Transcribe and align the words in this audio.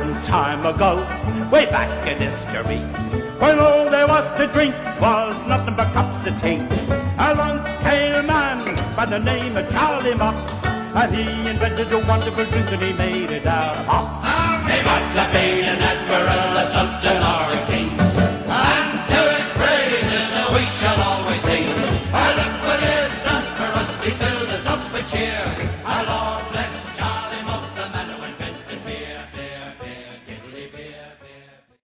long 0.00 0.22
time 0.22 0.64
ago, 0.64 0.96
way 1.50 1.66
back 1.66 1.90
in 2.06 2.16
history, 2.16 2.78
when 3.38 3.58
all 3.58 3.90
there 3.90 4.06
was 4.06 4.26
to 4.38 4.46
drink 4.46 4.74
was 5.00 5.36
nothing 5.46 5.74
but 5.76 5.92
cups 5.92 6.26
of 6.26 6.34
tea. 6.40 6.60
Along 7.18 7.58
came 7.82 8.14
a 8.14 8.22
man 8.22 8.58
by 8.96 9.04
the 9.06 9.18
name 9.18 9.56
of 9.56 9.68
Charlie 9.70 10.14
Mops, 10.14 10.52
and 10.64 11.14
he 11.14 11.48
invented 11.48 11.92
a 11.92 11.98
wonderful 11.98 12.46
drink 12.46 12.72
and 12.72 12.82
he 12.82 12.92
made 12.94 13.30
it 13.30 13.46
out 13.46 13.76
of 13.76 13.86
hops. 13.86 14.72
He 14.72 14.78
was 14.88 15.16
a 15.22 15.26
being 15.32 15.64
an 15.72 15.80
admiral, 15.90 16.56
a 16.56 16.64
sultan 16.72 17.22
or 17.32 17.49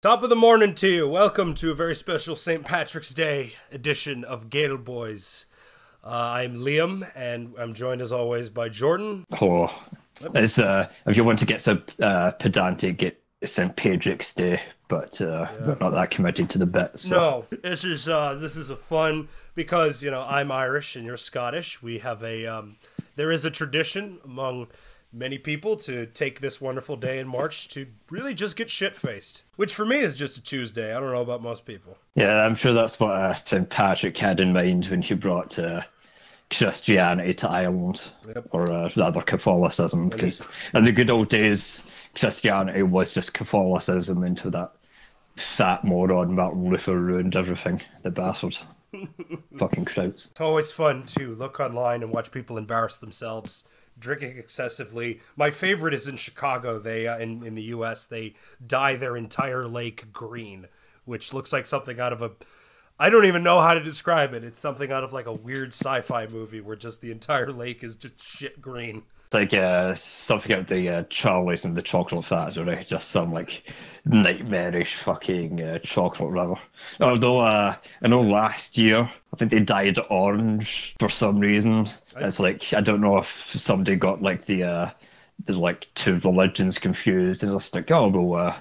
Top 0.02 0.22
of 0.22 0.30
the 0.30 0.36
morning 0.36 0.74
to 0.76 0.88
you. 0.88 1.06
Welcome 1.06 1.52
to 1.56 1.72
a 1.72 1.74
very 1.74 1.94
special 1.94 2.34
St. 2.34 2.64
Patrick's 2.64 3.12
Day 3.12 3.52
edition 3.70 4.24
of 4.24 4.48
Gale 4.48 4.78
Boys. 4.78 5.44
Uh, 6.02 6.08
I'm 6.08 6.56
Liam, 6.56 7.06
and 7.14 7.52
I'm 7.58 7.74
joined 7.74 8.00
as 8.00 8.10
always 8.10 8.48
by 8.48 8.70
Jordan. 8.70 9.26
Hello. 9.34 9.70
It's, 10.34 10.58
uh, 10.58 10.88
if 11.04 11.18
you 11.18 11.24
want 11.24 11.38
to 11.40 11.44
get 11.44 11.60
so 11.60 11.82
uh, 12.00 12.30
pedantic, 12.30 13.02
it's 13.02 13.52
St. 13.52 13.76
Patrick's 13.76 14.32
Day, 14.32 14.62
but 14.88 15.20
uh, 15.20 15.48
we're 15.66 15.76
not 15.78 15.90
that 15.90 16.10
committed 16.10 16.48
to 16.48 16.56
the 16.56 16.64
bit. 16.64 16.98
So. 16.98 17.44
No, 17.50 17.58
this 17.62 17.84
is 17.84 18.08
uh, 18.08 18.36
this 18.36 18.56
is 18.56 18.70
a 18.70 18.76
fun 18.76 19.28
because 19.54 20.02
you 20.02 20.10
know 20.10 20.22
I'm 20.22 20.50
Irish 20.50 20.96
and 20.96 21.04
you're 21.04 21.18
Scottish. 21.18 21.82
We 21.82 21.98
have 21.98 22.22
a 22.22 22.46
um, 22.46 22.76
there 23.16 23.30
is 23.30 23.44
a 23.44 23.50
tradition 23.50 24.18
among 24.24 24.68
many 25.12 25.38
people 25.38 25.76
to 25.76 26.06
take 26.06 26.40
this 26.40 26.60
wonderful 26.60 26.96
day 26.96 27.18
in 27.18 27.26
March 27.28 27.68
to 27.68 27.86
really 28.10 28.34
just 28.34 28.56
get 28.56 28.70
shit 28.70 28.94
faced, 28.94 29.42
which 29.56 29.74
for 29.74 29.84
me 29.84 29.98
is 29.98 30.14
just 30.14 30.38
a 30.38 30.42
Tuesday. 30.42 30.94
I 30.94 31.00
don't 31.00 31.12
know 31.12 31.20
about 31.20 31.42
most 31.42 31.66
people. 31.66 31.98
Yeah, 32.14 32.44
I'm 32.44 32.54
sure 32.54 32.72
that's 32.72 32.98
what 33.00 33.10
uh, 33.12 33.34
St. 33.34 33.68
Patrick 33.68 34.16
had 34.16 34.40
in 34.40 34.52
mind 34.52 34.86
when 34.86 35.02
he 35.02 35.14
brought 35.14 35.58
uh, 35.58 35.82
Christianity 36.50 37.34
to 37.34 37.48
Ireland, 37.48 38.10
Yep. 38.26 38.48
or 38.52 38.72
uh, 38.72 38.88
rather 38.96 39.22
Catholicism, 39.22 40.08
because 40.08 40.46
in 40.74 40.84
the 40.84 40.92
good 40.92 41.10
old 41.10 41.28
days, 41.28 41.86
Christianity 42.14 42.82
was 42.82 43.14
just 43.14 43.34
Catholicism 43.34 44.22
until 44.24 44.50
that 44.52 44.72
fat 45.36 45.84
moron 45.84 46.34
Martin 46.34 46.68
Luther 46.70 46.98
ruined 46.98 47.36
everything. 47.36 47.80
The 48.02 48.10
bastard. 48.10 48.56
Fucking 49.58 49.84
krauts. 49.84 50.30
It's 50.30 50.40
always 50.40 50.72
fun 50.72 51.04
to 51.06 51.34
look 51.36 51.60
online 51.60 52.02
and 52.02 52.10
watch 52.12 52.32
people 52.32 52.58
embarrass 52.58 52.98
themselves 52.98 53.62
drinking 54.00 54.38
excessively. 54.38 55.20
My 55.36 55.50
favorite 55.50 55.94
is 55.94 56.08
in 56.08 56.16
Chicago. 56.16 56.78
They 56.78 57.06
uh, 57.06 57.18
in 57.18 57.44
in 57.44 57.54
the 57.54 57.62
U.S. 57.64 58.06
they 58.06 58.34
dye 58.64 58.96
their 58.96 59.16
entire 59.16 59.68
lake 59.68 60.12
green, 60.12 60.66
which 61.04 61.32
looks 61.32 61.52
like 61.52 61.66
something 61.66 62.00
out 62.00 62.12
of 62.12 62.22
a. 62.22 62.32
I 63.00 63.08
don't 63.08 63.24
even 63.24 63.42
know 63.42 63.62
how 63.62 63.72
to 63.72 63.82
describe 63.82 64.34
it. 64.34 64.44
It's 64.44 64.58
something 64.58 64.92
out 64.92 65.02
of 65.02 65.14
like 65.14 65.24
a 65.24 65.32
weird 65.32 65.68
sci-fi 65.68 66.26
movie 66.26 66.60
where 66.60 66.76
just 66.76 67.00
the 67.00 67.10
entire 67.10 67.50
lake 67.50 67.82
is 67.82 67.96
just 67.96 68.20
shit 68.20 68.60
green. 68.60 69.04
It's 69.24 69.34
like 69.34 69.54
uh, 69.54 69.94
something 69.94 70.52
out 70.52 70.58
of 70.58 70.66
the 70.66 70.88
uh, 70.90 71.02
Charlie's 71.08 71.64
and 71.64 71.74
the 71.74 71.80
Chocolate 71.80 72.26
Factory, 72.26 72.84
just 72.84 73.10
some 73.10 73.32
like 73.32 73.72
nightmarish 74.04 74.96
fucking 74.96 75.62
uh, 75.62 75.78
chocolate 75.78 76.30
river. 76.30 76.56
Although 77.00 77.38
uh, 77.38 77.74
I 78.02 78.08
know 78.08 78.20
last 78.20 78.76
year, 78.76 78.98
I 78.98 79.36
think 79.38 79.50
they 79.50 79.60
dyed 79.60 79.98
orange 80.10 80.94
for 80.98 81.08
some 81.08 81.40
reason. 81.40 81.88
It's 82.18 82.38
like 82.38 82.74
I 82.74 82.82
don't 82.82 83.00
know 83.00 83.16
if 83.16 83.28
somebody 83.28 83.96
got 83.96 84.20
like 84.20 84.44
the 84.44 84.64
uh, 84.64 84.90
the 85.46 85.58
like 85.58 85.88
two 85.94 86.16
religions 86.16 86.76
confused 86.76 87.42
and 87.42 87.52
just 87.52 87.74
like 87.74 87.90
oh 87.90 88.08
well. 88.08 88.48
Uh, 88.48 88.56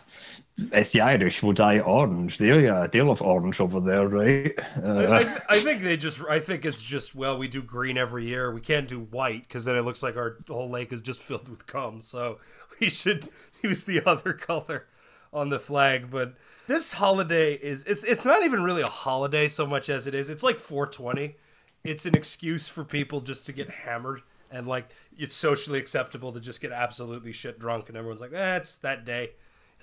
it's 0.72 0.92
the 0.92 1.02
Irish 1.02 1.42
will 1.42 1.54
dye 1.54 1.80
orange. 1.80 2.38
They 2.38 2.68
uh, 2.68 2.88
they 2.88 3.02
love 3.02 3.22
orange 3.22 3.60
over 3.60 3.80
there, 3.80 4.08
right? 4.08 4.54
Uh, 4.82 5.24
I, 5.50 5.56
I 5.56 5.60
think 5.60 5.82
they 5.82 5.98
just. 5.98 6.22
I 6.30 6.40
think 6.40 6.66
it's 6.66 6.82
just 6.82 7.16
well, 7.16 7.38
we 7.38 7.48
do 7.48 7.62
green 7.62 7.98
every 7.98 8.28
year. 8.28 8.52
We 8.52 8.62
can't 8.62 8.88
do 8.88 9.00
white 9.00 9.48
because 9.48 9.66
then 9.66 9.76
it 9.76 9.84
looks 9.84 10.04
like 10.04 10.16
our 10.16 10.38
whole 10.48 10.70
lake 10.70 10.92
is 10.92 11.02
just 11.02 11.22
filled 11.24 11.50
with 11.50 11.68
cum. 11.68 12.02
So 12.02 12.40
we 12.80 12.90
should 12.90 13.30
use 13.64 13.84
the 13.84 14.04
other 14.06 14.34
color 14.34 14.88
on 15.34 15.50
the 15.50 15.60
flag. 15.60 16.10
But 16.10 16.36
this 16.68 16.94
holiday 16.94 17.54
is 17.54 17.84
it's 17.86 18.04
it's 18.04 18.26
not 18.26 18.44
even 18.44 18.64
really 18.64 18.82
a 18.82 18.88
holiday 18.88 19.48
so 19.48 19.66
much 19.66 19.90
as 19.90 20.08
it 20.08 20.14
is. 20.14 20.30
It's 20.30 20.44
like 20.44 20.58
420. 20.58 21.36
It's 21.84 22.06
an 22.06 22.16
excuse 22.16 22.68
for 22.68 22.84
people 22.84 23.22
just 23.22 23.46
to 23.46 23.54
get 23.54 23.70
hammered 23.70 24.22
and 24.52 24.68
like 24.68 24.94
it's 25.18 25.36
socially 25.36 25.80
acceptable 25.80 26.32
to 26.32 26.40
just 26.40 26.62
get 26.62 26.72
absolutely 26.72 27.32
shit 27.32 27.60
drunk 27.60 27.88
and 27.88 27.98
everyone's 27.98 28.22
like, 28.22 28.34
eh, 28.34 28.58
it's 28.58 28.78
that 28.80 29.06
day. 29.06 29.32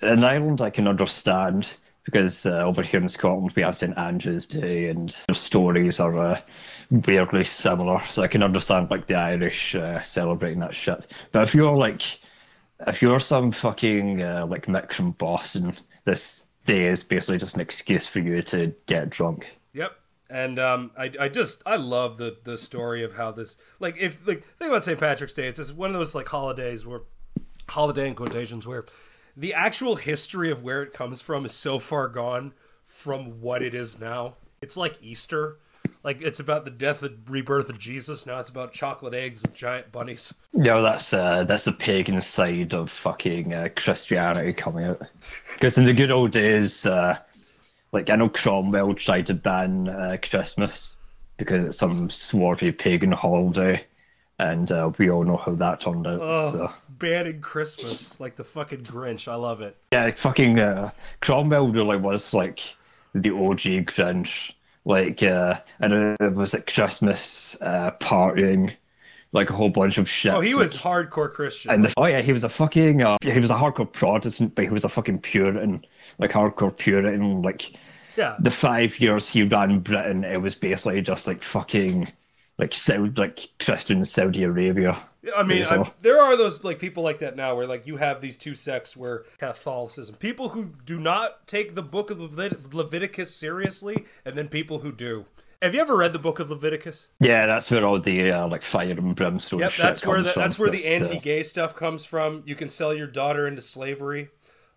In 0.01 0.23
Ireland, 0.23 0.61
I 0.61 0.69
can 0.69 0.87
understand 0.87 1.77
because 2.07 2.45
uh, 2.45 2.63
over 2.63 2.81
here 2.81 3.01
in 3.01 3.09
Scotland 3.09 3.51
we 3.55 3.61
have 3.63 3.75
St 3.75 3.97
Andrew's 3.97 4.45
Day, 4.45 4.87
and 4.87 5.09
their 5.27 5.35
stories 5.35 5.99
are 5.99 6.17
uh, 6.17 6.41
weirdly 6.89 7.43
similar. 7.43 8.01
So 8.07 8.21
I 8.21 8.27
can 8.27 8.43
understand 8.43 8.89
like 8.89 9.07
the 9.07 9.15
Irish 9.15 9.75
uh, 9.75 9.99
celebrating 9.99 10.59
that 10.59 10.73
shit. 10.73 11.07
But 11.33 11.43
if 11.43 11.53
you're 11.53 11.75
like, 11.75 12.03
if 12.87 13.01
you're 13.01 13.19
some 13.19 13.51
fucking 13.51 14.21
uh, 14.21 14.45
like 14.47 14.67
Mick 14.67 14.93
from 14.93 15.11
Boston, 15.11 15.73
this 16.05 16.45
day 16.63 16.85
is 16.85 17.03
basically 17.03 17.39
just 17.39 17.55
an 17.55 17.61
excuse 17.61 18.07
for 18.07 18.19
you 18.19 18.41
to 18.43 18.73
get 18.85 19.09
drunk. 19.09 19.47
Yep. 19.73 19.91
And 20.29 20.59
um, 20.59 20.91
I, 20.97 21.11
I 21.19 21.27
just 21.27 21.61
I 21.65 21.75
love 21.75 22.15
the 22.15 22.37
the 22.43 22.57
story 22.57 23.03
of 23.03 23.15
how 23.15 23.31
this 23.31 23.57
like 23.81 23.97
if 23.99 24.25
like 24.25 24.43
think 24.43 24.71
about 24.71 24.85
St. 24.85 24.97
Patrick's 24.97 25.33
Day. 25.33 25.47
It's 25.47 25.59
just 25.59 25.75
one 25.75 25.89
of 25.89 25.95
those 25.95 26.15
like 26.15 26.27
holidays 26.29 26.85
where 26.85 27.01
holiday 27.67 28.07
in 28.07 28.15
quotations 28.15 28.65
where 28.65 28.85
the 29.37 29.53
actual 29.53 29.95
history 29.95 30.51
of 30.51 30.63
where 30.63 30.81
it 30.81 30.93
comes 30.93 31.21
from 31.21 31.45
is 31.45 31.53
so 31.53 31.77
far 31.77 32.07
gone 32.07 32.53
from 32.85 33.39
what 33.39 33.61
it 33.61 33.75
is 33.75 33.99
now. 33.99 34.35
It's 34.61 34.75
like 34.75 34.97
Easter. 35.01 35.59
Like 36.03 36.21
it's 36.21 36.39
about 36.39 36.65
the 36.65 36.71
death 36.71 37.03
and 37.03 37.19
rebirth 37.29 37.69
of 37.69 37.77
Jesus. 37.77 38.25
Now 38.25 38.39
it's 38.39 38.49
about 38.49 38.71
chocolate 38.71 39.13
eggs 39.13 39.43
and 39.43 39.53
giant 39.53 39.91
bunnies. 39.91 40.33
No, 40.53 40.81
that's 40.81 41.13
uh, 41.13 41.43
that's 41.43 41.63
the 41.63 41.71
pagan 41.71 42.19
side 42.19 42.73
of 42.73 42.89
fucking 42.89 43.53
uh, 43.53 43.69
Christianity 43.75 44.53
coming 44.53 44.85
out. 44.85 45.01
Because 45.53 45.77
in 45.77 45.85
the 45.85 45.93
good 45.93 46.11
old 46.11 46.31
days, 46.31 46.85
uh, 46.85 47.17
like 47.91 48.09
I 48.09 48.15
know 48.15 48.29
Cromwell 48.29 48.93
tried 48.93 49.25
to 49.27 49.33
ban 49.33 49.89
uh, 49.89 50.17
Christmas 50.21 50.97
because 51.37 51.65
it's 51.65 51.77
some 51.77 52.09
swarthy 52.09 52.71
pagan 52.71 53.11
holiday, 53.11 53.83
and 54.39 54.71
uh, 54.71 54.91
we 54.97 55.09
all 55.09 55.23
know 55.23 55.37
how 55.37 55.55
that 55.55 55.79
turned 55.79 56.05
out. 56.05 56.19
Oh, 56.21 56.51
So 56.51 56.71
banning 56.89 57.41
Christmas 57.41 58.19
like 58.19 58.35
the 58.35 58.43
fucking 58.43 58.83
Grinch. 58.83 59.27
I 59.27 59.35
love 59.35 59.61
it. 59.61 59.77
yeah, 59.91 60.11
fucking 60.11 60.59
uh, 60.59 60.91
Cromwell 61.21 61.69
really 61.69 61.97
was 61.97 62.33
like 62.33 62.61
the 63.13 63.31
OG 63.31 63.85
Grinch. 63.87 64.51
Like, 64.85 65.21
uh, 65.21 65.55
and 65.79 66.15
it 66.21 66.33
was 66.33 66.53
like 66.53 66.71
Christmas 66.73 67.57
uh, 67.59 67.91
partying, 67.99 68.73
like 69.33 69.49
a 69.49 69.53
whole 69.53 69.69
bunch 69.69 69.97
of 69.97 70.09
shit. 70.09 70.31
Oh, 70.31 70.39
he 70.39 70.53
like- 70.53 70.63
was 70.63 70.77
hardcore 70.77 71.31
Christian. 71.31 71.71
And 71.71 71.83
the, 71.85 71.93
oh 71.97 72.05
yeah, 72.05 72.21
he 72.21 72.31
was 72.31 72.45
a 72.45 72.49
fucking 72.49 73.01
uh, 73.01 73.17
he 73.21 73.39
was 73.39 73.49
a 73.49 73.55
hardcore 73.55 73.91
Protestant, 73.91 74.55
but 74.55 74.63
he 74.63 74.71
was 74.71 74.85
a 74.85 74.89
fucking 74.89 75.19
Puritan, 75.19 75.83
like 76.19 76.31
hardcore 76.31 76.75
Puritan. 76.75 77.41
Like 77.41 77.73
yeah. 78.15 78.37
the 78.39 78.51
five 78.51 78.99
years 78.99 79.27
he 79.27 79.43
ran 79.43 79.79
Britain, 79.79 80.23
it 80.23 80.41
was 80.41 80.55
basically 80.55 81.01
just 81.01 81.27
like 81.27 81.43
fucking 81.43 82.09
like 82.57 82.73
Saudi, 82.73 83.11
like 83.15 83.49
Christian 83.59 84.03
Saudi 84.03 84.43
Arabia. 84.43 84.97
I 85.35 85.43
mean, 85.43 85.63
I, 85.65 85.91
there 86.01 86.21
are 86.21 86.37
those 86.37 86.63
like 86.63 86.79
people 86.79 87.03
like 87.03 87.19
that 87.19 87.35
now, 87.35 87.55
where 87.55 87.67
like 87.67 87.85
you 87.85 87.97
have 87.97 88.21
these 88.21 88.37
two 88.37 88.55
sects 88.55 88.95
where 88.95 89.25
Catholicism, 89.37 90.15
people 90.15 90.49
who 90.49 90.73
do 90.85 90.99
not 90.99 91.47
take 91.47 91.75
the 91.75 91.83
Book 91.83 92.09
of 92.09 92.19
Levit- 92.19 92.73
Leviticus 92.73 93.35
seriously, 93.35 94.05
and 94.25 94.37
then 94.37 94.47
people 94.47 94.79
who 94.79 94.91
do. 94.91 95.25
Have 95.61 95.73
you 95.73 95.81
ever 95.81 95.97
read 95.97 96.13
the 96.13 96.19
Book 96.19 96.39
of 96.39 96.51
Leviticus? 96.51 97.07
Yeah, 97.19 97.47
that's 97.47 97.69
where 97.71 97.83
all 97.83 97.99
the 97.99 98.31
uh, 98.31 98.47
like 98.47 98.63
fire 98.63 98.91
and 98.91 99.15
brimstone 99.15 99.59
Yep, 99.59 99.71
shit 99.71 99.83
that's 99.83 100.05
where 100.05 100.21
the, 100.21 100.33
that's 100.35 100.59
where 100.59 100.69
the 100.69 100.83
uh, 100.85 100.89
anti-gay 100.89 101.43
stuff 101.43 101.75
comes 101.75 102.05
from. 102.05 102.43
You 102.45 102.55
can 102.55 102.69
sell 102.69 102.93
your 102.93 103.07
daughter 103.07 103.47
into 103.47 103.61
slavery. 103.61 104.29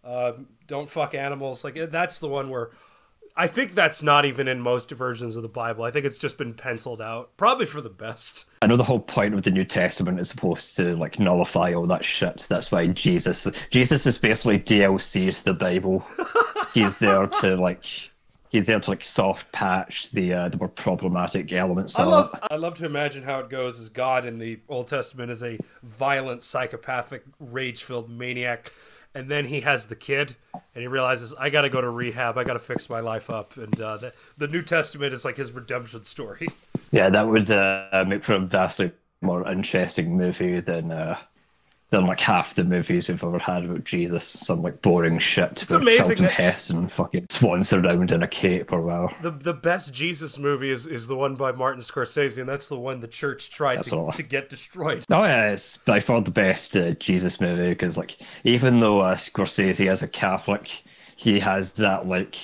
Uh, 0.02 0.32
don't 0.66 0.88
fuck 0.88 1.14
animals. 1.14 1.64
Like 1.64 1.90
that's 1.90 2.18
the 2.18 2.28
one 2.28 2.48
where 2.48 2.70
I 3.40 3.46
think 3.46 3.72
that's 3.72 4.02
not 4.02 4.26
even 4.26 4.48
in 4.48 4.60
most 4.60 4.90
versions 4.90 5.34
of 5.34 5.40
the 5.40 5.48
Bible. 5.48 5.84
I 5.84 5.90
think 5.90 6.04
it's 6.04 6.18
just 6.18 6.36
been 6.36 6.52
penciled 6.52 7.00
out, 7.00 7.34
probably 7.38 7.64
for 7.64 7.80
the 7.80 7.88
best. 7.88 8.44
I 8.60 8.66
know 8.66 8.76
the 8.76 8.84
whole 8.84 9.00
point 9.00 9.32
of 9.32 9.40
the 9.40 9.50
New 9.50 9.64
Testament 9.64 10.20
is 10.20 10.28
supposed 10.28 10.76
to 10.76 10.94
like 10.96 11.18
nullify 11.18 11.72
all 11.72 11.86
that 11.86 12.04
shit. 12.04 12.46
That's 12.50 12.70
why 12.70 12.88
Jesus 12.88 13.48
Jesus 13.70 14.04
is 14.04 14.18
basically 14.18 14.58
DLC 14.58 15.34
to 15.38 15.44
the 15.46 15.54
Bible. 15.54 16.06
he's 16.74 16.98
there 16.98 17.26
to 17.28 17.56
like 17.56 18.10
he's 18.50 18.66
there 18.66 18.78
to 18.78 18.90
like 18.90 19.02
soft 19.02 19.50
patch 19.52 20.10
the 20.10 20.34
uh, 20.34 20.48
the 20.50 20.58
more 20.58 20.68
problematic 20.68 21.50
elements 21.50 21.98
I 21.98 22.04
love 22.04 22.34
it. 22.34 22.40
I 22.50 22.56
love 22.56 22.74
to 22.74 22.84
imagine 22.84 23.22
how 23.22 23.38
it 23.38 23.48
goes 23.48 23.80
as 23.80 23.88
God 23.88 24.26
in 24.26 24.38
the 24.38 24.60
Old 24.68 24.88
Testament 24.88 25.30
is 25.30 25.42
a 25.42 25.56
violent, 25.82 26.42
psychopathic, 26.42 27.24
rage-filled 27.38 28.10
maniac, 28.10 28.70
and 29.14 29.30
then 29.30 29.46
he 29.46 29.60
has 29.60 29.86
the 29.86 29.96
kid, 29.96 30.34
and 30.52 30.82
he 30.82 30.86
realizes 30.86 31.34
I 31.34 31.50
got 31.50 31.62
to 31.62 31.68
go 31.68 31.80
to 31.80 31.90
rehab, 31.90 32.38
I 32.38 32.44
got 32.44 32.54
to 32.54 32.58
fix 32.58 32.88
my 32.88 33.00
life 33.00 33.30
up, 33.30 33.56
and 33.56 33.80
uh, 33.80 33.96
the, 33.96 34.12
the 34.38 34.48
New 34.48 34.62
Testament 34.62 35.12
is 35.12 35.24
like 35.24 35.36
his 35.36 35.52
redemption 35.52 36.04
story. 36.04 36.48
Yeah, 36.90 37.10
that 37.10 37.28
would 37.28 37.50
uh, 37.50 38.04
make 38.06 38.22
for 38.22 38.34
a 38.34 38.40
vastly 38.40 38.92
more 39.22 39.46
interesting 39.50 40.16
movie 40.16 40.60
than 40.60 40.90
uh, 40.90 41.18
than 41.90 42.06
like 42.06 42.20
half 42.20 42.54
the 42.54 42.62
movies 42.64 43.08
we've 43.08 43.22
ever 43.22 43.38
had 43.38 43.64
about 43.64 43.84
Jesus. 43.84 44.24
Some 44.24 44.62
like 44.62 44.80
boring 44.80 45.18
shit. 45.18 45.62
It's 45.62 45.72
amazing 45.72 45.98
Charlton 46.16 46.24
that- 46.24 46.32
Heston 46.32 46.86
fucking 46.86 47.26
swans 47.30 47.72
around 47.72 48.12
in 48.12 48.22
a 48.22 48.28
cape 48.28 48.72
or 48.72 48.80
whatever. 48.80 49.12
The 49.22 49.30
the 49.32 49.54
best 49.54 49.92
Jesus 49.92 50.38
movie 50.38 50.70
is, 50.70 50.86
is 50.86 51.08
the 51.08 51.16
one 51.16 51.34
by 51.34 51.52
Martin 51.52 51.82
Scorsese, 51.82 52.38
and 52.38 52.48
that's 52.48 52.68
the 52.68 52.78
one 52.78 53.00
the 53.00 53.08
church 53.08 53.50
tried 53.50 53.76
That's 53.78 53.88
to, 53.90 53.96
all. 53.96 54.12
to 54.12 54.22
get 54.22 54.48
destroyed. 54.48 55.04
Oh 55.10 55.24
yeah, 55.24 55.50
it's 55.50 55.78
by 55.78 56.00
far 56.00 56.20
the 56.20 56.30
best 56.30 56.76
uh, 56.76 56.92
Jesus 56.92 57.40
movie 57.40 57.70
because 57.70 57.98
like 57.98 58.16
even 58.44 58.80
though 58.80 59.00
uh, 59.00 59.16
Scorsese 59.16 59.90
is 59.90 60.02
a 60.02 60.08
Catholic, 60.08 60.82
he 61.16 61.40
has 61.40 61.72
that 61.72 62.06
like 62.06 62.36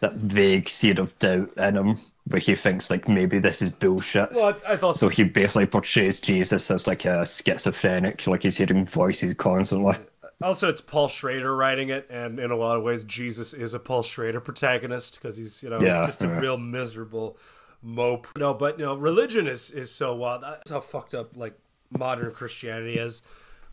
that 0.00 0.14
vague 0.14 0.68
seed 0.68 0.98
of 0.98 1.18
doubt 1.18 1.50
in 1.58 1.76
him 1.76 1.98
where 2.28 2.40
he 2.40 2.54
thinks 2.54 2.90
like 2.90 3.08
maybe 3.08 3.38
this 3.38 3.62
is 3.62 3.70
bullshit. 3.70 4.30
Well, 4.32 4.54
I, 4.66 4.72
I 4.72 4.76
thought 4.76 4.96
So 4.96 5.08
he 5.08 5.24
basically 5.24 5.66
portrays 5.66 6.20
Jesus 6.20 6.70
as 6.70 6.86
like 6.86 7.04
a 7.04 7.24
schizophrenic, 7.26 8.26
like 8.26 8.42
he's 8.42 8.56
hearing 8.56 8.84
voices 8.86 9.34
constantly. 9.34 9.96
also 10.42 10.68
it's 10.68 10.80
Paul 10.80 11.08
Schrader 11.08 11.54
writing 11.56 11.88
it, 11.88 12.06
and 12.10 12.38
in 12.38 12.50
a 12.50 12.56
lot 12.56 12.76
of 12.76 12.82
ways, 12.82 13.04
Jesus 13.04 13.52
is 13.54 13.74
a 13.74 13.78
Paul 13.78 14.02
Schrader 14.02 14.40
protagonist 14.40 15.20
because 15.20 15.36
he's 15.36 15.62
you 15.62 15.70
know 15.70 15.80
Yeah, 15.80 16.04
just 16.06 16.22
a 16.24 16.26
yeah. 16.26 16.38
real 16.38 16.56
miserable 16.58 17.36
mope. 17.82 18.26
No, 18.36 18.54
but 18.54 18.78
you 18.78 18.84
know, 18.84 18.94
religion 18.96 19.46
is 19.46 19.70
is 19.70 19.90
so 19.90 20.14
wild. 20.14 20.42
That's 20.42 20.70
how 20.70 20.80
fucked 20.80 21.14
up 21.14 21.36
like 21.36 21.58
modern 21.90 22.32
Christianity 22.32 22.98
is. 22.98 23.22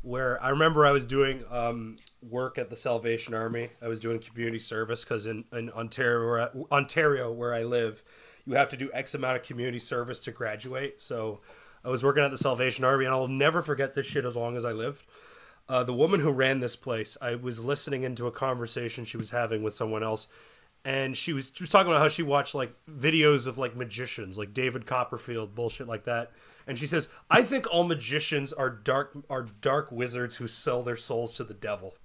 Where 0.01 0.41
I 0.43 0.49
remember 0.49 0.85
I 0.85 0.91
was 0.91 1.07
doing 1.07 1.43
um, 1.49 1.95
work 2.21 2.59
at 2.59 2.69
the 2.69 2.75
Salvation 2.75 3.33
Army. 3.33 3.71
I 3.81 3.87
was 3.87 3.99
doing 3.99 4.19
community 4.19 4.59
service 4.59 5.03
because 5.03 5.25
in, 5.25 5.45
in 5.51 5.71
Ontario, 5.71 6.67
Ontario, 6.71 7.31
where 7.31 7.55
I 7.55 7.63
live, 7.63 8.03
you 8.45 8.53
have 8.55 8.69
to 8.69 8.77
do 8.77 8.89
X 8.93 9.15
amount 9.15 9.37
of 9.37 9.43
community 9.43 9.79
service 9.79 10.21
to 10.21 10.31
graduate. 10.31 11.01
So 11.01 11.41
I 11.83 11.89
was 11.89 12.03
working 12.03 12.23
at 12.23 12.31
the 12.31 12.37
Salvation 12.37 12.83
Army, 12.83 13.05
and 13.05 13.13
I'll 13.13 13.27
never 13.27 13.61
forget 13.61 13.93
this 13.93 14.05
shit 14.05 14.25
as 14.25 14.35
long 14.35 14.57
as 14.57 14.65
I 14.65 14.71
lived. 14.71 15.03
Uh, 15.67 15.83
the 15.83 15.93
woman 15.93 16.19
who 16.19 16.31
ran 16.31 16.59
this 16.59 16.75
place, 16.75 17.17
I 17.21 17.35
was 17.35 17.63
listening 17.63 18.03
into 18.03 18.27
a 18.27 18.31
conversation 18.31 19.05
she 19.05 19.17
was 19.17 19.31
having 19.31 19.63
with 19.63 19.73
someone 19.73 20.03
else, 20.03 20.27
and 20.83 21.17
she 21.17 21.33
was 21.33 21.51
she 21.55 21.63
was 21.63 21.71
talking 21.71 21.91
about 21.91 22.01
how 22.01 22.07
she 22.07 22.21
watched 22.21 22.53
like 22.53 22.73
videos 22.87 23.47
of 23.47 23.57
like 23.57 23.75
magicians, 23.75 24.37
like 24.37 24.53
David 24.53 24.85
Copperfield, 24.85 25.55
bullshit 25.55 25.87
like 25.87 26.03
that. 26.03 26.31
And 26.67 26.77
she 26.77 26.85
says, 26.85 27.09
"I 27.31 27.41
think 27.41 27.65
all 27.71 27.83
magicians 27.83 28.53
are 28.53 28.69
dark 28.69 29.17
are 29.27 29.47
dark 29.61 29.91
wizards 29.91 30.35
who 30.35 30.47
sell 30.47 30.83
their 30.83 30.95
souls 30.95 31.33
to 31.35 31.43
the 31.43 31.55
devil." 31.55 31.95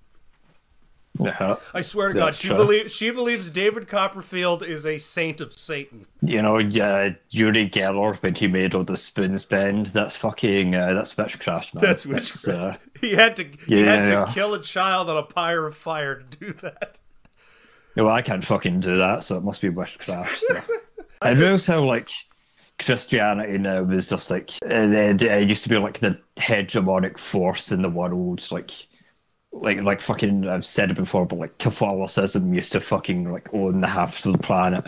Yeah. 1.23 1.57
I 1.75 1.81
swear 1.83 2.13
to 2.13 2.19
God, 2.19 2.35
she 2.35 2.49
true. 2.49 2.57
believes 2.57 2.95
she 2.95 3.11
believes 3.11 3.51
David 3.51 3.89
Copperfield 3.89 4.63
is 4.63 4.87
a 4.87 4.97
saint 4.99 5.41
of 5.41 5.53
Satan. 5.53 6.07
You 6.23 6.41
know, 6.43 6.59
yeah, 6.59 7.11
Uri 7.31 7.69
Geller 7.69 8.17
when 8.23 8.35
he 8.35 8.47
made 8.49 8.75
all 8.75 8.85
the 8.85 8.97
spoons 8.97 9.45
bend, 9.45 9.89
that's 9.89 10.17
fucking 10.17 10.75
uh, 10.75 10.95
that's 10.95 11.17
witchcraft, 11.17 11.75
man. 11.75 11.83
That's 11.83 12.07
witchcraft. 12.07 12.83
uh, 12.83 12.89
He 13.01 13.11
had 13.15 13.37
to 13.37 13.45
he 13.67 13.83
had 13.83 14.05
to 14.07 14.11
Yeah. 14.13 14.33
kill 14.33 14.55
a 14.55 14.63
child 14.63 15.11
on 15.11 15.17
a 15.19 15.23
pyre 15.23 15.67
of 15.67 15.77
fire 15.77 16.17
to 16.31 16.39
do 16.39 16.53
that. 16.55 16.99
well, 17.97 18.09
I 18.09 18.23
can't 18.23 18.45
fucking 18.45 18.81
do 18.81 18.97
that, 18.97 19.25
so 19.25 19.37
it 19.37 19.45
must 19.45 19.61
be 19.61 19.69
witchcraft. 19.69 20.43
So. 20.43 20.61
I 21.23 21.33
realize 21.33 21.67
how 21.67 21.83
like 21.85 22.09
Christianity 22.79 23.59
now 23.59 23.85
is 23.91 24.09
just 24.09 24.31
like 24.31 24.51
uh, 24.65 24.69
it, 24.89 25.21
it 25.21 25.49
used 25.49 25.63
to 25.65 25.69
be 25.69 25.77
like 25.77 25.99
the 25.99 26.19
hegemonic 26.37 27.19
force 27.19 27.73
in 27.73 27.83
the 27.83 27.91
world, 27.91 28.47
like 28.51 28.71
like 29.53 29.81
like 29.81 30.01
fucking 30.01 30.49
I've 30.49 30.65
said 30.65 30.91
it 30.91 30.97
before, 30.97 31.27
but 31.27 31.39
like 31.39 31.59
Catholicism 31.59 32.55
used 32.55 32.73
to 32.73 32.81
fucking 32.81 33.31
like 33.33 33.53
own 33.53 33.81
the 33.81 33.89
half 33.89 34.25
of 34.25 34.33
the 34.33 34.39
planet, 34.39 34.85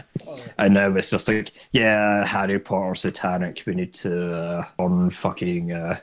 and 0.59 0.75
now 0.75 0.95
it's 0.95 1.11
just 1.11 1.29
like 1.29 1.51
yeah, 1.73 2.25
Harry 2.25 2.59
Potter 2.59 2.95
satanic. 2.95 3.63
We 3.67 3.75
need 3.75 3.95
to 3.95 4.35
uh, 4.35 4.65
on 4.79 5.11
fucking 5.11 5.73
uh, 5.73 5.99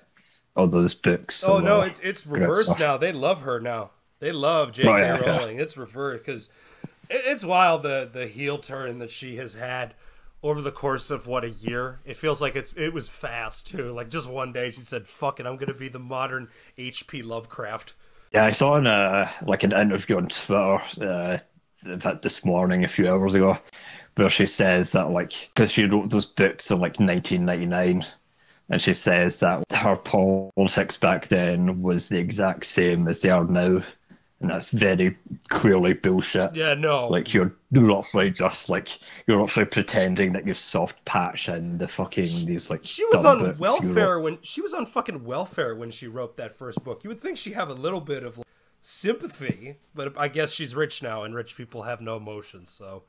all 0.56 0.68
those 0.68 0.94
books. 0.94 1.44
Oh 1.44 1.60
no, 1.60 1.82
uh, 1.82 1.86
it's 1.86 2.00
it's 2.02 2.28
reversed 2.28 2.80
now. 2.80 2.98
They 2.98 3.14
love 3.14 3.42
her 3.42 3.60
now. 3.60 3.92
They 4.20 4.34
love 4.34 4.74
J.K. 4.74 4.90
Oh, 4.90 4.98
yeah, 4.98 5.20
yeah. 5.20 5.38
Rowling. 5.38 5.60
It's 5.60 5.78
reversed 5.78 6.26
because 6.26 6.50
it, 7.10 7.22
it's 7.26 7.46
wild 7.46 7.84
the 7.84 8.10
the 8.12 8.28
heel 8.28 8.58
turn 8.58 9.00
that 9.00 9.10
she 9.10 9.38
has 9.38 9.54
had 9.54 9.94
over 10.44 10.62
the 10.62 10.72
course 10.72 11.10
of 11.12 11.28
what 11.28 11.46
a 11.46 11.50
year. 11.50 12.02
It 12.06 12.18
feels 12.18 12.42
like 12.42 12.58
it's 12.58 12.74
it 12.74 12.94
was 12.94 13.08
fast 13.08 13.68
too. 13.68 13.94
Like 13.94 14.10
just 14.10 14.30
one 14.30 14.52
day 14.52 14.72
she 14.72 14.82
said, 14.82 15.08
"Fuck 15.08 15.40
it, 15.40 15.46
I'm 15.46 15.56
gonna 15.56 15.74
be 15.74 15.88
the 15.88 15.98
modern 15.98 16.50
H.P. 16.78 17.22
Lovecraft." 17.22 17.94
Yeah, 18.32 18.46
I 18.46 18.52
saw 18.52 18.78
in 18.78 18.86
uh, 18.88 19.30
like 19.44 19.64
an 19.64 19.74
interview 19.74 20.18
on 20.18 20.28
Twitter 20.30 20.82
uh, 21.02 21.38
this 22.22 22.46
morning, 22.46 22.84
a 22.84 22.88
few 22.88 23.10
hours 23.10 23.36
ago, 23.36 23.58
where 24.16 24.30
she 24.30 24.46
says 24.46 24.92
that 24.92 25.10
like 25.12 25.50
because 25.54 25.72
she 25.72 25.86
wrote 25.86 26.10
those 26.10 26.26
books 26.26 26.70
in 26.70 26.80
like 26.80 27.00
1999, 27.00 28.06
and 28.70 28.82
she 28.82 28.94
says 28.94 29.40
that 29.40 29.64
her 29.74 29.96
politics 29.96 30.98
back 30.98 31.28
then 31.28 31.82
was 31.82 32.10
the 32.10 32.20
exact 32.20 32.66
same 32.66 33.08
as 33.08 33.22
they 33.22 33.30
are 33.30 33.46
now, 33.46 33.84
and 34.42 34.50
that's 34.50 34.70
very 34.70 35.18
clearly 35.50 35.94
bullshit. 35.94 36.56
Yeah, 36.56 36.74
no. 36.74 37.08
Like 37.10 37.34
you're 37.34 37.54
roughly 37.72 38.30
just 38.32 38.70
like 38.70 39.00
you're 39.28 39.38
roughly 39.38 39.66
pretending 39.66 40.32
that 40.34 40.46
you're 40.46 40.56
soft 40.56 41.04
patch 41.06 41.48
and 41.50 41.78
the 41.78 41.88
fucking 41.88 42.24
these 42.46 42.70
like 42.70 42.82
She 42.86 43.06
was 43.12 43.26
on 43.26 43.44
wrote. 43.44 43.60
welfare 43.60 44.20
when 44.20 44.38
she 44.42 44.62
was 44.62 44.74
on 44.74 44.86
fucking 44.86 45.26
welfare 45.26 45.76
when 45.76 45.92
she 45.92 46.08
wrote 46.08 46.38
that 46.38 46.58
first 46.58 46.84
book. 46.84 47.04
You 47.04 47.10
would 47.10 47.20
think 47.20 47.38
she'd 47.38 47.54
have 47.54 47.70
a 47.70 47.74
little 47.74 48.02
bit 48.02 48.24
of 48.24 48.38
like, 48.38 48.48
sympathy, 48.82 49.76
but 49.94 50.18
I 50.18 50.28
guess 50.30 50.54
she's 50.54 50.74
rich 50.74 51.04
now, 51.04 51.24
and 51.24 51.36
rich 51.36 51.58
people 51.58 51.84
have 51.84 52.00
no 52.02 52.16
emotions. 52.16 52.70
So 52.70 53.04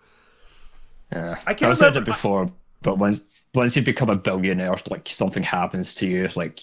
Yeah. 1.13 1.39
I 1.47 1.55
can't 1.55 1.71
I've 1.71 1.79
said 1.79 1.97
it 1.97 2.05
before, 2.05 2.51
but 2.83 2.99
once 2.99 3.21
once 3.55 3.77
you 3.77 3.83
become 3.83 4.11
a 4.11 4.17
billionaire, 4.17 4.77
like 4.91 5.09
something 5.09 5.43
happens 5.43 5.95
to 5.97 6.07
you, 6.07 6.29
like 6.37 6.61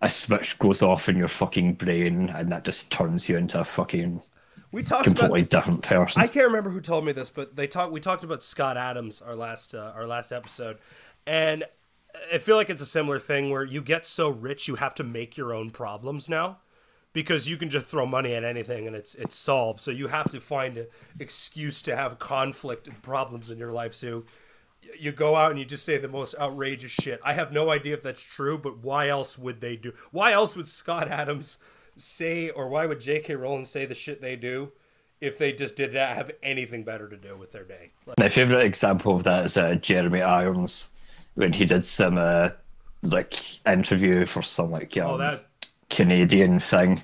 a 0.00 0.10
switch 0.10 0.58
goes 0.58 0.82
off 0.82 1.08
in 1.08 1.16
your 1.16 1.28
fucking 1.28 1.74
brain, 1.74 2.30
and 2.30 2.52
that 2.52 2.64
just 2.64 2.90
turns 2.90 3.28
you 3.28 3.36
into 3.36 3.60
a 3.60 3.64
fucking 3.64 4.22
we 4.70 4.82
talked 4.82 5.04
completely 5.04 5.40
about. 5.40 5.50
different 5.50 5.82
person. 5.82 6.20
I 6.20 6.26
can't 6.26 6.46
remember 6.46 6.70
who 6.70 6.80
told 6.80 7.04
me 7.04 7.12
this, 7.12 7.30
but 7.30 7.56
they 7.56 7.66
talked. 7.66 7.92
We 7.92 8.00
talked 8.00 8.24
about 8.24 8.42
Scott 8.42 8.76
Adams 8.76 9.20
our 9.20 9.34
last 9.34 9.74
uh, 9.74 9.92
our 9.94 10.06
last 10.06 10.32
episode, 10.32 10.78
and 11.26 11.64
I 12.32 12.38
feel 12.38 12.56
like 12.56 12.70
it's 12.70 12.82
a 12.82 12.86
similar 12.86 13.18
thing 13.18 13.50
where 13.50 13.64
you 13.64 13.82
get 13.82 14.06
so 14.06 14.28
rich 14.28 14.68
you 14.68 14.76
have 14.76 14.94
to 14.96 15.04
make 15.04 15.36
your 15.36 15.52
own 15.52 15.70
problems 15.70 16.28
now. 16.28 16.58
Because 17.14 17.48
you 17.48 17.56
can 17.56 17.70
just 17.70 17.86
throw 17.86 18.04
money 18.04 18.34
at 18.34 18.44
anything 18.44 18.86
and 18.86 18.94
it's 18.94 19.14
it's 19.14 19.34
solved. 19.34 19.80
So 19.80 19.90
you 19.90 20.08
have 20.08 20.30
to 20.30 20.40
find 20.40 20.76
an 20.76 20.86
excuse 21.18 21.82
to 21.82 21.96
have 21.96 22.18
conflict 22.18 22.86
and 22.86 23.02
problems 23.02 23.50
in 23.50 23.58
your 23.58 23.72
life. 23.72 23.94
So 23.94 24.24
you 24.98 25.12
go 25.12 25.36
out 25.36 25.50
and 25.50 25.58
you 25.58 25.64
just 25.64 25.84
say 25.84 25.98
the 25.98 26.08
most 26.08 26.34
outrageous 26.38 26.90
shit. 26.90 27.20
I 27.24 27.32
have 27.32 27.52
no 27.52 27.70
idea 27.70 27.94
if 27.94 28.02
that's 28.02 28.22
true, 28.22 28.58
but 28.58 28.78
why 28.78 29.08
else 29.08 29.38
would 29.38 29.60
they 29.60 29.76
do? 29.76 29.92
Why 30.10 30.32
else 30.32 30.56
would 30.56 30.68
Scott 30.68 31.08
Adams 31.08 31.58
say, 31.96 32.50
or 32.50 32.68
why 32.68 32.86
would 32.86 33.00
J.K. 33.00 33.34
Rowling 33.34 33.64
say 33.64 33.86
the 33.86 33.94
shit 33.94 34.20
they 34.20 34.36
do 34.36 34.72
if 35.20 35.36
they 35.38 35.52
just 35.52 35.74
did 35.74 35.94
not 35.94 36.10
have 36.10 36.30
anything 36.42 36.84
better 36.84 37.08
to 37.08 37.16
do 37.16 37.36
with 37.36 37.52
their 37.52 37.64
day? 37.64 37.92
Like, 38.06 38.18
My 38.18 38.28
favorite 38.28 38.64
example 38.64 39.16
of 39.16 39.24
that 39.24 39.46
is 39.46 39.56
uh, 39.56 39.74
Jeremy 39.76 40.22
Irons 40.22 40.90
when 41.34 41.52
he 41.52 41.64
did 41.64 41.84
some 41.84 42.18
uh, 42.18 42.50
like 43.02 43.64
interview 43.66 44.26
for 44.26 44.42
some 44.42 44.70
like 44.70 44.96
um, 44.96 45.06
oh, 45.06 45.16
that 45.18 45.46
Canadian 45.90 46.60
thing 46.60 47.02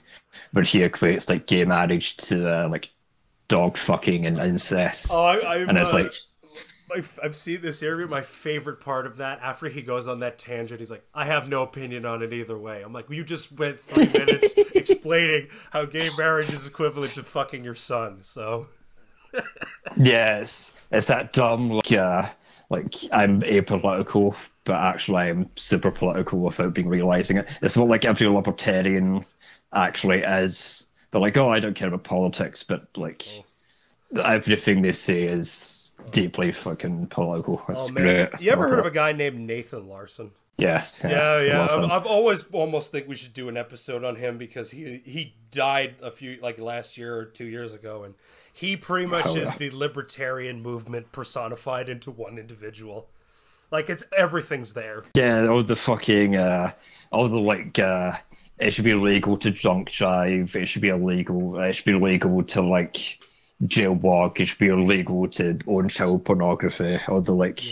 where 0.52 0.64
he 0.64 0.80
equates 0.80 1.28
like 1.28 1.46
gay 1.46 1.64
marriage 1.64 2.16
to 2.16 2.46
uh, 2.48 2.68
like 2.68 2.90
dog 3.48 3.76
fucking 3.76 4.26
and 4.26 4.38
incest, 4.38 5.08
oh, 5.10 5.24
I, 5.24 5.56
I'm, 5.56 5.68
and 5.68 5.78
it's 5.78 5.92
uh, 5.92 5.98
like. 5.98 6.12
I've, 6.94 7.18
I've 7.22 7.36
seen 7.36 7.60
this 7.60 7.82
interview. 7.82 8.06
My 8.06 8.22
favorite 8.22 8.80
part 8.80 9.06
of 9.06 9.16
that, 9.18 9.40
after 9.42 9.68
he 9.68 9.82
goes 9.82 10.08
on 10.08 10.20
that 10.20 10.38
tangent, 10.38 10.80
he's 10.80 10.90
like, 10.90 11.04
"I 11.14 11.24
have 11.24 11.48
no 11.48 11.62
opinion 11.62 12.04
on 12.04 12.22
it 12.22 12.32
either 12.32 12.58
way." 12.58 12.82
I'm 12.82 12.92
like, 12.92 13.08
well, 13.08 13.16
"You 13.16 13.24
just 13.24 13.52
went 13.52 13.80
three 13.80 14.06
minutes 14.12 14.54
explaining 14.74 15.48
how 15.70 15.86
gay 15.86 16.10
marriage 16.18 16.50
is 16.52 16.66
equivalent 16.66 17.12
to 17.14 17.22
fucking 17.22 17.64
your 17.64 17.74
son." 17.74 18.18
So 18.22 18.66
Yes, 19.96 20.74
it's 20.90 21.06
that 21.06 21.32
dumb 21.32 21.70
like 21.70 21.92
uh, 21.92 22.28
like 22.70 22.94
I'm 23.12 23.42
apolitical, 23.42 24.36
but 24.64 24.76
actually 24.80 25.22
I'm 25.22 25.50
super 25.56 25.90
political 25.90 26.40
without 26.40 26.74
being 26.74 26.88
realizing 26.88 27.38
it. 27.38 27.48
It's 27.62 27.76
what 27.76 27.88
like 27.88 28.04
every 28.04 28.26
libertarian 28.26 29.24
actually 29.72 30.22
is. 30.22 30.86
They're 31.10 31.20
like, 31.20 31.36
oh, 31.36 31.48
I 31.48 31.60
don't 31.60 31.74
care 31.74 31.88
about 31.88 32.04
politics, 32.04 32.62
but 32.62 32.88
like 32.96 33.26
everything 34.24 34.82
they 34.82 34.92
say 34.92 35.24
is 35.24 35.83
deeply 36.10 36.52
fucking 36.52 37.08
political. 37.08 37.62
It's 37.68 37.90
Oh 37.90 37.92
man, 37.92 38.28
great. 38.30 38.40
you 38.42 38.50
ever 38.50 38.68
heard 38.68 38.78
of 38.80 38.86
a 38.86 38.90
guy 38.90 39.12
named 39.12 39.40
Nathan 39.40 39.88
Larson? 39.88 40.30
Yes. 40.56 41.00
yes, 41.02 41.10
Yeah, 41.12 41.40
yeah. 41.40 41.66
I've. 41.68 41.90
I've 41.90 42.06
always 42.06 42.44
almost 42.52 42.92
think 42.92 43.08
we 43.08 43.16
should 43.16 43.32
do 43.32 43.48
an 43.48 43.56
episode 43.56 44.04
on 44.04 44.16
him 44.16 44.38
because 44.38 44.70
he 44.70 44.98
he 45.04 45.34
died 45.50 45.96
a 46.02 46.10
few 46.12 46.38
like 46.40 46.58
last 46.60 46.96
year 46.96 47.16
or 47.16 47.24
two 47.24 47.46
years 47.46 47.74
ago, 47.74 48.04
and 48.04 48.14
he 48.52 48.76
pretty 48.76 49.06
much 49.06 49.26
Oh, 49.28 49.36
is 49.36 49.50
yeah. 49.50 49.56
the 49.58 49.70
libertarian 49.70 50.62
movement 50.62 51.10
personified 51.10 51.88
into 51.88 52.10
one 52.12 52.38
individual. 52.38 53.08
Like 53.72 53.90
it's 53.90 54.04
everything's 54.16 54.74
there. 54.74 55.02
Yeah, 55.16 55.48
all 55.48 55.62
the 55.64 55.74
fucking, 55.74 56.36
uh, 56.36 56.70
all 57.10 57.26
the 57.28 57.40
like, 57.40 57.76
uh, 57.80 58.12
it 58.60 58.70
should 58.72 58.84
be 58.84 58.92
illegal 58.92 59.36
to 59.38 59.50
drunk 59.50 59.90
drive. 59.90 60.54
It 60.54 60.66
should 60.66 60.82
be 60.82 60.90
illegal. 60.90 61.58
It 61.58 61.72
should 61.72 61.86
be 61.86 61.92
illegal 61.96 62.44
to 62.44 62.62
like 62.62 63.18
jailwalk. 63.62 64.40
It 64.40 64.46
should 64.46 64.58
be 64.58 64.68
illegal 64.68 65.28
to 65.28 65.58
own 65.66 65.88
child 65.88 66.24
pornography. 66.24 66.98
All 67.08 67.20
the 67.20 67.34
like, 67.34 67.62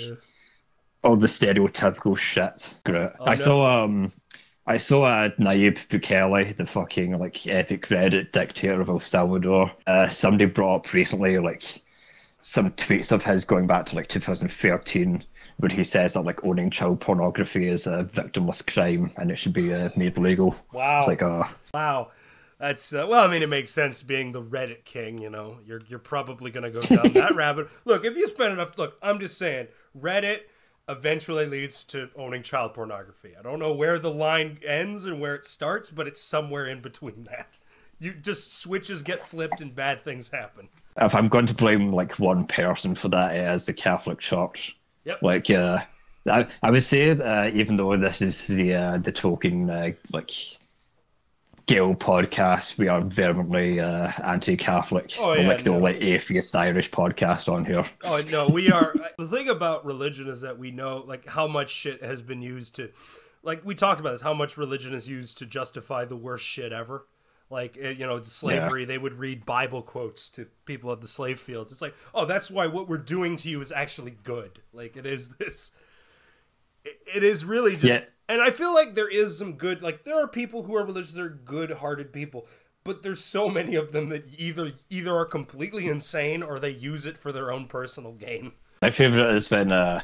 all 1.02 1.16
the 1.16 1.26
stereotypical 1.26 2.16
shit. 2.16 2.74
Great. 2.84 3.10
Oh, 3.18 3.26
I 3.26 3.30
no. 3.30 3.36
saw 3.36 3.84
um, 3.84 4.12
I 4.66 4.76
saw 4.76 5.04
uh, 5.04 5.30
Nayib 5.40 5.78
Bukele, 5.88 6.56
the 6.56 6.66
fucking 6.66 7.18
like 7.18 7.46
epic 7.46 7.88
Reddit 7.88 8.32
dictator 8.32 8.80
of 8.80 8.88
El 8.88 9.00
Salvador. 9.00 9.72
Uh, 9.86 10.08
somebody 10.08 10.46
brought 10.46 10.76
up 10.76 10.92
recently 10.92 11.38
like 11.38 11.64
some 12.40 12.70
tweets 12.72 13.12
of 13.12 13.24
his 13.24 13.44
going 13.44 13.66
back 13.66 13.86
to 13.86 13.96
like 13.96 14.08
2013, 14.08 15.22
where 15.58 15.70
he 15.70 15.82
says 15.84 16.14
that 16.14 16.22
like 16.22 16.44
owning 16.44 16.70
child 16.70 17.00
pornography 17.00 17.68
is 17.68 17.86
a 17.86 18.04
victimless 18.04 18.64
crime 18.66 19.12
and 19.16 19.30
it 19.30 19.36
should 19.36 19.52
be 19.52 19.72
uh, 19.72 19.88
made 19.96 20.16
legal. 20.18 20.54
Wow. 20.72 20.98
It's 20.98 21.08
like, 21.08 21.22
oh, 21.22 21.48
Wow. 21.74 22.10
That's 22.62 22.94
uh, 22.94 23.06
well. 23.08 23.26
I 23.26 23.28
mean, 23.28 23.42
it 23.42 23.48
makes 23.48 23.72
sense 23.72 24.04
being 24.04 24.30
the 24.30 24.40
Reddit 24.40 24.84
king. 24.84 25.20
You 25.20 25.30
know, 25.30 25.58
you're 25.66 25.80
you're 25.88 25.98
probably 25.98 26.52
gonna 26.52 26.70
go 26.70 26.80
down 26.82 27.12
that 27.12 27.34
rabbit. 27.34 27.66
Look, 27.84 28.04
if 28.04 28.16
you 28.16 28.28
spend 28.28 28.52
enough. 28.52 28.78
Look, 28.78 28.96
I'm 29.02 29.18
just 29.18 29.36
saying, 29.36 29.66
Reddit 30.00 30.42
eventually 30.88 31.44
leads 31.44 31.84
to 31.86 32.10
owning 32.14 32.44
child 32.44 32.74
pornography. 32.74 33.32
I 33.36 33.42
don't 33.42 33.58
know 33.58 33.72
where 33.72 33.98
the 33.98 34.12
line 34.12 34.60
ends 34.64 35.04
and 35.04 35.20
where 35.20 35.34
it 35.34 35.44
starts, 35.44 35.90
but 35.90 36.06
it's 36.06 36.22
somewhere 36.22 36.64
in 36.66 36.80
between 36.80 37.24
that. 37.24 37.58
You 37.98 38.14
just 38.14 38.56
switches 38.56 39.02
get 39.02 39.26
flipped 39.26 39.60
and 39.60 39.74
bad 39.74 40.00
things 40.00 40.28
happen. 40.28 40.68
if 41.00 41.16
I'm 41.16 41.28
going 41.28 41.46
to 41.46 41.54
blame 41.54 41.92
like 41.92 42.20
one 42.20 42.46
person 42.46 42.94
for 42.94 43.08
that, 43.08 43.34
it 43.34 43.52
is 43.52 43.66
the 43.66 43.74
Catholic 43.74 44.20
Church. 44.20 44.76
Yep. 45.04 45.20
Like, 45.20 45.50
uh, 45.50 45.82
I, 46.30 46.46
I 46.62 46.70
would 46.70 46.84
say, 46.84 47.10
uh, 47.10 47.50
even 47.52 47.74
though 47.74 47.96
this 47.96 48.22
is 48.22 48.46
the 48.46 48.74
uh, 48.74 48.98
the 48.98 49.10
token 49.10 49.68
uh, 49.68 49.90
like 50.12 50.30
Gale 51.66 51.94
podcast, 51.94 52.76
we 52.76 52.88
are 52.88 53.00
vehemently 53.00 53.78
uh, 53.78 54.10
anti-Catholic. 54.24 55.14
Oh, 55.18 55.28
We're 55.28 55.42
yeah, 55.42 55.48
like 55.48 55.62
the 55.62 55.70
no. 55.70 55.76
only 55.76 56.00
atheist 56.00 56.56
Irish 56.56 56.90
podcast 56.90 57.50
on 57.52 57.64
here. 57.64 57.84
Oh 58.02 58.22
no, 58.30 58.48
we 58.48 58.72
are. 58.72 58.94
the 59.18 59.26
thing 59.26 59.48
about 59.48 59.84
religion 59.84 60.28
is 60.28 60.40
that 60.40 60.58
we 60.58 60.70
know 60.70 61.04
like 61.06 61.26
how 61.26 61.46
much 61.46 61.70
shit 61.70 62.02
has 62.02 62.20
been 62.20 62.42
used 62.42 62.74
to, 62.76 62.90
like 63.42 63.64
we 63.64 63.74
talked 63.74 64.00
about 64.00 64.10
this, 64.12 64.22
how 64.22 64.34
much 64.34 64.56
religion 64.56 64.92
is 64.92 65.08
used 65.08 65.38
to 65.38 65.46
justify 65.46 66.04
the 66.04 66.16
worst 66.16 66.44
shit 66.44 66.72
ever. 66.72 67.06
Like 67.48 67.76
eh, 67.80 67.90
you 67.90 68.06
know, 68.06 68.20
slavery. 68.22 68.84
They 68.84 68.98
would 68.98 69.14
read 69.14 69.44
Bible 69.44 69.82
quotes 69.82 70.28
to 70.30 70.46
people 70.64 70.90
at 70.90 71.00
the 71.00 71.06
slave 71.06 71.38
fields. 71.38 71.70
It's 71.70 71.82
like, 71.82 71.94
oh, 72.14 72.24
that's 72.24 72.50
why 72.50 72.66
what 72.66 72.88
we're 72.88 72.98
doing 72.98 73.36
to 73.36 73.48
you 73.48 73.60
is 73.60 73.70
actually 73.70 74.16
good. 74.24 74.60
Like 74.72 74.96
it 74.96 75.06
is 75.06 75.28
this. 75.36 75.70
It, 76.84 76.98
it 77.14 77.22
is 77.22 77.44
really 77.44 77.74
just. 77.74 77.84
Yeah. 77.84 78.04
And 78.32 78.40
I 78.40 78.48
feel 78.50 78.72
like 78.72 78.94
there 78.94 79.10
is 79.10 79.36
some 79.36 79.52
good. 79.54 79.82
Like 79.82 80.04
there 80.04 80.18
are 80.22 80.26
people 80.26 80.62
who 80.62 80.74
are 80.74 80.86
religious. 80.86 81.12
They're 81.12 81.28
good-hearted 81.28 82.14
people. 82.14 82.46
But 82.82 83.02
there's 83.02 83.22
so 83.22 83.50
many 83.50 83.74
of 83.74 83.92
them 83.92 84.08
that 84.08 84.24
either 84.38 84.72
either 84.88 85.14
are 85.14 85.26
completely 85.26 85.86
insane 85.86 86.42
or 86.42 86.58
they 86.58 86.70
use 86.70 87.04
it 87.04 87.18
for 87.18 87.30
their 87.30 87.52
own 87.52 87.66
personal 87.66 88.12
gain. 88.12 88.52
My 88.80 88.90
favorite 88.90 89.30
has 89.30 89.48
been 89.48 89.70
uh, 89.70 90.00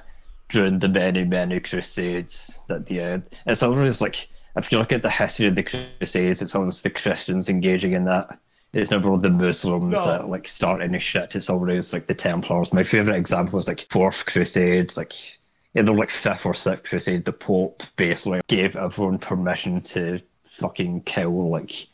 during 0.51 0.79
the 0.79 0.89
many, 0.89 1.25
many 1.25 1.59
crusades 1.59 2.61
at 2.69 2.85
the 2.85 3.01
end. 3.01 3.23
It's 3.47 3.63
always 3.63 4.03
like, 4.03 4.29
if 4.57 4.71
you 4.71 4.79
look 4.79 4.93
at 4.93 5.03
the 5.03 5.11
history 5.11 5.47
of 5.47 5.55
the 5.55 5.63
crusades, 5.63 6.43
it's 6.43 6.55
always 6.55 6.83
the 6.83 6.91
Christians 6.91 7.49
engaging 7.49 7.93
in 7.93 8.05
that. 8.05 8.39
It's 8.75 8.91
never 8.91 9.17
the 9.17 9.31
Muslims 9.31 9.95
No. 9.95 10.05
that 10.05 10.29
like 10.29 10.47
start 10.47 10.83
any 10.83 10.99
shit. 10.99 11.35
It's 11.35 11.49
always 11.49 11.95
like 11.95 12.07
the 12.07 12.15
Templars. 12.15 12.75
My 12.75 12.83
favorite 12.83 13.17
example 13.17 13.57
was 13.57 13.67
like 13.67 13.87
Fourth 13.91 14.27
Crusade, 14.27 14.95
like 14.97 15.38
either 15.77 15.93
like 15.93 16.11
Fifth 16.11 16.47
or 16.47 16.55
Sixth 16.55 16.85
Crusade. 16.91 17.25
The 17.25 17.33
Pope 17.33 17.83
basically 17.97 18.41
gave 18.49 18.77
everyone 18.77 19.19
permission 19.19 19.81
to 19.83 20.21
fucking 20.51 21.03
kill 21.03 21.51
like 21.51 21.87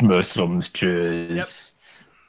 Muslims, 0.00 0.68
Jews, 0.70 1.72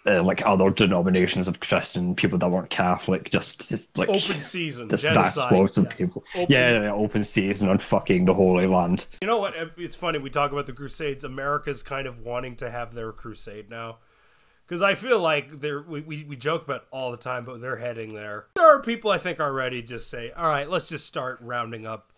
uh, 0.05 0.21
like 0.23 0.45
other 0.45 0.69
denominations 0.69 1.47
of 1.47 1.59
Christian 1.59 2.15
people 2.15 2.37
that 2.39 2.49
weren't 2.49 2.69
Catholic. 2.69 3.29
Just, 3.29 3.69
just 3.69 3.97
like 3.97 4.09
Open 4.09 4.39
season, 4.39 4.89
just 4.89 5.03
genocide. 5.03 5.51
of 5.53 5.77
Yeah. 5.77 5.83
people. 5.93 6.23
Open- 6.35 6.51
Yeah, 6.53 6.71
yeah, 6.71 6.81
yeah, 6.83 6.93
open 6.93 7.23
season 7.23 7.69
on 7.69 7.77
fucking 7.77 8.25
the 8.25 8.33
Holy 8.33 8.67
Land. 8.67 9.05
You 9.21 9.27
know 9.27 9.37
what? 9.37 9.53
It's 9.77 9.95
funny 9.95 10.19
we 10.19 10.29
talk 10.29 10.51
about 10.51 10.65
the 10.65 10.73
Crusades. 10.73 11.23
America's 11.23 11.83
kind 11.83 12.07
of 12.07 12.19
wanting 12.19 12.55
to 12.57 12.69
have 12.69 12.93
their 12.93 13.11
crusade 13.11 13.69
now, 13.69 13.97
because 14.67 14.81
I 14.81 14.95
feel 14.95 15.19
like 15.19 15.61
they're 15.61 15.81
we, 15.81 16.01
we 16.01 16.23
we 16.25 16.35
joke 16.35 16.65
about 16.65 16.85
all 16.91 17.11
the 17.11 17.17
time, 17.17 17.45
but 17.45 17.61
they're 17.61 17.77
heading 17.77 18.13
there. 18.13 18.47
There 18.55 18.67
are 18.67 18.81
people 18.81 19.11
I 19.11 19.17
think 19.17 19.39
already 19.39 19.81
just 19.81 20.09
say, 20.09 20.31
all 20.31 20.47
right, 20.47 20.69
let's 20.69 20.89
just 20.89 21.05
start 21.05 21.39
rounding 21.41 21.87
up 21.87 22.11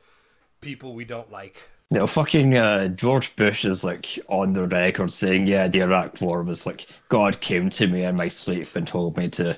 people 0.62 0.94
we 0.94 1.06
don't 1.06 1.32
like. 1.32 1.62
Know, 1.92 2.06
fucking 2.06 2.56
uh, 2.56 2.90
George 2.90 3.36
Bush 3.36 3.66
is 3.66 3.84
like 3.84 4.20
on 4.28 4.54
the 4.54 4.68
record 4.68 5.12
saying, 5.12 5.48
yeah, 5.48 5.68
the 5.68 5.82
Iraq 5.82 6.22
War 6.22 6.44
was 6.44 6.66
like 6.66 6.88
God 7.10 7.40
came 7.42 7.70
to 7.72 7.88
me 7.88 8.04
in 8.04 8.16
my 8.16 8.28
sleep 8.28 8.76
and 8.76 8.88
told 8.88 9.18
me 9.18 9.30
to 9.30 9.58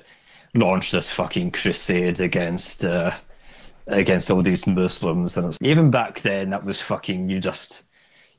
launch 0.54 0.90
this 0.90 1.10
fucking 1.10 1.50
crusade 1.50 2.20
against 2.20 2.84
uh, 2.84 3.14
against 3.86 4.30
all 4.30 4.42
these 4.42 4.66
Muslims. 4.66 5.36
And 5.36 5.56
even 5.62 5.90
back 5.90 6.20
then, 6.20 6.50
that 6.50 6.64
was 6.64 6.80
fucking 6.80 7.28
you 7.28 7.40
just 7.40 7.84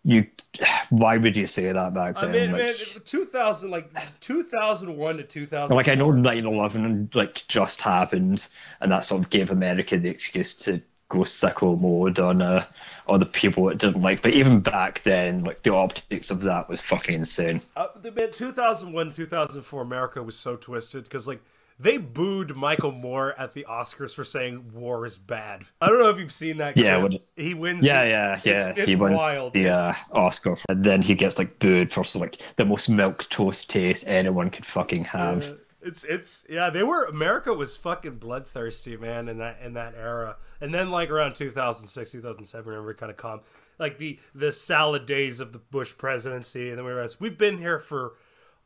you. 0.04 0.28
Why 0.90 1.18
would 1.18 1.36
you 1.36 1.48
say 1.48 1.72
that 1.72 1.94
back 1.94 2.16
then? 2.16 2.30
I 2.30 2.32
mean, 2.32 2.52
man, 2.52 2.74
2000 3.06 3.72
like 3.72 3.92
2001 4.20 5.18
to 5.18 5.24
2000. 5.24 5.76
like 5.76 5.88
I 5.88 5.96
know 5.96 6.10
9/11 6.10 7.16
like 7.16 7.48
just 7.48 7.82
happened, 7.82 8.48
and 8.82 8.92
that 8.92 9.06
sort 9.06 9.24
of 9.24 9.30
gave 9.30 9.50
America 9.52 9.98
the 9.98 10.10
excuse 10.10 10.54
to 10.56 10.82
go 11.10 11.20
sicko 11.20 11.80
mode 11.80 12.18
on 12.18 12.42
uh 12.42 12.66
on 13.08 13.20
the 13.20 13.26
people 13.26 13.70
it 13.70 13.78
didn't 13.78 14.02
like. 14.02 14.22
But 14.22 14.34
even 14.34 14.60
back 14.60 15.04
then, 15.04 15.44
like 15.44 15.62
the 15.64 15.74
optics 15.74 16.32
of 16.32 16.42
that 16.42 16.70
was 16.70 16.82
fucking 16.82 17.16
insane. 17.16 17.62
Uh, 17.76 17.88
the 18.02 18.12
man, 18.12 18.32
2001, 18.32 19.12
2004, 19.12 19.82
America 19.82 20.24
was 20.24 20.38
so 20.38 20.56
twisted 20.56 21.04
because 21.04 21.28
like 21.28 21.42
they 21.80 21.98
booed 21.98 22.56
Michael 22.56 22.92
Moore 22.92 23.34
at 23.38 23.54
the 23.54 23.66
Oscars 23.70 24.14
for 24.14 24.24
saying 24.24 24.72
war 24.74 25.06
is 25.06 25.18
bad. 25.18 25.64
I 25.82 25.88
don't 25.88 26.00
know 26.00 26.10
if 26.10 26.18
you've 26.20 26.32
seen 26.32 26.58
that. 26.58 26.78
Yeah, 26.78 26.98
when- 26.98 27.18
he 27.36 27.54
wins. 27.54 27.84
Yeah, 27.84 28.04
yeah, 28.04 28.40
yeah. 28.44 28.70
It's, 28.70 28.80
it's 28.80 28.88
he 28.90 28.96
wins 28.96 29.18
wild. 29.18 29.54
the 29.54 29.70
uh, 29.70 29.94
Oscar, 30.12 30.56
for, 30.56 30.66
and 30.70 30.84
then 30.84 31.02
he 31.02 31.16
gets 31.16 31.38
like 31.38 31.60
booed 31.60 31.92
for 31.92 32.04
like 32.20 32.42
the 32.58 32.66
most 32.66 32.90
milquetoast 32.90 33.68
taste 33.68 34.04
anyone 34.08 34.50
could 34.50 34.66
fucking 34.66 35.06
have. 35.06 35.44
Uh, 35.44 35.54
It's 35.82 36.04
it's 36.06 36.46
yeah, 36.50 36.70
they 36.70 36.84
were 36.84 37.04
America 37.06 37.52
was 37.54 37.76
fucking 37.76 38.16
bloodthirsty, 38.18 38.96
man, 38.98 39.28
in 39.28 39.40
that 39.40 39.60
in 39.62 39.74
that 39.74 39.96
era. 39.96 40.38
And 40.62 40.74
then 40.74 40.90
like 40.92 41.10
around 41.10 41.36
2006, 41.36 42.12
2007, 42.12 42.70
remember 42.70 42.94
kind 42.94 43.10
of 43.10 43.18
calm. 43.18 43.42
Like 43.80 43.98
the 43.98 44.20
the 44.34 44.52
salad 44.54 45.06
days 45.06 45.40
of 45.42 45.52
the 45.52 45.60
Bush 45.60 45.94
presidency, 45.98 46.70
and 46.70 46.78
then 46.78 46.86
we 46.86 46.92
realized 46.92 47.20
we've 47.20 47.38
been 47.38 47.58
here 47.58 47.80
for 47.80 48.14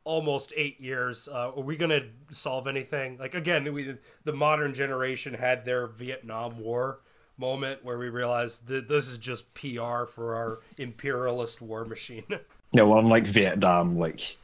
almost 0.07 0.53
eight 0.55 0.79
years. 0.79 1.27
Uh, 1.27 1.51
are 1.55 1.61
we 1.61 1.75
gonna 1.75 2.01
solve 2.31 2.65
anything? 2.65 3.17
Like 3.17 3.35
again, 3.35 3.71
we 3.73 3.95
the 4.23 4.33
modern 4.33 4.73
generation 4.73 5.33
had 5.33 5.65
their 5.65 5.87
Vietnam 5.87 6.59
War 6.59 7.01
moment 7.37 7.83
where 7.83 7.99
we 7.99 8.09
realized 8.09 8.67
that 8.67 8.87
this 8.87 9.11
is 9.11 9.17
just 9.17 9.53
PR 9.53 10.05
for 10.05 10.33
our 10.35 10.59
imperialist 10.77 11.61
war 11.61 11.85
machine. 11.85 12.25
No, 12.73 12.97
unlike 12.99 13.25
Vietnam, 13.25 13.97
like 13.97 14.35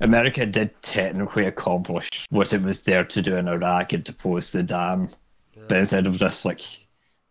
America 0.00 0.44
did 0.44 0.70
technically 0.82 1.46
accomplish 1.46 2.26
what 2.28 2.52
it 2.52 2.60
was 2.60 2.84
there 2.84 3.02
to 3.02 3.22
do 3.22 3.34
in 3.36 3.48
Iraq 3.48 3.94
and 3.94 4.04
to 4.04 4.12
depose 4.12 4.52
Saddam, 4.52 5.08
but 5.68 5.78
instead 5.78 6.06
of 6.06 6.18
just 6.18 6.44
like 6.44 6.60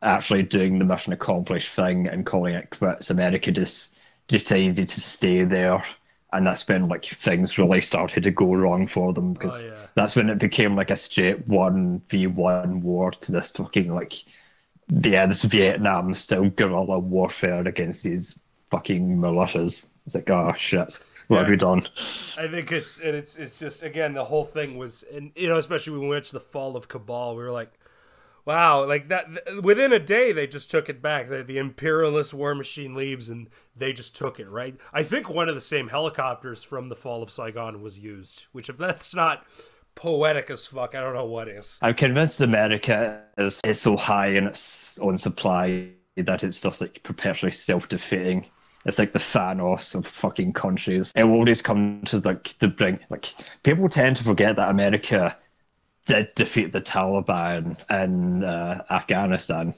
actually 0.02 0.42
doing 0.42 0.80
the 0.80 0.86
mission 0.86 1.14
accomplished 1.14 1.70
thing 1.76 2.08
and 2.08 2.26
calling 2.26 2.56
it 2.56 2.72
quits, 2.72 3.12
America 3.12 3.52
just 3.52 3.94
decided 4.28 4.88
to 4.88 5.00
stay 5.00 5.44
there, 5.44 5.86
and 6.34 6.48
that's 6.48 6.68
when 6.68 6.88
like 6.88 7.06
things 7.06 7.58
really 7.58 7.82
started 7.82 8.24
to 8.24 8.32
go 8.32 8.54
wrong 8.54 8.88
for 8.88 9.14
them 9.14 9.34
because 9.34 9.64
Oh, 9.66 9.68
yeah. 9.68 9.88
that's 9.96 10.16
when 10.16 10.30
it 10.30 10.38
became 10.40 10.76
like 10.76 10.92
a 10.92 10.96
straight 10.96 11.48
one 11.48 12.02
v 12.10 12.28
one 12.28 12.82
war 12.82 13.12
to 13.12 13.32
this 13.32 13.52
fucking 13.52 13.94
like 13.94 14.14
yeah, 15.04 15.26
this 15.26 15.44
Vietnam 15.44 16.14
style 16.14 16.50
guerrilla 16.50 17.00
warfare 17.00 17.66
against 17.68 18.04
these 18.04 18.40
fucking 18.70 19.18
militias. 19.18 19.88
It's 20.06 20.16
like, 20.16 20.30
oh 20.30 20.54
shit, 20.58 21.00
what 21.28 21.40
have 21.40 21.50
we 21.50 21.56
done? 21.56 21.84
I 22.38 22.48
think 22.48 22.72
it's 22.72 23.00
and 23.00 23.16
it's 23.16 23.38
it's 23.38 23.60
just 23.60 23.84
again 23.84 24.14
the 24.14 24.26
whole 24.26 24.44
thing 24.46 24.78
was 24.78 25.04
and 25.14 25.32
you 25.36 25.48
know 25.48 25.58
especially 25.58 25.94
when 25.94 26.04
we 26.04 26.10
went 26.10 26.26
to 26.26 26.34
the 26.34 26.40
fall 26.40 26.76
of 26.76 26.88
Kabul 26.88 27.36
we 27.36 27.44
were 27.44 27.52
like 27.52 27.72
wow 28.46 28.86
like 28.86 29.08
that 29.10 29.26
th- 29.28 29.62
within 29.62 29.94
a 29.94 30.00
day 30.00 30.32
they 30.32 30.48
just 30.48 30.70
took 30.72 30.90
it 30.90 31.02
back 31.02 31.30
the, 31.30 31.44
the 31.44 31.58
imperialist 31.58 32.34
war 32.34 32.56
machine 32.56 32.96
leaves 32.96 33.30
and 33.30 33.50
they 33.76 33.94
just 33.94 34.16
took 34.16 34.40
it 34.40 34.50
right 34.50 34.76
I 34.94 35.04
think 35.04 35.30
one 35.30 35.50
of 35.50 35.56
the 35.56 35.62
same 35.62 35.90
helicopters 35.90 36.64
from 36.64 36.90
the 36.90 36.96
fall 36.96 37.24
of 37.24 37.32
Saigon 37.32 37.82
was 37.82 38.00
used 38.00 38.46
which 38.52 38.70
if 38.70 38.78
that's 38.78 39.16
not 39.16 39.46
poetic 39.96 40.50
as 40.50 40.66
fuck 40.66 40.96
I 40.96 41.02
don't 41.02 41.14
know 41.14 41.26
what 41.26 41.48
is 41.48 41.78
I'm 41.82 41.96
convinced 41.96 42.42
America 42.42 43.24
is, 43.38 43.60
is 43.64 43.80
so 43.80 43.98
high 43.98 44.28
in 44.28 44.48
its 44.48 45.00
own 45.00 45.18
supply 45.18 45.92
that 46.18 46.44
it's 46.44 46.62
just 46.62 46.82
like 46.82 47.02
perpetually 47.04 47.52
self 47.52 47.88
defeating. 47.88 48.46
It's 48.86 48.98
like 48.98 49.14
the 49.14 49.20
Thanos 49.20 49.94
of 49.94 50.08
fucking 50.08 50.54
countries. 50.54 51.12
It 51.16 51.24
will 51.24 51.36
always 51.36 51.62
come 51.62 52.02
to 52.06 52.20
like 52.20 52.58
the 52.58 52.68
brink. 52.68 53.02
Like 53.10 53.34
people 53.64 53.88
tend 53.90 54.18
to 54.18 54.24
forget 54.24 54.56
that 54.56 54.70
America 54.70 55.38
did 56.06 56.34
defeat 56.36 56.72
the 56.72 56.82
Taliban 56.82 57.78
in 57.90 58.44
uh, 58.44 58.84
Afghanistan. 58.90 59.74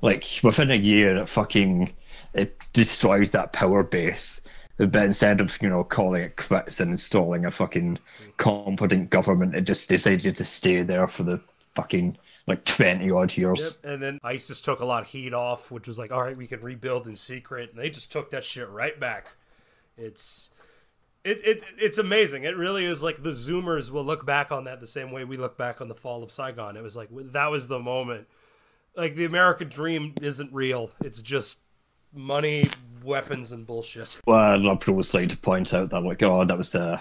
Like 0.00 0.24
within 0.42 0.70
a 0.70 0.76
year, 0.76 1.16
it 1.16 1.28
fucking 1.28 1.92
it 2.34 2.56
destroys 2.72 3.32
that 3.32 3.52
power 3.52 3.82
base. 3.82 4.40
But 4.76 4.94
instead 4.94 5.40
of 5.40 5.60
you 5.60 5.68
know 5.68 5.82
calling 5.82 6.22
it 6.22 6.36
quits 6.36 6.78
and 6.78 6.92
installing 6.92 7.44
a 7.44 7.50
fucking 7.50 7.98
competent 8.36 9.10
government, 9.10 9.56
it 9.56 9.62
just 9.62 9.88
decided 9.88 10.36
to 10.36 10.44
stay 10.44 10.82
there 10.82 11.08
for 11.08 11.24
the 11.24 11.40
fucking 11.70 12.16
like 12.46 12.64
twenty 12.64 13.10
odd 13.10 13.36
years. 13.36 13.78
Yep. 13.82 13.92
And 13.92 14.02
then 14.02 14.20
ISIS 14.22 14.60
took 14.60 14.80
a 14.80 14.84
lot 14.84 15.02
of 15.02 15.08
heat 15.08 15.34
off, 15.34 15.72
which 15.72 15.88
was 15.88 15.98
like, 15.98 16.12
all 16.12 16.22
right, 16.22 16.36
we 16.36 16.46
can 16.46 16.60
rebuild 16.60 17.08
in 17.08 17.16
secret, 17.16 17.70
and 17.70 17.78
they 17.78 17.90
just 17.90 18.12
took 18.12 18.30
that 18.30 18.44
shit 18.44 18.68
right 18.68 18.98
back. 19.00 19.30
It's 19.96 20.50
it, 21.28 21.46
it 21.46 21.64
it's 21.76 21.98
amazing. 21.98 22.44
It 22.44 22.56
really 22.56 22.84
is 22.84 23.02
like 23.02 23.22
the 23.22 23.30
Zoomers 23.30 23.90
will 23.90 24.04
look 24.04 24.24
back 24.24 24.50
on 24.50 24.64
that 24.64 24.80
the 24.80 24.86
same 24.86 25.10
way 25.10 25.24
we 25.24 25.36
look 25.36 25.58
back 25.58 25.80
on 25.80 25.88
the 25.88 25.94
fall 25.94 26.22
of 26.22 26.30
Saigon. 26.30 26.76
It 26.76 26.82
was 26.82 26.96
like 26.96 27.08
that 27.12 27.50
was 27.50 27.68
the 27.68 27.78
moment. 27.78 28.26
Like 28.96 29.14
the 29.14 29.26
American 29.26 29.68
dream 29.68 30.14
isn't 30.22 30.52
real. 30.52 30.90
It's 31.04 31.22
just 31.22 31.60
money, 32.12 32.68
weapons, 33.04 33.52
and 33.52 33.66
bullshit. 33.66 34.18
Well, 34.26 34.38
I'd 34.38 34.62
like 35.14 35.28
to 35.28 35.36
point 35.36 35.74
out 35.74 35.90
that 35.90 36.00
like, 36.00 36.22
oh, 36.22 36.44
that 36.44 36.56
was 36.56 36.74
uh, 36.74 37.00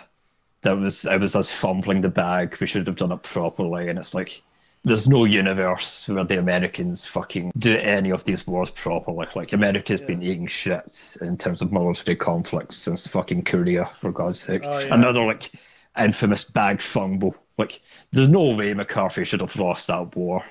that 0.61 0.77
was 0.77 1.05
it 1.05 1.19
was 1.19 1.35
us 1.35 1.49
fumbling 1.49 2.01
the 2.01 2.09
bag. 2.09 2.57
We 2.59 2.67
should 2.67 2.85
have 2.87 2.97
done 2.97 3.11
it 3.11 3.23
properly, 3.23 3.89
and 3.89 3.97
it's 3.97 4.13
like 4.13 4.41
there's 4.87 5.07
no 5.07 5.25
universe 5.25 6.07
where 6.07 6.23
the 6.23 6.39
Americans 6.39 7.05
fucking 7.05 7.51
do 7.57 7.75
any 7.77 8.11
of 8.11 8.23
these 8.23 8.47
wars 8.47 8.71
properly. 8.71 9.27
Like 9.35 9.53
America's 9.53 10.01
been 10.01 10.23
eating 10.23 10.47
shit 10.47 11.17
in 11.21 11.37
terms 11.37 11.61
of 11.61 11.71
military 11.71 12.15
conflicts 12.15 12.77
since 12.77 13.05
fucking 13.07 13.43
Korea, 13.43 13.89
for 13.99 14.11
God's 14.11 14.39
sake. 14.39 14.61
Oh, 14.65 14.79
yeah. 14.79 14.93
Another 14.93 15.23
like 15.23 15.51
infamous 15.99 16.43
bag 16.43 16.81
fumble. 16.81 17.35
Like 17.57 17.81
there's 18.11 18.29
no 18.29 18.55
way 18.55 18.73
McCarthy 18.73 19.23
should 19.23 19.41
have 19.41 19.55
lost 19.55 19.87
that 19.87 20.15
war. 20.15 20.43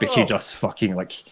But 0.00 0.08
he 0.08 0.24
just 0.24 0.54
fucking 0.56 0.96
like 0.96 1.22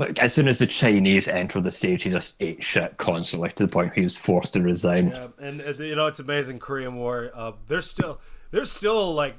like 0.00 0.18
as 0.18 0.32
soon 0.32 0.48
as 0.48 0.58
the 0.58 0.66
Chinese 0.66 1.28
entered 1.28 1.62
the 1.62 1.70
stage, 1.70 2.02
he 2.02 2.10
just 2.10 2.36
ate 2.40 2.62
shit 2.62 2.96
constantly 2.96 3.50
to 3.50 3.66
the 3.66 3.68
point 3.68 3.88
where 3.88 3.94
he 3.94 4.02
was 4.02 4.16
forced 4.16 4.54
to 4.54 4.60
resign. 4.62 5.08
Yeah, 5.08 5.28
and 5.38 5.60
uh, 5.60 5.74
you 5.78 5.94
know 5.94 6.06
it's 6.06 6.20
amazing. 6.20 6.58
Korean 6.58 6.96
War. 6.96 7.30
Uh, 7.34 7.52
there's 7.66 7.86
still 7.86 8.18
there's 8.50 8.72
still 8.72 9.14
like 9.14 9.36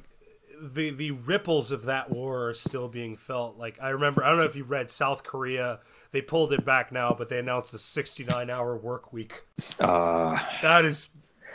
the 0.62 0.92
the 0.92 1.12
ripples 1.12 1.72
of 1.72 1.86
that 1.86 2.10
war 2.10 2.50
are 2.50 2.54
still 2.54 2.88
being 2.88 3.16
felt. 3.18 3.58
Like 3.58 3.78
I 3.82 3.90
remember, 3.90 4.24
I 4.24 4.30
don't 4.30 4.38
know 4.38 4.46
if 4.46 4.56
you 4.56 4.64
read 4.64 4.92
South 4.92 5.24
Korea. 5.24 5.80
They 6.12 6.22
pulled 6.22 6.54
it 6.54 6.66
back 6.66 6.92
now, 6.92 7.14
but 7.18 7.30
they 7.30 7.40
announced 7.40 7.74
a 7.74 7.78
69 7.80 8.50
hour 8.50 8.78
work 8.78 9.14
week. 9.14 9.42
Uh, 9.80 10.38
That 10.62 10.86
is 10.86 11.10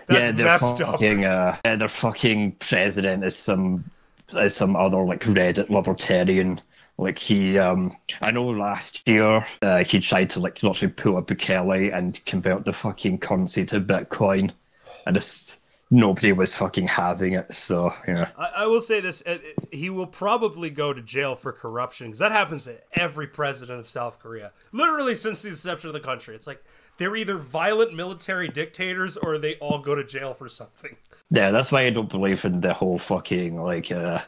that's 0.06 0.28
yeah, 0.28 0.32
they're 0.32 0.48
up. 0.48 0.60
fucking. 0.60 1.24
Uh, 1.24 1.58
yeah, 1.64 1.76
their 1.76 1.88
fucking 1.88 2.52
president 2.52 3.24
is 3.24 3.36
some 3.36 3.90
is 4.34 4.54
some 4.54 4.76
other 4.76 5.02
like 5.04 5.20
Reddit 5.22 5.70
libertarian. 5.70 6.60
Like 6.98 7.18
he, 7.18 7.58
um, 7.58 7.96
I 8.22 8.30
know 8.30 8.46
last 8.48 9.06
year 9.08 9.46
uh, 9.62 9.84
he 9.84 10.00
tried 10.00 10.30
to 10.30 10.40
like 10.40 10.62
literally 10.62 10.92
pull 10.94 11.16
up 11.18 11.26
Bukele 11.28 11.92
and 11.94 12.24
convert 12.24 12.64
the 12.64 12.72
fucking 12.72 13.18
currency 13.18 13.64
to 13.66 13.80
Bitcoin, 13.80 14.52
and 15.06 15.16
just 15.16 15.60
nobody 15.90 16.32
was 16.32 16.54
fucking 16.54 16.88
having 16.88 17.34
it. 17.34 17.52
So 17.52 17.94
yeah, 18.06 18.28
I, 18.38 18.50
I 18.56 18.66
will 18.66 18.80
say 18.80 19.00
this: 19.00 19.22
uh, 19.26 19.38
he 19.70 19.90
will 19.90 20.06
probably 20.06 20.70
go 20.70 20.92
to 20.92 21.02
jail 21.02 21.34
for 21.34 21.52
corruption 21.52 22.08
because 22.08 22.18
that 22.18 22.32
happens 22.32 22.64
to 22.64 22.78
every 22.92 23.26
president 23.26 23.80
of 23.80 23.88
South 23.88 24.18
Korea, 24.18 24.52
literally 24.72 25.14
since 25.14 25.42
the 25.42 25.50
inception 25.50 25.88
of 25.88 25.94
the 25.94 26.00
country. 26.00 26.34
It's 26.34 26.46
like 26.46 26.62
they're 26.98 27.16
either 27.16 27.36
violent 27.36 27.94
military 27.94 28.48
dictators 28.48 29.16
or 29.16 29.38
they 29.38 29.56
all 29.56 29.78
go 29.78 29.94
to 29.94 30.04
jail 30.04 30.34
for 30.34 30.48
something. 30.48 30.96
yeah, 31.30 31.50
that's 31.50 31.70
why 31.70 31.82
I 31.82 31.90
don't 31.90 32.08
believe 32.08 32.44
in 32.44 32.60
the 32.60 32.72
whole 32.72 32.98
fucking 32.98 33.60
like 33.60 33.92
uh, 33.92 34.20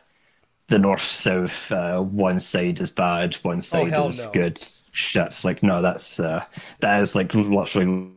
the 0.69 0.79
north 0.79 1.03
south. 1.03 1.73
Uh, 1.73 2.03
one 2.03 2.39
side 2.39 2.81
is 2.81 2.91
bad, 2.91 3.35
one 3.37 3.61
side 3.61 3.89
hell 3.89 4.09
is 4.09 4.25
no. 4.25 4.33
good. 4.33 4.69
Shit, 4.91 5.45
like 5.45 5.63
no, 5.63 5.83
that's 5.83 6.19
uh, 6.21 6.45
that 6.81 7.03
is 7.03 7.15
like 7.15 7.35
literally 7.35 8.11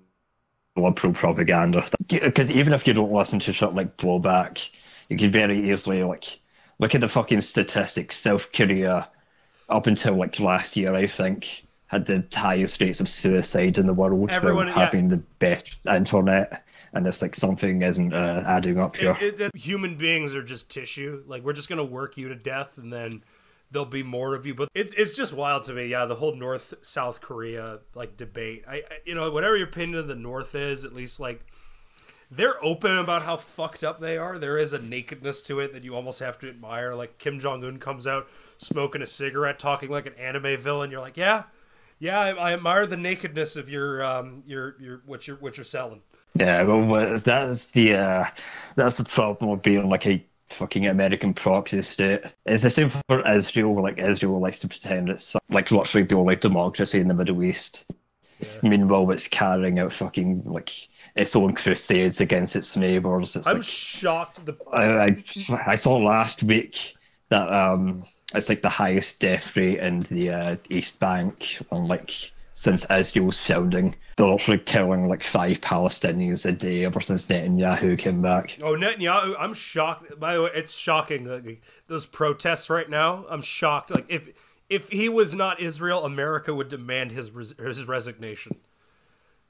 liberal 0.75 1.13
propaganda. 1.13 1.85
Because 2.07 2.51
even 2.51 2.73
if 2.73 2.87
you 2.87 2.93
don't 2.93 3.11
listen 3.11 3.39
to 3.39 3.53
shit 3.53 3.73
like 3.73 3.97
blowback, 3.97 4.69
you 5.09 5.17
can 5.17 5.31
very 5.31 5.69
easily 5.71 6.03
like 6.03 6.39
look 6.79 6.95
at 6.95 7.01
the 7.01 7.09
fucking 7.09 7.41
statistics. 7.41 8.15
South 8.17 8.51
Korea, 8.53 9.07
up 9.69 9.87
until 9.87 10.15
like 10.15 10.39
last 10.39 10.75
year, 10.77 10.93
I 10.95 11.07
think, 11.07 11.65
had 11.87 12.05
the 12.05 12.25
highest 12.33 12.79
rates 12.79 12.99
of 13.01 13.09
suicide 13.09 13.77
in 13.77 13.85
the 13.85 13.93
world, 13.93 14.31
Everyone- 14.31 14.67
while 14.67 14.75
yeah. 14.77 14.85
having 14.85 15.09
the 15.09 15.17
best 15.39 15.77
internet. 15.87 16.63
And 16.93 17.07
it's 17.07 17.21
like 17.21 17.35
something 17.35 17.81
isn't 17.83 18.13
uh, 18.13 18.43
adding 18.45 18.77
up 18.77 18.97
here. 18.97 19.15
It- 19.19 19.23
it- 19.23 19.37
that 19.37 19.55
human 19.55 19.95
beings 19.95 20.33
are 20.33 20.43
just 20.43 20.69
tissue. 20.69 21.23
Like 21.25 21.43
we're 21.43 21.53
just 21.53 21.69
gonna 21.69 21.85
work 21.85 22.17
you 22.17 22.27
to 22.29 22.35
death, 22.35 22.77
and 22.77 22.91
then 22.91 23.23
there'll 23.71 23.85
be 23.85 24.03
more 24.03 24.35
of 24.35 24.45
you. 24.45 24.53
But 24.53 24.69
it's 24.75 24.93
it's 24.93 25.15
just 25.15 25.33
wild 25.33 25.63
to 25.63 25.73
me. 25.73 25.87
Yeah, 25.87 26.05
the 26.05 26.15
whole 26.15 26.35
North 26.35 26.73
South 26.81 27.21
Korea 27.21 27.79
like 27.95 28.17
debate. 28.17 28.63
I, 28.67 28.75
I 28.75 28.83
you 29.05 29.15
know 29.15 29.31
whatever 29.31 29.57
your 29.57 29.67
opinion 29.67 29.99
of 29.99 30.07
the 30.07 30.15
North 30.15 30.53
is, 30.55 30.85
at 30.85 30.93
least 30.93 31.19
like 31.19 31.45
they're 32.29 32.63
open 32.63 32.97
about 32.97 33.23
how 33.23 33.35
fucked 33.35 33.83
up 33.83 33.99
they 33.99 34.17
are. 34.17 34.37
There 34.37 34.57
is 34.57 34.73
a 34.73 34.79
nakedness 34.79 35.41
to 35.43 35.59
it 35.59 35.73
that 35.73 35.83
you 35.83 35.95
almost 35.95 36.19
have 36.19 36.37
to 36.39 36.49
admire. 36.49 36.95
Like 36.95 37.17
Kim 37.17 37.39
Jong 37.39 37.63
Un 37.63 37.79
comes 37.79 38.07
out 38.07 38.27
smoking 38.57 39.01
a 39.01 39.07
cigarette, 39.07 39.59
talking 39.59 39.89
like 39.89 40.05
an 40.05 40.13
anime 40.13 40.57
villain. 40.57 40.91
You're 40.91 41.01
like, 41.01 41.17
yeah, 41.17 41.43
yeah, 41.99 42.19
I, 42.19 42.29
I 42.31 42.53
admire 42.53 42.87
the 42.87 42.97
nakedness 42.97 43.55
of 43.55 43.69
your 43.69 44.03
um 44.03 44.43
your 44.45 44.75
your 44.79 45.01
what 45.05 45.27
you're 45.27 45.37
what 45.37 45.57
you're 45.57 45.63
selling. 45.63 46.01
Yeah, 46.35 46.63
well, 46.63 47.17
that's 47.17 47.71
the 47.71 47.95
uh, 47.95 48.23
that's 48.75 48.97
the 48.97 49.03
problem 49.03 49.51
with 49.51 49.61
being 49.61 49.89
like 49.89 50.07
a 50.07 50.25
fucking 50.51 50.87
American 50.87 51.33
proxy 51.33 51.81
state. 51.81 52.21
It's 52.45 52.63
the 52.63 52.69
same 52.69 52.89
for 52.89 53.27
Israel. 53.27 53.81
Like 53.81 53.97
Israel 53.97 54.39
likes 54.39 54.59
to 54.59 54.67
pretend 54.67 55.09
it's 55.09 55.35
like 55.49 55.71
literally 55.71 56.05
the 56.05 56.15
only 56.15 56.35
democracy 56.35 56.99
in 56.99 57.07
the 57.07 57.13
Middle 57.13 57.43
East. 57.43 57.85
Meanwhile, 58.63 59.11
it's 59.11 59.27
carrying 59.27 59.79
out 59.79 59.93
fucking 59.93 60.43
like 60.45 60.71
its 61.15 61.35
own 61.35 61.53
crusades 61.53 62.21
against 62.21 62.55
its 62.55 62.75
neighbors. 62.75 63.35
It's 63.35 63.47
I'm 63.47 63.57
like 63.57 63.63
shocked. 63.63 64.45
The 64.45 64.57
I, 64.71 65.05
I 65.05 65.63
I 65.67 65.75
saw 65.75 65.97
last 65.97 66.43
week 66.43 66.95
that 67.29 67.51
um 67.51 68.03
it's 68.33 68.49
like 68.49 68.61
the 68.61 68.69
highest 68.69 69.19
death 69.19 69.55
rate 69.55 69.79
in 69.79 70.01
the 70.01 70.29
uh, 70.29 70.55
East 70.69 70.99
Bank 70.99 71.57
on 71.71 71.87
like 71.87 72.31
since 72.61 72.85
Israel's 72.91 73.39
founding. 73.39 73.95
They're 74.17 74.27
literally 74.27 74.59
killing 74.59 75.07
like 75.07 75.23
five 75.23 75.61
Palestinians 75.61 76.45
a 76.45 76.51
day 76.51 76.85
ever 76.85 77.01
since 77.01 77.25
Netanyahu 77.25 77.97
came 77.97 78.21
back. 78.21 78.55
Oh, 78.61 78.75
Netanyahu! 78.75 79.33
I'm 79.39 79.55
shocked. 79.55 80.19
By 80.19 80.35
the 80.35 80.43
way, 80.43 80.51
it's 80.53 80.75
shocking. 80.75 81.25
Like, 81.25 81.61
those 81.87 82.05
protests 82.05 82.69
right 82.69 82.87
now, 82.87 83.25
I'm 83.29 83.41
shocked. 83.41 83.89
Like 83.89 84.05
if 84.09 84.29
if 84.69 84.89
he 84.89 85.09
was 85.09 85.33
not 85.33 85.59
Israel, 85.59 86.05
America 86.05 86.53
would 86.53 86.67
demand 86.69 87.11
his 87.13 87.31
res- 87.31 87.55
his 87.57 87.85
resignation 87.87 88.57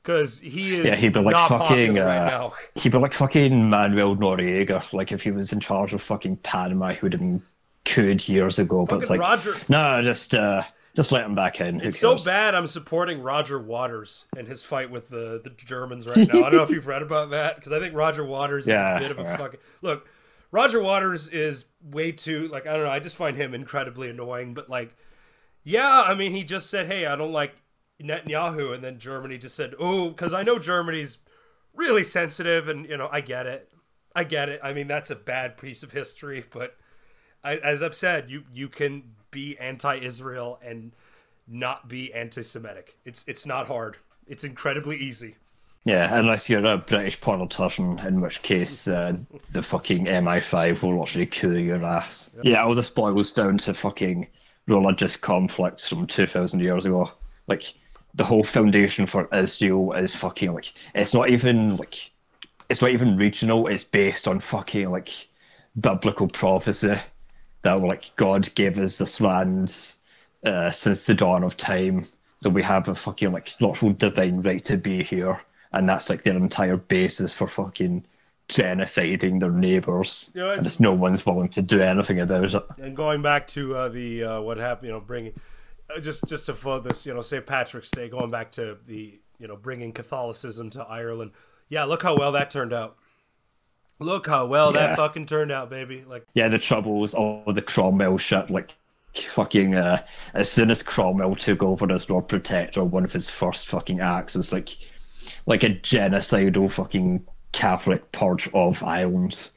because 0.02 0.40
he 0.40 0.76
is 0.78 0.86
Yeah, 0.86 0.96
he'd 0.96 1.12
be 1.14 1.20
like 1.20 1.36
fucking. 1.50 1.96
right 1.96 2.18
Uh, 2.18 2.28
now. 2.30 2.54
he'd 2.76 2.94
be 2.94 2.98
like 2.98 3.14
fucking 3.14 3.70
Manuel 3.70 4.16
Noriega. 4.16 4.82
Like 4.94 5.12
if 5.12 5.22
he 5.22 5.32
was 5.32 5.52
in 5.52 5.60
charge 5.60 5.92
of 5.94 6.02
fucking 6.02 6.38
Panama, 6.38 6.94
he 6.94 7.00
would 7.02 7.12
have 7.12 7.20
been 7.20 7.44
could 7.84 8.28
years 8.30 8.58
ago. 8.58 8.86
But 8.86 9.02
it's 9.02 9.10
like 9.10 9.20
Roger. 9.20 9.56
no, 9.68 10.02
just 10.02 10.34
uh, 10.34 10.64
just 10.96 11.12
let 11.12 11.26
him 11.26 11.36
back 11.36 11.62
in. 11.62 11.80
Who 11.80 11.88
It's 11.88 12.00
so 12.00 12.18
bad. 12.18 12.54
I'm 12.56 12.68
supporting 12.68 13.22
Roger 13.22 13.60
Waters 13.60 14.26
and 14.38 14.48
his 14.48 14.64
fight 14.64 14.92
with 14.92 15.10
the 15.10 15.40
the 15.44 15.50
Germans 15.52 16.08
right 16.08 16.18
now. 16.28 16.40
I 16.40 16.50
don't 16.50 16.56
know 16.58 16.64
if 16.64 16.70
you've 16.70 16.88
read 16.88 17.02
about 17.02 17.32
that 17.32 17.56
because 17.56 17.72
I 17.72 17.80
think 17.80 17.96
Roger 17.96 18.26
Waters 18.26 18.68
Yeah, 18.68 18.96
is 18.96 18.98
a 18.98 19.04
bit 19.08 19.12
of 19.12 19.20
a 19.20 19.30
yeah. 19.30 19.38
fucking 19.38 19.60
look. 19.82 20.08
Roger 20.52 20.82
Waters 20.82 21.30
is 21.30 21.66
way 21.82 22.12
too 22.12 22.48
like 22.50 22.68
I 22.68 22.74
don't 22.74 22.84
know. 22.84 22.92
I 22.92 23.00
just 23.00 23.16
find 23.16 23.38
him 23.38 23.54
incredibly 23.54 24.10
annoying. 24.10 24.54
But 24.54 24.70
like, 24.70 24.96
yeah, 25.64 26.04
I 26.08 26.14
mean, 26.14 26.34
he 26.34 26.44
just 26.44 26.70
said, 26.70 26.88
"Hey, 26.88 27.06
I 27.06 27.16
don't 27.16 27.32
like 27.32 27.56
Netanyahu," 28.02 28.74
and 28.74 28.84
then 28.84 29.00
Germany 29.00 29.38
just 29.38 29.56
said, 29.56 29.74
"Oh," 29.80 30.10
because 30.10 30.34
I 30.34 30.44
know 30.44 30.60
Germany's 30.60 31.20
really 31.74 32.04
sensitive, 32.04 32.68
and 32.68 32.86
you 32.88 32.98
know, 32.98 33.08
I 33.12 33.22
get 33.22 33.46
it. 33.48 33.70
I 34.14 34.26
get 34.26 34.50
it. 34.50 34.60
I 34.62 34.74
mean, 34.74 34.88
that's 34.88 35.10
a 35.10 35.16
bad 35.16 35.58
piece 35.58 35.84
of 35.84 35.94
history, 35.94 36.44
but 36.52 36.76
I, 37.46 37.56
as 37.56 37.82
I've 37.82 37.96
said, 37.96 38.30
you 38.30 38.44
you 38.52 38.68
can 38.68 39.16
be 39.32 39.58
anti-Israel 39.60 40.60
and 40.64 40.92
not 41.48 41.88
be 41.88 42.14
anti-Semitic. 42.14 42.98
It's 43.06 43.26
it's 43.28 43.46
not 43.46 43.68
hard. 43.68 43.98
It's 44.28 44.44
incredibly 44.44 44.98
easy. 44.98 45.36
Yeah, 45.84 46.16
unless 46.18 46.48
you're 46.48 46.66
a 46.66 46.78
British 46.78 47.20
politician, 47.20 48.00
in 48.00 48.22
which 48.22 48.44
case 48.44 48.88
uh, 48.88 49.16
the 49.52 49.64
fucking 49.64 50.06
MI5 50.06 50.84
will 50.84 51.02
actually 51.02 51.26
kill 51.26 51.58
your 51.58 51.84
ass. 51.84 52.30
Yeah, 52.44 52.64
all 52.64 52.76
this 52.76 52.92
boils 52.92 53.34
down 53.34 53.58
to 53.60 53.74
fucking 53.74 54.28
religious 54.68 55.16
conflicts 55.16 55.90
from 55.90 56.06
2,000 56.06 56.60
years 56.60 56.86
ago. 56.86 57.12
Like, 57.48 57.74
the 58.14 58.24
whole 58.24 58.44
foundation 58.44 59.08
for 59.08 59.28
Israel 59.34 59.94
is 59.94 60.16
fucking, 60.16 60.54
like, 60.54 60.72
it's 60.94 61.16
not 61.16 61.30
even, 61.30 61.78
like, 61.78 62.12
it's 62.70 62.82
not 62.82 62.92
even 62.92 63.18
regional, 63.18 63.66
it's 63.66 63.84
based 63.84 64.28
on 64.28 64.40
fucking, 64.40 64.92
like, 64.92 65.10
biblical 65.80 66.28
prophecy 66.28 66.96
that, 67.64 67.82
like, 67.82 68.16
God 68.16 68.54
gave 68.56 68.78
us 68.80 68.98
this 68.98 69.22
land 69.22 69.76
uh, 70.44 70.72
since 70.72 71.06
the 71.06 71.14
dawn 71.14 71.44
of 71.44 71.58
time. 71.58 72.08
So 72.38 72.50
we 72.50 72.64
have 72.64 72.88
a 72.88 72.96
fucking 72.96 73.32
like 73.32 73.52
literal 73.62 73.94
divine 73.94 74.42
right 74.42 74.64
to 74.66 74.76
be 74.78 75.04
here, 75.04 75.40
and 75.74 75.88
that's 75.88 76.10
like 76.10 76.24
their 76.24 76.36
entire 76.36 76.78
basis 76.78 77.32
for 77.32 77.46
fucking 77.48 78.04
genociding 78.50 79.40
their 79.40 79.52
neighbors. 79.52 80.32
You 80.34 80.42
know, 80.42 80.50
and 80.50 80.60
it's- 80.60 80.68
it's 80.74 80.80
no 80.80 80.94
one's 80.94 81.26
willing 81.26 81.50
to 81.50 81.62
do 81.62 81.82
anything 81.82 82.20
about 82.20 82.54
it. 82.54 82.64
And 82.82 82.96
going 82.96 83.22
back 83.22 83.48
to 83.48 83.76
uh, 83.76 83.90
the 83.90 84.24
uh, 84.24 84.42
what 84.42 84.58
happened, 84.58 84.88
you 84.88 84.94
know, 84.94 85.00
bringing 85.00 85.34
uh, 85.96 86.00
just 86.00 86.28
just 86.28 86.48
to 86.48 86.54
for 86.54 86.80
this, 86.80 87.06
you 87.06 87.14
know, 87.14 87.22
St. 87.22 87.46
Patrick's 87.46 87.92
Day, 87.92 88.10
going 88.10 88.32
back 88.32 88.52
to 88.54 88.78
the 88.88 89.20
you 89.40 89.48
know 89.48 89.56
bringing 89.56 89.92
Catholicism 89.92 90.70
to 90.72 90.82
Ireland. 90.84 91.32
Yeah, 91.70 91.86
look 91.86 92.04
how 92.04 92.18
well 92.18 92.32
that 92.34 92.50
turned 92.52 92.74
out. 92.74 92.98
Look 94.02 94.28
how 94.28 94.46
well 94.46 94.72
that 94.74 94.98
fucking 94.98 95.28
turned 95.28 95.52
out, 95.52 95.70
baby. 95.70 96.04
Like 96.08 96.26
Yeah, 96.34 96.48
the 96.48 96.58
trouble 96.58 97.00
was 97.00 97.14
all 97.14 97.44
the 97.46 97.62
Cromwell 97.62 98.18
shit. 98.18 98.50
Like 98.50 98.76
fucking 99.16 99.76
uh, 99.76 100.04
as 100.34 100.52
soon 100.52 100.72
as 100.72 100.84
Cromwell 100.84 101.36
took 101.36 101.64
over 101.64 101.92
as 101.92 102.10
Lord 102.10 102.28
Protector, 102.28 102.84
one 102.84 103.04
of 103.04 103.14
his 103.14 103.30
first 103.30 103.68
fucking 103.68 104.00
acts 104.00 104.36
was 104.36 104.52
like 104.52 104.78
like 105.46 105.64
a 105.64 105.70
genocidal 105.70 106.72
fucking 106.72 107.26
Catholic 107.52 108.12
purge 108.12 108.50
of 108.54 108.84
Ireland. 108.84 109.52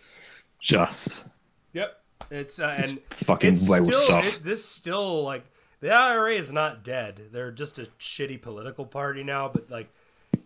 Just 0.60 1.26
Yep. 1.72 2.00
It's 2.30 2.60
uh, 2.60 2.74
and 2.82 3.00
fucking 3.10 3.52
it's 3.52 3.68
wild 3.68 3.86
still 3.86 4.00
stuff. 4.00 4.24
it, 4.24 4.42
this 4.42 4.64
still 4.64 5.22
like 5.22 5.44
the 5.84 5.92
IRA 5.92 6.32
is 6.32 6.50
not 6.50 6.82
dead. 6.82 7.20
They're 7.30 7.52
just 7.52 7.78
a 7.78 7.86
shitty 8.00 8.40
political 8.40 8.86
party 8.86 9.22
now. 9.22 9.50
But 9.52 9.70
like, 9.70 9.92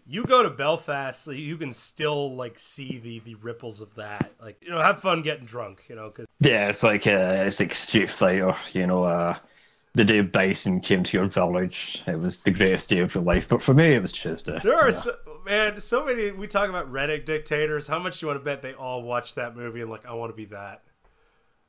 you 0.08 0.24
go 0.24 0.42
to 0.42 0.50
Belfast, 0.50 1.22
so 1.22 1.30
you 1.32 1.56
can 1.56 1.70
still 1.70 2.34
like 2.34 2.58
see 2.58 2.98
the 2.98 3.20
the 3.20 3.34
ripples 3.36 3.80
of 3.80 3.94
that. 3.96 4.32
Like, 4.40 4.58
you 4.62 4.70
know, 4.70 4.80
have 4.80 5.00
fun 5.00 5.22
getting 5.22 5.46
drunk. 5.46 5.84
You 5.88 5.96
know, 5.96 6.08
because 6.08 6.26
Yeah, 6.40 6.68
it's 6.68 6.82
like 6.82 7.06
uh, 7.06 7.44
it's 7.46 7.60
like 7.60 7.74
Street 7.74 8.10
Fighter, 8.10 8.56
you 8.72 8.86
know. 8.86 9.04
Uh, 9.04 9.38
the 9.94 10.04
day 10.04 10.20
Bison 10.20 10.80
came 10.80 11.02
to 11.04 11.16
your 11.16 11.26
village, 11.26 12.02
it 12.06 12.18
was 12.18 12.42
the 12.44 12.52
greatest 12.52 12.88
day 12.88 13.00
of 13.00 13.14
your 13.14 13.24
life. 13.24 13.48
But 13.48 13.62
for 13.62 13.74
me, 13.74 13.94
it 13.94 14.02
was 14.02 14.12
Tuesday. 14.12 14.62
there 14.62 14.78
are 14.78 14.92
so, 14.92 15.14
man 15.44 15.80
so 15.80 16.04
many. 16.04 16.30
We 16.30 16.46
talk 16.46 16.68
about 16.68 16.90
Reddit 16.92 17.24
dictators. 17.24 17.86
How 17.88 17.98
much 17.98 18.20
do 18.20 18.26
you 18.26 18.28
want 18.28 18.40
to 18.40 18.44
bet 18.44 18.62
they 18.62 18.74
all 18.74 19.02
watched 19.02 19.36
that 19.36 19.56
movie 19.56 19.80
and 19.80 19.90
like, 19.90 20.06
I 20.06 20.12
want 20.14 20.30
to 20.32 20.36
be 20.36 20.46
that. 20.46 20.82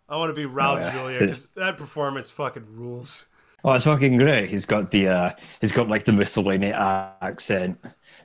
I 0.10 0.18
want 0.18 0.36
to 0.36 0.48
be 0.48 0.52
Raul 0.52 0.78
Oh, 0.78 0.80
yeah. 0.80 0.92
Julia 0.92 1.20
because 1.20 1.48
that 1.56 1.78
performance 1.78 2.30
fucking 2.30 2.66
rules. 2.76 3.28
Oh, 3.64 3.74
it's 3.74 3.84
fucking 3.86 4.18
great. 4.18 4.50
He's 4.50 4.66
got 4.66 4.90
the 4.92 5.08
uh, 5.10 5.32
he's 5.60 5.72
got 5.72 5.90
like 5.90 6.06
the 6.06 6.14
Mussolini 6.14 6.72
accent, 6.72 7.78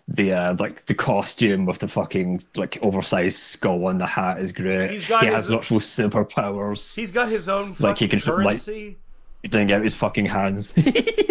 the 0.08 0.32
uh, 0.32 0.56
like 0.58 0.84
the 0.86 0.94
costume 0.94 1.64
with 1.66 1.78
the 1.78 1.88
fucking 1.88 2.42
like 2.56 2.78
oversized 2.82 3.38
skull 3.38 3.88
and 3.88 4.00
the 4.00 4.06
hat 4.06 4.38
is 4.38 4.52
great. 4.52 4.90
He's 4.90 5.06
got 5.06 5.22
he 5.22 5.26
his- 5.28 5.46
has 5.48 5.50
actual 5.50 5.80
superpowers. 5.80 6.94
He's 6.94 7.10
got 7.10 7.28
his 7.28 7.48
own 7.48 7.72
fucking 7.72 7.86
Like, 7.86 7.98
he 7.98 8.08
can, 8.08 8.18
like- 8.18 8.24
currency. 8.24 8.98
He 9.42 9.48
didn't 9.48 9.66
get 9.66 9.82
his 9.82 9.94
fucking 9.94 10.24
hands. 10.24 10.72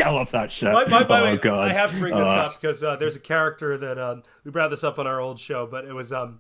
I 0.05 0.09
love 0.11 0.29
that 0.31 0.51
shit. 0.51 0.71
My, 0.71 0.85
my, 0.85 1.01
the 1.01 1.13
oh 1.15 1.23
way, 1.23 1.37
god. 1.37 1.69
I 1.69 1.73
have 1.73 1.91
to 1.93 1.97
bring 1.97 2.15
this 2.15 2.27
Uh, 2.27 2.41
up 2.41 2.61
because 2.61 2.83
uh, 2.83 2.95
there's 2.95 3.15
a 3.15 3.19
character 3.19 3.75
that 3.75 3.97
um, 3.97 4.21
we 4.43 4.51
brought 4.51 4.69
this 4.69 4.83
up 4.83 4.99
on 4.99 5.07
our 5.07 5.19
old 5.19 5.39
show, 5.39 5.65
but 5.65 5.85
it 5.85 5.93
was 5.93 6.13
um, 6.13 6.39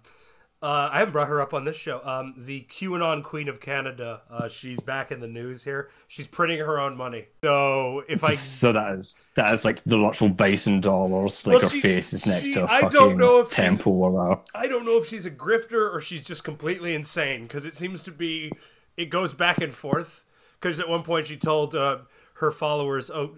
uh, 0.63 0.89
I 0.93 0.99
haven't 0.99 1.11
brought 1.11 1.27
her 1.27 1.41
up 1.41 1.53
on 1.53 1.65
this 1.65 1.75
show. 1.75 1.99
Um, 2.05 2.33
the 2.37 2.65
QAnon 2.69 3.21
Queen 3.21 3.49
of 3.49 3.59
Canada. 3.59 4.21
Uh, 4.31 4.47
she's 4.47 4.79
back 4.79 5.11
in 5.11 5.19
the 5.19 5.27
news 5.27 5.63
here. 5.65 5.89
She's 6.07 6.25
printing 6.25 6.59
her 6.59 6.79
own 6.79 6.95
money. 6.95 7.27
So 7.43 8.03
if 8.07 8.23
I 8.23 8.33
So 8.35 8.71
that 8.71 8.93
is 8.93 9.17
that 9.35 9.53
is 9.53 9.65
like 9.65 9.83
the 9.83 9.97
literal 9.97 10.29
bison 10.29 10.79
dollars. 10.79 11.45
Like 11.45 11.55
Well, 11.55 11.63
her 11.63 11.69
she- 11.69 11.81
face 11.81 12.13
is 12.13 12.25
next 12.25 12.43
she- 12.45 12.53
to 12.53 12.61
a 12.63 12.67
I 12.67 12.81
fucking 12.81 12.97
don't 12.97 13.17
know 13.17 13.41
if 13.41 13.51
temple 13.51 14.01
or 14.03 14.31
a 14.31 14.39
I 14.55 14.67
don't 14.67 14.85
know 14.85 14.97
if 14.97 15.05
she's 15.05 15.25
a 15.25 15.31
grifter 15.31 15.93
or 15.93 15.99
she's 15.99 16.21
just 16.21 16.45
completely 16.45 16.95
insane 16.95 17.43
because 17.43 17.65
it 17.65 17.75
seems 17.75 18.01
to 18.03 18.11
be 18.11 18.51
it 18.95 19.09
goes 19.09 19.33
back 19.33 19.59
and 19.61 19.73
forth. 19.73 20.23
Because 20.61 20.79
at 20.79 20.87
one 20.87 21.03
point 21.03 21.27
she 21.27 21.35
told 21.35 21.75
uh, 21.75 21.97
her 22.43 22.51
followers, 22.51 23.09
"Oh, 23.09 23.35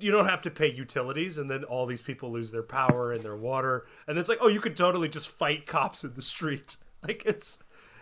you 0.00 0.10
don't 0.10 0.26
have 0.26 0.42
to 0.42 0.50
pay 0.50 0.72
utilities," 0.72 1.38
and 1.38 1.50
then 1.50 1.62
all 1.64 1.86
these 1.86 2.02
people 2.02 2.32
lose 2.32 2.50
their 2.50 2.62
power 2.62 3.12
and 3.12 3.22
their 3.22 3.36
water, 3.36 3.86
and 4.06 4.18
it's 4.18 4.28
like, 4.28 4.38
"Oh, 4.40 4.48
you 4.48 4.60
could 4.60 4.76
totally 4.76 5.08
just 5.08 5.28
fight 5.28 5.66
cops 5.66 6.02
in 6.04 6.14
the 6.14 6.22
street." 6.22 6.76
Like 7.06 7.24
it's, 7.26 7.60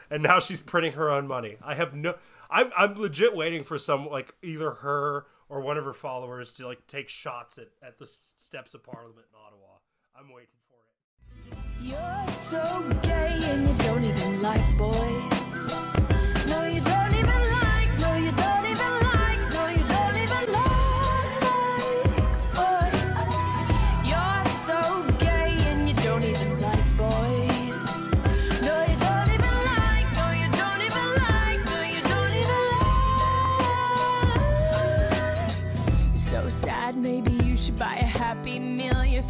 and 0.08 0.22
now 0.22 0.38
she's 0.38 0.62
printing 0.62 0.92
her 0.92 1.10
own 1.10 1.26
money. 1.26 1.58
I 1.62 1.74
have 1.74 1.94
no, 1.94 2.14
I'm 2.48 2.70
I'm 2.74 2.94
legit 2.94 3.36
waiting 3.36 3.62
for 3.64 3.76
some 3.76 4.08
like 4.08 4.32
either 4.40 4.70
her 4.70 5.26
or 5.48 5.60
one 5.60 5.76
of 5.76 5.84
her 5.84 5.92
followers 5.92 6.52
to 6.54 6.66
like 6.66 6.86
take 6.86 7.10
shots 7.10 7.58
at 7.58 7.68
at 7.82 7.98
the 7.98 8.06
steps 8.06 8.72
of 8.72 8.82
Parliament 8.84 9.26
in 9.30 9.38
Ottawa. 9.38 9.78
I'm 10.16 10.32
waiting 10.32 10.48
for 10.68 10.78
it. 11.50 11.58
You're 11.82 12.34
so 12.34 12.98
gay 13.02 13.40
and 13.42 13.68
you 13.68 13.84
don't 13.84 14.04
even 14.04 14.40
like 14.40 14.78
boys. 14.78 15.33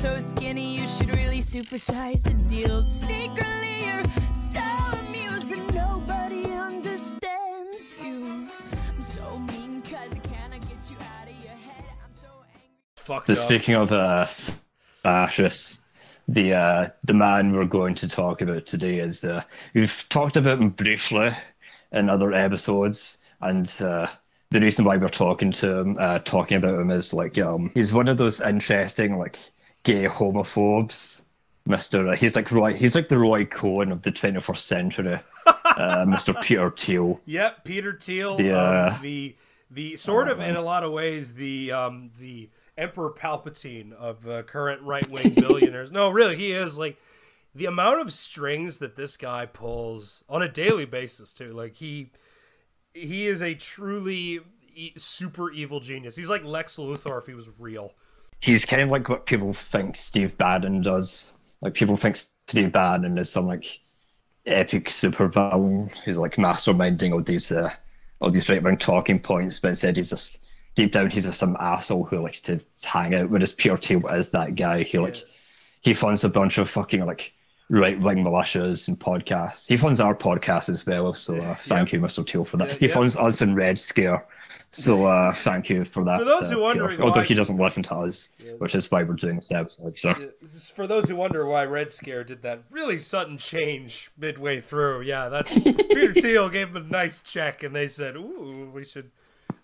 So 0.05 0.21
skinny, 0.21 0.77
you 0.77 0.87
should 0.87 1.09
really 1.17 1.41
supersize 1.41 2.25
the 2.25 2.35
deal. 2.35 2.83
Secretly, 2.83 3.87
you're 3.87 4.05
so 4.35 4.61
amused 4.99 5.49
that 5.49 5.73
nobody 5.73 6.45
understands 6.53 7.91
you. 8.03 8.47
I'm 8.87 9.03
so 9.03 9.39
mean 9.39 9.81
cause 9.81 10.13
I 10.13 10.19
cannot 10.29 10.61
get 10.69 10.91
you 10.91 10.97
out 11.01 11.27
of 11.27 11.43
your 11.43 11.55
head. 11.55 11.87
I'm 12.05 12.13
so 12.21 12.29
angry. 12.53 12.69
Fucked 12.97 13.29
But 13.29 13.39
up. 13.39 13.45
speaking 13.47 13.77
of 13.77 13.93
uh, 13.93 14.27
fascists, 14.27 15.81
the 16.29 16.53
uh, 16.53 16.89
the 17.05 17.15
man 17.15 17.57
we're 17.57 17.65
going 17.65 17.95
to 17.95 18.07
talk 18.07 18.43
about 18.43 18.67
today 18.67 18.99
is 18.99 19.25
uh, 19.25 19.43
we've 19.73 20.05
talked 20.11 20.37
about 20.37 20.61
him 20.61 20.69
briefly 20.69 21.31
in 21.93 22.11
other 22.11 22.35
episodes, 22.35 23.17
and 23.41 23.73
uh, 23.81 24.09
the 24.51 24.61
reason 24.61 24.85
why 24.85 24.99
we're 24.99 25.09
talking 25.09 25.51
to 25.53 25.79
him, 25.79 25.97
uh, 25.99 26.19
talking 26.19 26.59
about 26.59 26.79
him 26.79 26.91
is 26.91 27.15
like 27.15 27.39
um, 27.39 27.71
he's 27.73 27.95
one 27.95 28.09
of 28.09 28.19
those 28.19 28.43
interesting 28.43 29.17
like 29.17 29.39
gay 29.85 30.05
homophobes. 30.07 31.23
Mister, 31.67 32.09
uh, 32.09 32.17
he's 32.17 32.37
like 32.37 32.51
Roy. 32.53 32.75
He's 32.75 32.95
like 32.95 33.09
the 33.09 33.19
Roy 33.19 33.47
Cohn 33.47 33.91
of 33.91 34.03
the 34.03 34.13
21st 34.13 34.59
century. 34.59 35.19
Uh, 35.47 36.05
Mister 36.09 36.35
Peter 36.35 36.71
Thiel. 36.71 37.21
Yep, 37.25 37.65
Peter 37.65 37.97
Thiel, 37.99 38.37
The, 38.37 38.53
uh, 38.53 38.91
um, 38.95 39.03
the 39.03 39.37
the 39.71 39.97
sort 39.97 40.29
of 40.29 40.41
in 40.41 40.57
a 40.57 40.61
lot 40.63 40.85
of 40.85 40.93
ways 40.93 41.35
the 41.35 41.73
um 41.73 42.11
the 42.21 42.51
Emperor 42.77 43.11
Palpatine 43.11 43.93
of 43.93 44.29
uh, 44.29 44.43
current 44.43 44.83
right 44.83 45.09
wing 45.09 45.31
billionaires. 45.35 45.91
no, 45.91 46.11
really, 46.11 46.37
he 46.37 46.53
is 46.53 46.77
like 46.79 46.99
the 47.55 47.65
amount 47.67 48.01
of 48.01 48.13
strings 48.13 48.79
that 48.81 48.97
this 48.97 49.17
guy 49.17 49.47
pulls 49.47 50.23
on 50.29 50.43
a 50.43 50.49
daily 50.49 50.85
basis 50.85 51.33
too. 51.33 51.53
Like 51.53 51.77
he 51.77 52.11
he 52.93 53.27
is 53.27 53.41
a 53.43 53.55
truly 53.55 54.41
e- 54.75 54.93
super 54.99 55.51
evil 55.51 55.81
genius. 55.81 56.15
He's 56.15 56.29
like 56.29 56.45
Lex 56.45 56.77
Luthor 56.77 57.19
if 57.21 57.27
he 57.27 57.35
was 57.35 57.49
real. 57.59 57.95
He's 58.45 58.67
kind 58.67 58.83
of 58.83 58.91
like 58.91 59.09
what 59.09 59.25
people 59.25 59.55
think 59.55 59.97
Steve 59.97 60.37
Bannon 60.37 60.83
does. 60.83 61.33
Like 61.63 61.73
people 61.73 61.97
think 61.97 62.15
Steve 62.15 62.73
Bannon 62.73 63.17
is 63.17 63.31
some 63.31 63.47
like 63.47 63.81
epic 64.45 64.89
supervillain 64.89 65.91
who's 66.05 66.19
like 66.19 66.37
masterminding 66.37 67.15
all 67.15 67.23
these 67.23 67.51
uh, 67.51 67.71
all 68.21 68.29
these 68.29 68.47
right 68.51 68.63
wing 68.63 68.77
talking 68.77 69.19
points, 69.19 69.59
but 69.59 69.69
instead 69.69 69.97
he's 69.97 70.11
just 70.11 70.41
deep 70.75 70.93
down 70.93 71.09
he's 71.09 71.25
just 71.25 71.39
some 71.39 71.57
asshole 71.59 72.05
who 72.05 72.19
likes 72.21 72.43
to 72.43 72.61
hang 72.83 73.15
out. 73.15 73.31
Whereas 73.31 73.53
Peter 73.53 73.79
Thiel 73.79 74.07
is 74.09 74.29
that 74.33 74.57
guy 74.57 74.83
who 74.83 75.01
like 75.01 75.25
he 75.81 75.95
funds 75.95 76.23
a 76.23 76.29
bunch 76.29 76.59
of 76.59 76.69
fucking 76.69 77.07
like 77.07 77.33
right 77.71 77.99
wing 78.01 78.19
militias 78.19 78.89
and 78.89 78.99
podcasts. 78.99 79.67
He 79.67 79.77
funds 79.77 80.01
our 80.01 80.15
podcast 80.15 80.69
as 80.69 80.85
well, 80.87 81.15
so 81.15 81.37
uh, 81.37 81.55
thank 81.63 81.93
you, 81.93 82.01
Mr. 82.01 82.29
Thiel, 82.29 82.45
for 82.45 82.57
that. 82.59 82.69
Yeah, 82.69 82.75
he 82.75 82.87
yeah. 82.89 82.95
funds 82.95 83.17
us 83.17 83.41
in 83.43 83.55
Red 83.55 83.79
Scare. 83.79 84.25
So 84.71 85.07
uh, 85.07 85.33
thank 85.33 85.71
you 85.71 85.85
for 85.85 86.05
that. 86.05 86.19
For 86.19 86.25
those 86.25 86.51
uh, 86.51 86.57
who 86.57 86.63
wondering 86.63 86.97
Peter. 86.97 87.05
although 87.05 87.23
he 87.23 87.35
doesn't 87.35 87.57
listen 87.57 87.83
to 87.85 87.95
us, 87.95 88.31
which 88.59 88.75
is 88.75 88.91
why 88.91 89.03
we're 89.03 89.15
doing 89.15 89.37
this 89.37 89.53
episode. 89.53 89.97
So 89.97 90.15
For 90.75 90.87
those 90.87 91.09
who 91.09 91.17
wonder 91.17 91.47
why 91.47 91.65
Red 91.65 91.93
Scare 91.93 92.25
did 92.25 92.43
that 92.43 92.65
really 92.71 92.99
sudden 92.99 93.39
change 93.39 94.11
midway 94.17 94.61
through, 94.61 95.03
yeah, 95.03 95.29
that's 95.29 95.59
Peter 95.63 96.13
Thiel 96.15 96.49
gave 96.49 96.69
him 96.69 96.77
a 96.77 96.81
nice 96.81 97.23
check, 97.23 97.63
and 97.63 97.75
they 97.75 97.87
said, 97.87 98.17
"Ooh, 98.17 98.71
we 98.73 98.85
should." 98.85 99.11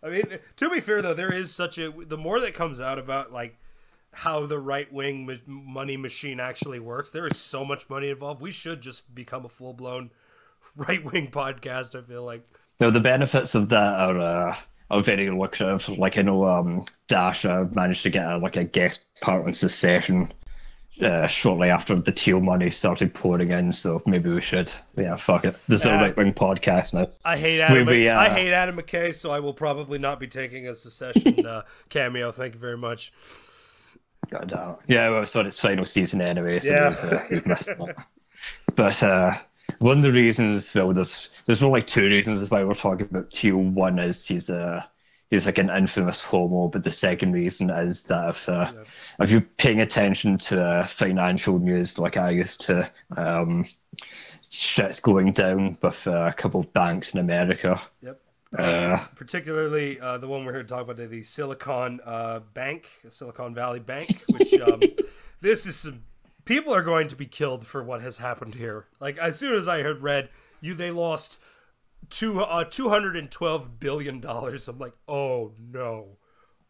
I 0.03 0.09
mean, 0.09 0.39
to 0.57 0.71
be 0.71 0.81
fair 0.81 1.03
though, 1.03 1.15
there 1.15 1.33
is 1.33 1.55
such 1.55 1.77
a 1.77 1.91
the 1.91 2.17
more 2.17 2.41
that 2.41 2.55
comes 2.55 2.81
out 2.81 2.99
about 2.99 3.33
like 3.33 3.60
how 4.13 4.47
the 4.47 4.59
right 4.59 4.93
wing 4.93 5.27
ma- 5.27 5.35
money 5.47 5.97
machine 5.97 6.41
actually 6.41 6.81
works, 6.81 7.11
there 7.11 7.27
is 7.27 7.37
so 7.39 7.65
much 7.65 7.89
money 7.89 8.11
involved. 8.11 8.41
We 8.41 8.53
should 8.53 8.81
just 8.81 9.15
become 9.15 9.45
a 9.45 9.49
full 9.49 9.73
blown 9.73 10.11
right 10.77 11.05
wing 11.05 11.29
podcast. 11.31 11.99
I 11.99 12.07
feel 12.07 12.25
like. 12.25 12.47
now 12.81 12.91
the 12.91 13.01
benefits 13.01 13.55
of 13.55 13.69
that 13.69 13.95
are 14.01 14.21
uh, 14.21 14.57
are 14.91 15.03
very 15.03 15.31
lucrative. 15.31 15.89
Like 15.99 16.19
I 16.19 16.23
know 16.23 16.45
um, 16.47 16.85
Dash 17.09 17.45
uh, 17.45 17.67
managed 17.73 18.03
to 18.03 18.11
get 18.11 18.27
a, 18.27 18.37
like 18.39 18.57
a 18.57 18.65
guest 18.65 19.05
part 19.21 19.45
on 19.47 19.53
Succession. 19.53 20.33
Uh, 21.01 21.27
shortly 21.27 21.71
after 21.71 21.95
the 21.95 22.13
Thiel 22.13 22.41
money 22.41 22.69
started 22.69 23.15
pouring 23.15 23.53
in, 23.53 23.73
so 23.73 24.03
maybe 24.05 24.29
we 24.29 24.43
should. 24.43 24.71
Yeah, 24.99 25.17
fuck 25.17 25.47
it. 25.47 25.57
This 25.67 25.81
is 25.81 25.87
a 25.87 25.95
right 25.95 26.15
wing 26.15 26.35
podcast 26.35 26.93
now. 26.93 27.09
I 27.25 27.39
hate 27.39 27.59
Adam. 27.63 27.87
We- 27.87 28.01
we, 28.01 28.09
I 28.11 28.27
uh, 28.27 28.35
hate 28.35 28.53
Adam 28.53 28.77
McKay, 28.77 29.15
so 29.15 29.31
I 29.31 29.41
will 29.41 29.55
probably 29.55 29.99
not 29.99 30.21
be 30.21 30.27
taking 30.27 30.69
a 30.69 30.75
Succession 30.75 31.47
uh, 31.47 31.63
cameo. 31.89 32.33
Thank 32.33 32.53
you 32.53 32.61
very 32.61 32.77
much. 32.77 33.15
God 34.29 34.49
damn. 34.49 34.77
Yeah, 34.87 35.11
well, 35.11 35.23
it's 35.23 35.35
on 35.37 35.47
its 35.47 35.59
final 35.59 35.85
season 35.85 36.21
anyway, 36.21 36.61
so 36.61 36.73
Yeah. 36.73 36.89
we've, 37.03 37.13
uh, 37.13 37.23
we've 37.31 37.47
missed 37.47 37.67
that. 37.79 37.97
But 38.77 39.03
uh, 39.03 39.35
one 39.79 39.99
of 39.99 40.03
the 40.03 40.13
reasons, 40.13 40.75
well, 40.75 40.93
there's 40.93 41.31
there's 41.47 41.61
really 41.63 41.73
like 41.73 41.87
two 41.87 42.05
reasons 42.07 42.49
why 42.51 42.63
we're 42.65 42.75
talking 42.75 43.07
about 43.11 43.33
Thiel. 43.33 43.57
One 43.59 43.99
is 43.99 44.27
he's 44.27 44.49
a 44.51 44.89
he's 45.31 45.47
like 45.47 45.59
an 45.59 45.71
infamous 45.71 46.21
homo, 46.21 46.69
but 46.69 46.83
the 46.83 46.91
second 46.91 47.33
reason 47.33 47.71
is 47.71 48.05
that 48.05 48.31
if 48.31 48.49
uh, 48.49 48.73
if 49.21 49.31
you're 49.31 49.41
paying 49.41 49.81
attention 49.81 50.39
to 50.39 50.63
uh, 50.63 50.87
financial 50.87 51.59
news 51.59 51.99
like 51.99 52.17
I 52.17 52.31
used 52.31 52.61
to, 52.63 52.91
um, 53.17 53.67
shit's 54.51 55.01
going 55.01 55.33
down 55.33 55.77
with 55.83 56.07
uh, 56.07 56.27
a 56.29 56.33
couple 56.33 56.61
of 56.61 56.73
banks 56.73 57.15
in 57.15 57.21
America. 57.21 57.81
Yep. 58.03 58.21
Uh, 58.57 59.07
particularly 59.15 60.01
uh, 60.01 60.19
the 60.19 60.27
one 60.27 60.45
we're 60.45 60.53
here 60.53 60.63
to 60.63 60.69
talk 60.69 60.83
about 60.83 60.97
today, 60.97 61.07
the 61.07 61.23
Silicon 61.23 62.01
uh, 62.05 62.41
Bank, 62.53 62.89
Silicon 63.09 63.55
Valley 63.55 63.79
Bank, 63.79 64.25
which 64.29 64.53
um, 64.55 64.81
this 65.41 65.67
is 65.67 65.77
some 65.77 66.03
people 66.45 66.75
are 66.75 66.83
going 66.83 67.07
to 67.07 67.15
be 67.15 67.27
killed 67.27 67.65
for 67.65 67.83
what 67.83 68.03
has 68.03 68.19
happened 68.19 68.57
here. 68.57 68.87
Like 68.99 69.19
as 69.19 69.39
soon 69.39 69.55
as 69.55 69.69
I 69.69 69.83
heard 69.83 70.03
read 70.03 70.31
you, 70.61 70.75
they 70.75 70.91
lost 70.91 71.39
two 72.09 72.41
uh, 72.41 72.65
two 72.65 72.89
hundred 72.89 73.17
and 73.17 73.31
twelve 73.31 73.79
billion 73.79 74.21
dollars. 74.21 74.67
I'm 74.67 74.79
like, 74.79 74.95
oh 75.07 75.53
no, 75.59 76.19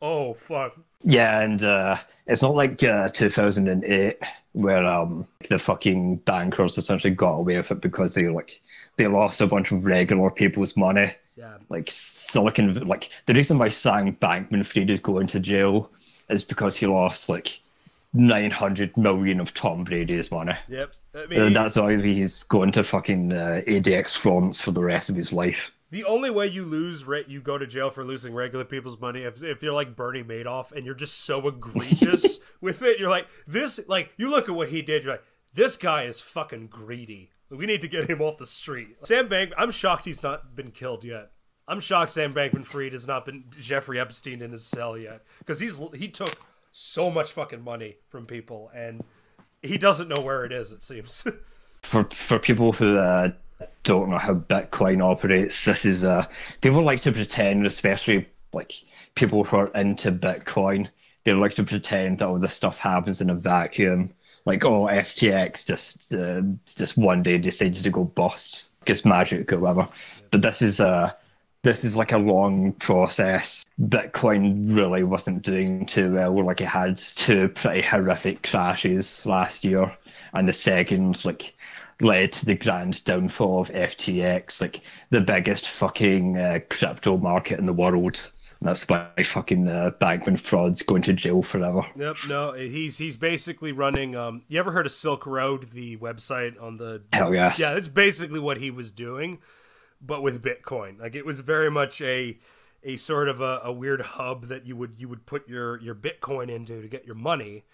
oh 0.03 0.35
fuck. 0.35 0.79
Yeah, 1.03 1.41
and 1.41 1.63
uh, 1.63 1.97
it's 2.27 2.43
not 2.43 2.55
like 2.55 2.83
uh, 2.83 3.09
2008 3.09 4.19
where 4.53 4.85
um, 4.85 5.27
the 5.49 5.59
fucking 5.59 6.17
bankers 6.17 6.77
essentially 6.77 7.15
got 7.15 7.35
away 7.35 7.57
with 7.57 7.71
it 7.71 7.81
because 7.81 8.15
they 8.15 8.29
like 8.29 8.61
they 8.97 9.07
lost 9.07 9.41
a 9.41 9.47
bunch 9.47 9.73
of 9.73 9.87
regular 9.87 10.31
people's 10.31 10.77
money. 10.77 11.13
Yeah, 11.37 11.55
Like 11.69 11.89
Silicon, 11.91 12.87
like 12.87 13.11
the 13.27 13.35
reason 13.35 13.59
why 13.59 13.71
Sam 13.71 14.15
Bankman-Fried 14.17 14.91
is 14.91 15.01
going 15.01 15.27
to 15.29 15.41
jail 15.41 15.91
is 16.29 16.45
because 16.45 16.77
he 16.77 16.87
lost 16.87 17.29
like 17.29 17.61
900 18.13 18.97
million 18.97 19.41
of 19.41 19.55
Tom 19.55 19.85
Brady's 19.85 20.31
money. 20.31 20.55
yep. 20.69 20.93
I 21.15 21.27
mean, 21.27 21.41
And 21.41 21.57
that's 21.57 21.77
why 21.77 21.97
he's 22.01 22.43
going 22.43 22.73
to 22.73 22.85
fucking 22.85 23.33
uh, 23.33 23.63
ADX 23.67 24.17
Florence 24.17 24.61
for 24.61 24.73
the 24.73 24.83
rest 24.83 25.09
of 25.09 25.17
his 25.17 25.33
life. 25.33 25.73
The 25.91 26.05
only 26.05 26.31
way 26.31 26.47
you 26.47 26.65
lose, 26.65 27.05
re- 27.05 27.25
you 27.27 27.41
go 27.41 27.59
to 27.59 27.67
jail 27.67 27.91
for 27.91 28.05
losing 28.05 28.33
regular 28.33 28.65
people's 28.65 29.01
money, 29.01 29.23
if, 29.23 29.43
if 29.43 29.63
you're 29.63 29.73
like 29.73 29.97
Bernie 29.97 30.23
Madoff 30.23 30.71
and 30.71 30.87
you're 30.87 30.95
just 30.95 31.25
so 31.25 31.49
egregious 31.49 32.39
with 32.61 32.83
it, 32.83 33.01
you're 33.01 33.11
like, 33.11 33.27
this, 33.47 33.81
like, 33.89 34.13
you 34.17 34.31
look 34.31 34.49
at 34.49 34.55
what 34.55 34.69
he 34.69 34.83
did, 34.83 35.03
you're 35.03 35.15
like, 35.15 35.25
this 35.53 35.77
guy 35.77 36.05
is 36.05 36.21
fucking 36.21 36.69
greedy. 36.69 37.31
We 37.51 37.67
need 37.67 37.81
to 37.81 37.89
get 37.89 38.09
him 38.09 38.21
off 38.21 38.39
the 38.39 38.47
street. 38.47 38.97
Sam 39.05 39.29
Bank, 39.29 39.53
I'm 39.59 39.73
shocked 39.73 40.05
he's 40.05 40.23
not 40.23 40.55
been 40.55 40.71
killed 40.71 41.03
yet. 41.03 41.33
I'm 41.67 41.81
shocked 41.81 42.11
Sam 42.11 42.33
Bankman 42.35 42.65
Fried 42.65 42.93
has 42.93 43.07
not 43.07 43.25
been 43.25 43.45
Jeffrey 43.51 43.99
Epstein 43.99 44.43
in 44.43 44.53
his 44.53 44.65
cell 44.65 44.97
yet. 44.99 45.23
Because 45.39 45.61
he's 45.61 45.79
he 45.95 46.09
took 46.09 46.37
so 46.73 47.11
much 47.11 47.33
fucking 47.33 47.63
money 47.63 47.97
from 48.09 48.27
people 48.27 48.71
and 48.75 49.05
he 49.63 49.79
doesn't 49.79 50.09
know 50.09 50.21
where 50.21 50.45
it 50.45 50.53
is, 50.53 50.73
it 50.73 50.83
seems. 50.83 51.25
For 51.83 52.05
for 52.13 52.39
people 52.39 52.73
who 52.73 52.99
uh, 52.99 53.31
don't 53.85 54.11
know 54.11 54.19
how 54.19 54.35
Bitcoin 54.35 55.03
operates, 55.03 55.65
this 55.65 55.85
is 55.85 56.05
uh, 56.05 56.27
people 56.61 56.83
like 56.83 57.01
to 57.03 57.13
pretend, 57.13 57.67
especially 57.67 58.29
like 58.53 58.73
people 59.15 59.45
who 59.45 59.57
are 59.57 59.73
into 59.75 60.13
Bitcoin, 60.13 60.89
they 61.25 61.33
like 61.33 61.55
to 61.55 61.65
pretend 61.65 62.19
that 62.19 62.29
all 62.29 62.39
this 62.39 62.55
stuff 62.55 62.79
happens 62.79 63.21
in 63.21 63.31
a 63.31 63.35
vacuum. 63.35 64.13
Like, 64.47 64.65
oh, 64.65 64.87
FTX 64.87 65.67
just 65.67 66.15
uh, 66.15 66.43
just 66.67 66.97
one 66.97 67.23
day 67.23 67.37
decided 67.39 67.83
to 67.83 67.91
go 67.91 68.05
bust, 68.05 68.71
just 68.87 69.05
magic 69.05 69.53
or 69.53 69.59
whatever. 69.59 69.89
But 70.31 70.43
this 70.43 70.63
is 70.63 70.81
uh 70.81 71.13
this 71.63 71.85
is 71.85 71.95
like 71.95 72.13
a 72.13 72.19
long 72.19 72.73
process. 72.73 73.65
Bitcoin 73.81 74.75
really 74.75 75.03
wasn't 75.03 75.43
doing 75.43 75.85
too 75.85 76.15
well. 76.15 76.43
Like 76.43 76.63
it 76.63 76.67
had 76.67 76.97
two 76.97 77.51
pretty 77.51 77.83
horrific 77.83 78.43
crashes 78.43 79.27
last 79.27 79.63
year, 79.63 79.95
and 80.33 80.49
the 80.49 80.55
second 80.55 81.23
like 81.25 81.55
led 82.01 82.33
to 82.33 82.47
the 82.47 82.55
grand 82.55 83.03
downfall 83.05 83.61
of 83.61 83.71
FTX, 83.71 84.61
like 84.61 84.81
the 85.11 85.21
biggest 85.21 85.69
fucking 85.69 86.39
uh, 86.39 86.61
crypto 86.69 87.17
market 87.17 87.59
in 87.59 87.67
the 87.67 87.73
world. 87.73 88.31
And 88.61 88.69
that's 88.69 88.87
why 88.87 89.09
fucking 89.25 89.69
uh, 89.69 89.93
Bankman 90.01 90.39
Fraud's 90.39 90.83
going 90.83 91.03
to 91.03 91.15
jail 91.15 91.41
forever. 91.41 91.83
Yep, 91.97 92.17
no, 92.29 92.53
he's 92.53 92.99
he's 92.99 93.17
basically 93.17 93.73
running. 93.73 94.15
Um, 94.15 94.43
you 94.49 94.59
ever 94.59 94.71
heard 94.71 94.85
of 94.85 94.93
Silk 94.93 95.27
Road, 95.27 95.71
the 95.71 95.97
website 95.97 96.61
on 96.61 96.77
the? 96.77 97.03
Hell 97.13 97.35
yes. 97.35 97.59
Yeah, 97.59 97.73
that's 97.73 97.89
basically 97.89 98.41
what 98.41 98.59
he 98.59 98.71
was 98.71 98.93
doing, 98.93 99.39
but 100.01 100.23
with 100.23 100.43
Bitcoin. 100.43 101.01
Like 101.01 101.15
it 101.15 101.25
was 101.25 101.41
very 101.41 101.71
much 101.71 102.03
a 102.03 102.39
a 102.83 102.97
sort 102.97 103.29
of 103.29 103.41
a, 103.41 103.61
a 103.65 103.73
weird 103.73 104.03
hub 104.03 104.45
that 104.47 104.67
you 104.67 104.77
would 104.77 104.95
you 104.99 105.09
would 105.09 105.25
put 105.25 105.49
your 105.49 105.81
your 105.81 105.95
Bitcoin 105.95 106.51
into 106.51 106.83
to 106.83 106.89
get 106.89 107.07
your 107.07 107.15
money. 107.15 107.65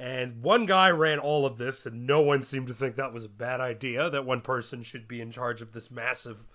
And 0.00 0.42
one 0.42 0.64
guy 0.64 0.88
ran 0.88 1.18
all 1.18 1.44
of 1.44 1.58
this, 1.58 1.84
and 1.84 2.06
no 2.06 2.22
one 2.22 2.40
seemed 2.40 2.68
to 2.68 2.72
think 2.72 2.94
that 2.94 3.12
was 3.12 3.26
a 3.26 3.28
bad 3.28 3.60
idea. 3.60 4.08
That 4.08 4.24
one 4.24 4.40
person 4.40 4.82
should 4.82 5.06
be 5.06 5.20
in 5.20 5.30
charge 5.30 5.60
of 5.60 5.72
this 5.72 5.90
massive, 5.90 6.46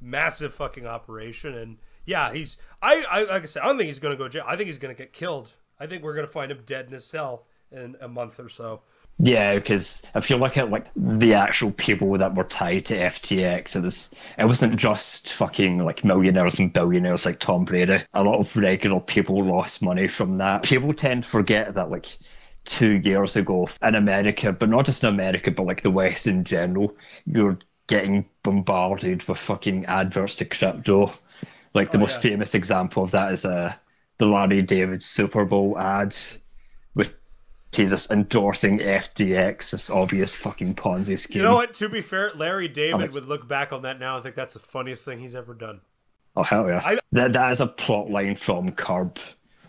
massive 0.00 0.54
fucking 0.54 0.86
operation. 0.86 1.52
And 1.52 1.76
yeah, 2.06 2.32
he's 2.32 2.56
I, 2.80 3.04
I 3.10 3.22
like 3.24 3.42
I 3.42 3.46
said, 3.46 3.62
I 3.62 3.66
don't 3.66 3.76
think 3.76 3.88
he's 3.88 3.98
gonna 3.98 4.16
go 4.16 4.24
to 4.24 4.30
jail. 4.30 4.44
I 4.46 4.56
think 4.56 4.68
he's 4.68 4.78
gonna 4.78 4.94
get 4.94 5.12
killed. 5.12 5.52
I 5.78 5.86
think 5.86 6.02
we're 6.02 6.14
gonna 6.14 6.26
find 6.26 6.50
him 6.50 6.62
dead 6.64 6.86
in 6.86 6.92
his 6.92 7.04
cell 7.04 7.44
in 7.70 7.96
a 8.00 8.08
month 8.08 8.40
or 8.40 8.48
so. 8.48 8.80
Yeah, 9.18 9.56
because 9.56 10.02
if 10.14 10.30
you 10.30 10.36
look 10.36 10.56
at 10.56 10.70
like 10.70 10.86
the 10.96 11.34
actual 11.34 11.72
people 11.72 12.16
that 12.16 12.34
were 12.34 12.44
tied 12.44 12.86
to 12.86 12.96
FTX, 12.96 13.76
it 13.76 13.82
was 13.82 14.10
it 14.38 14.46
wasn't 14.46 14.76
just 14.76 15.34
fucking 15.34 15.84
like 15.84 16.02
millionaires 16.02 16.58
and 16.58 16.72
billionaires 16.72 17.26
like 17.26 17.40
Tom 17.40 17.66
Brady. 17.66 17.98
A 18.14 18.24
lot 18.24 18.38
of 18.38 18.56
regular 18.56 19.00
people 19.00 19.44
lost 19.44 19.82
money 19.82 20.08
from 20.08 20.38
that. 20.38 20.62
People 20.62 20.94
tend 20.94 21.24
to 21.24 21.28
forget 21.28 21.74
that 21.74 21.90
like 21.90 22.16
two 22.66 22.96
years 22.98 23.36
ago 23.36 23.68
in 23.82 23.94
America, 23.94 24.52
but 24.52 24.68
not 24.68 24.84
just 24.84 25.02
in 25.02 25.08
America, 25.08 25.50
but 25.50 25.66
like 25.66 25.82
the 25.82 25.90
West 25.90 26.26
in 26.26 26.44
general, 26.44 26.94
you're 27.26 27.58
getting 27.86 28.26
bombarded 28.42 29.22
with 29.28 29.38
fucking 29.38 29.84
adverts 29.86 30.36
to 30.36 30.44
crypto. 30.44 31.12
Like 31.74 31.90
the 31.90 31.98
Oh, 31.98 32.00
most 32.00 32.16
yeah. 32.24 32.30
famous 32.32 32.54
example 32.54 33.04
of 33.04 33.10
that 33.12 33.32
is 33.32 33.44
uh, 33.44 33.72
the 34.18 34.26
Larry 34.26 34.62
David 34.62 35.02
Super 35.02 35.44
Bowl 35.44 35.78
ad 35.78 36.16
with 36.94 37.12
Jesus 37.72 38.10
endorsing 38.10 38.78
FTX, 38.78 39.70
this 39.70 39.90
obvious 39.90 40.34
fucking 40.34 40.74
Ponzi 40.74 41.18
scheme. 41.18 41.38
You 41.38 41.42
know 41.44 41.54
what? 41.54 41.74
To 41.74 41.88
be 41.88 42.00
fair, 42.02 42.32
Larry 42.34 42.68
David 42.68 43.00
like- 43.00 43.12
would 43.12 43.26
look 43.26 43.46
back 43.46 43.72
on 43.72 43.82
that 43.82 44.00
now 44.00 44.14
and 44.14 44.22
think 44.22 44.34
that's 44.36 44.54
the 44.54 44.60
funniest 44.60 45.04
thing 45.04 45.18
he's 45.18 45.34
ever 45.36 45.54
done. 45.54 45.80
Oh 46.34 46.42
hell 46.42 46.66
yeah! 46.68 46.82
I- 46.84 46.98
That 47.12 47.32
that 47.34 47.52
is 47.52 47.60
a 47.60 47.66
plot 47.66 48.10
line 48.10 48.36
from 48.36 48.72
Curb. 48.72 49.18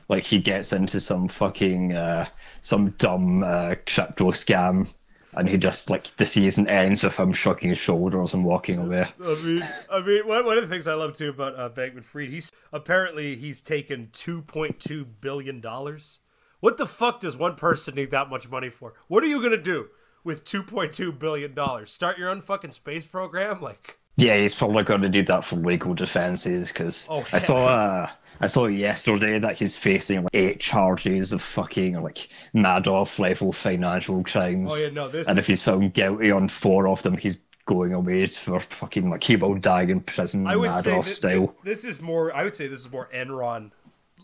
Like 0.09 0.23
he 0.23 0.39
gets 0.39 0.71
into 0.71 0.99
some 0.99 1.27
fucking 1.27 1.93
uh, 1.93 2.27
some 2.61 2.91
dumb 2.91 3.43
uh, 3.43 3.75
crypto 3.85 4.31
scam, 4.31 4.87
and 5.33 5.49
he 5.49 5.57
just 5.57 5.89
like 5.89 6.03
the 6.15 6.25
season 6.25 6.67
ends 6.69 7.03
with 7.03 7.17
him 7.17 7.33
shrugging 7.33 7.69
his 7.69 7.77
shoulders 7.77 8.33
and 8.33 8.45
walking 8.45 8.79
away. 8.79 9.07
I 9.21 9.35
mean, 9.43 9.63
I 9.91 10.01
mean, 10.01 10.27
one, 10.27 10.57
of 10.57 10.61
the 10.61 10.67
things 10.67 10.87
I 10.87 10.93
love 10.93 11.13
too 11.13 11.29
about 11.29 11.59
uh, 11.59 11.69
Bankman 11.69 12.03
Fried, 12.03 12.29
he's 12.29 12.51
apparently 12.71 13.35
he's 13.35 13.61
taken 13.61 14.09
two 14.13 14.41
point 14.41 14.79
two 14.79 15.03
billion 15.03 15.59
dollars. 15.59 16.19
What 16.59 16.77
the 16.77 16.87
fuck 16.87 17.19
does 17.19 17.37
one 17.37 17.55
person 17.55 17.95
need 17.95 18.11
that 18.11 18.29
much 18.29 18.49
money 18.49 18.69
for? 18.69 18.93
What 19.07 19.23
are 19.23 19.27
you 19.27 19.41
gonna 19.41 19.61
do 19.61 19.89
with 20.23 20.43
two 20.43 20.63
point 20.63 20.93
two 20.93 21.11
billion 21.11 21.53
dollars? 21.53 21.91
Start 21.91 22.17
your 22.17 22.29
own 22.29 22.41
fucking 22.41 22.71
space 22.71 23.05
program? 23.05 23.61
Like, 23.61 23.99
Yeah, 24.17 24.37
he's 24.37 24.53
probably 24.55 24.83
going 24.83 25.01
to 25.03 25.09
do 25.09 25.21
that 25.23 25.45
for 25.45 25.55
legal 25.57 25.93
defenses 25.93 26.69
because 26.69 27.07
Oh, 27.09 27.25
I 27.31 27.39
saw 27.39 27.65
uh, 27.67 28.09
I 28.41 28.47
saw 28.47 28.65
yesterday 28.65 29.39
that 29.39 29.55
he's 29.57 29.75
facing 29.77 30.23
like 30.23 30.29
eight 30.33 30.59
charges 30.59 31.31
of 31.31 31.41
fucking 31.41 32.01
like 32.01 32.29
Madoff 32.55 33.19
level 33.19 33.51
financial 33.53 34.23
crimes. 34.23 34.71
Oh, 34.73 34.75
yeah, 34.75 34.89
no, 34.89 35.07
this 35.07 35.27
and 35.27 35.37
is- 35.37 35.43
if 35.43 35.47
he's 35.47 35.61
found 35.61 35.93
guilty 35.93 36.31
on 36.31 36.47
four 36.47 36.87
of 36.87 37.01
them, 37.03 37.15
he's 37.17 37.39
going 37.65 37.93
away 37.93 38.25
for 38.27 38.59
fucking 38.59 39.09
like 39.09 39.23
he 39.23 39.35
will 39.35 39.55
die 39.55 39.83
in 39.83 39.99
prison 39.99 40.47
I 40.47 40.55
would 40.55 40.73
say 40.77 40.91
Madoff 40.91 41.05
that, 41.05 41.13
style. 41.13 41.55
this 41.63 41.83
is 41.85 42.01
more. 42.01 42.33
I 42.35 42.43
would 42.43 42.55
say 42.55 42.67
this 42.67 42.79
is 42.79 42.91
more 42.91 43.09
Enron 43.13 43.71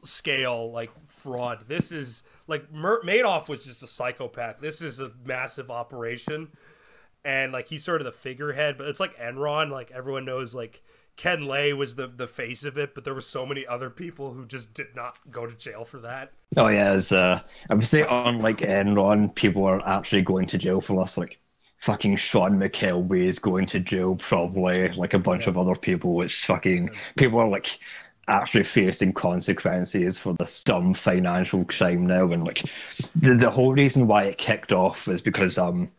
scale 0.03 0.71
like 0.71 0.91
fraud. 1.07 1.65
This 1.67 1.91
is 1.91 2.23
like 2.47 2.71
Mer- 2.71 3.01
Madoff 3.03 3.47
was 3.49 3.65
just 3.65 3.83
a 3.83 3.87
psychopath. 3.87 4.59
This 4.59 4.81
is 4.81 4.99
a 4.99 5.11
massive 5.25 5.69
operation, 5.71 6.49
and 7.25 7.51
like 7.51 7.67
he's 7.67 7.83
sort 7.83 8.01
of 8.01 8.05
the 8.05 8.11
figurehead. 8.11 8.77
But 8.77 8.87
it's 8.87 8.99
like 8.99 9.17
Enron. 9.17 9.69
Like 9.69 9.91
everyone 9.91 10.25
knows, 10.25 10.53
like 10.53 10.83
Ken 11.15 11.45
Lay 11.45 11.73
was 11.73 11.95
the 11.95 12.07
the 12.07 12.27
face 12.27 12.65
of 12.65 12.77
it, 12.77 12.95
but 12.95 13.03
there 13.03 13.13
were 13.13 13.21
so 13.21 13.45
many 13.45 13.65
other 13.65 13.89
people 13.89 14.33
who 14.33 14.45
just 14.45 14.73
did 14.73 14.95
not 14.95 15.17
go 15.31 15.45
to 15.45 15.55
jail 15.55 15.85
for 15.85 15.99
that. 15.99 16.33
Oh 16.57 16.67
yeah, 16.67 16.91
as 16.91 17.11
uh, 17.11 17.41
I 17.69 17.73
would 17.73 17.87
say, 17.87 18.05
unlike 18.09 18.59
Enron, 18.59 19.33
people 19.35 19.65
are 19.65 19.85
actually 19.87 20.21
going 20.21 20.47
to 20.47 20.57
jail 20.57 20.81
for 20.81 21.01
this. 21.01 21.17
Like 21.17 21.39
fucking 21.79 22.15
Sean 22.15 22.59
McKelway 22.59 23.23
is 23.23 23.39
going 23.39 23.65
to 23.67 23.79
jail, 23.79 24.15
probably 24.15 24.89
like 24.89 25.13
a 25.13 25.19
bunch 25.19 25.47
of 25.47 25.57
other 25.57 25.75
people. 25.75 26.21
It's 26.21 26.43
fucking 26.43 26.89
people 27.17 27.39
are 27.39 27.47
like 27.47 27.77
actually 28.27 28.63
facing 28.63 29.13
consequences 29.13 30.17
for 30.17 30.33
this 30.33 30.63
dumb 30.63 30.93
financial 30.93 31.65
crime 31.65 32.07
now, 32.07 32.31
and 32.31 32.43
like 32.43 32.63
the, 33.15 33.35
the 33.35 33.51
whole 33.51 33.73
reason 33.73 34.07
why 34.07 34.23
it 34.25 34.37
kicked 34.37 34.73
off 34.73 35.07
was 35.07 35.21
because 35.21 35.57
um 35.57 35.91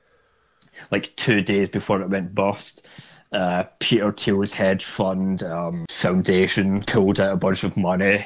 like 0.90 1.14
two 1.16 1.42
days 1.42 1.68
before 1.68 2.00
it 2.00 2.10
went 2.10 2.34
bust. 2.34 2.86
Uh, 3.32 3.64
Peter 3.80 4.12
Thiel's 4.12 4.52
hedge 4.52 4.84
fund 4.84 5.42
um, 5.42 5.86
foundation 5.90 6.84
pulled 6.84 7.18
out 7.18 7.32
a 7.32 7.36
bunch 7.36 7.64
of 7.64 7.76
money 7.76 8.24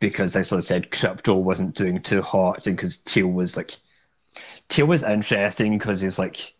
because, 0.00 0.36
as 0.36 0.52
I 0.52 0.60
said, 0.60 0.90
crypto 0.90 1.34
wasn't 1.34 1.74
doing 1.74 2.00
too 2.00 2.22
hot, 2.22 2.66
and 2.66 2.76
because 2.76 2.96
Thiel 2.96 3.28
was 3.28 3.56
like, 3.56 3.76
Thiel 4.68 4.86
was 4.86 5.02
interesting 5.02 5.76
because 5.76 6.00
he's 6.00 6.18
like, 6.18 6.54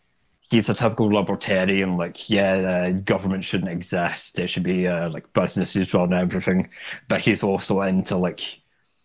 he's 0.51 0.69
a 0.69 0.75
typical 0.75 1.07
libertarian. 1.07 1.97
Like, 1.97 2.29
yeah, 2.29 2.53
uh, 2.55 2.91
government 2.93 3.45
shouldn't 3.45 3.71
exist. 3.71 4.39
It 4.39 4.49
should 4.49 4.63
be 4.63 4.87
uh, 4.87 5.11
like 5.11 5.33
businesses 5.33 5.93
run 5.95 6.13
everything. 6.13 6.71
But 7.09 7.21
he's 7.21 7.43
also 7.43 7.81
into 7.83 8.17
like, 8.17 8.61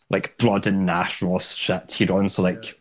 like 0.09 0.37
blood 0.37 0.67
and 0.67 0.85
nationalist 0.85 1.57
shit. 1.57 1.91
He 1.91 2.05
runs 2.05 2.39
like 2.39 2.79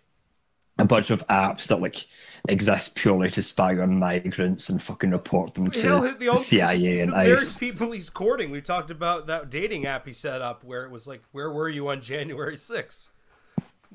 a 0.78 0.84
bunch 0.84 1.10
of 1.10 1.26
apps 1.28 1.68
that 1.68 1.80
like 1.80 2.06
exist 2.48 2.96
purely 2.96 3.30
to 3.30 3.42
spy 3.42 3.78
on 3.78 3.98
migrants 3.98 4.68
and 4.68 4.82
fucking 4.82 5.10
report 5.10 5.54
them 5.54 5.70
to 5.70 5.80
Hell, 5.82 6.14
the, 6.18 6.28
old, 6.28 6.40
CIA 6.40 7.00
and 7.00 7.12
the 7.12 7.16
very 7.16 7.36
ICE. 7.38 7.58
people 7.58 7.92
he's 7.92 8.10
courting. 8.10 8.50
We 8.50 8.60
talked 8.60 8.90
about 8.90 9.26
that 9.28 9.50
dating 9.50 9.86
app 9.86 10.06
he 10.06 10.12
set 10.12 10.42
up 10.42 10.64
where 10.64 10.84
it 10.84 10.90
was 10.90 11.06
like, 11.06 11.22
"Where 11.32 11.50
were 11.50 11.68
you 11.68 11.88
on 11.88 12.00
January 12.00 12.56
6th? 12.56 13.08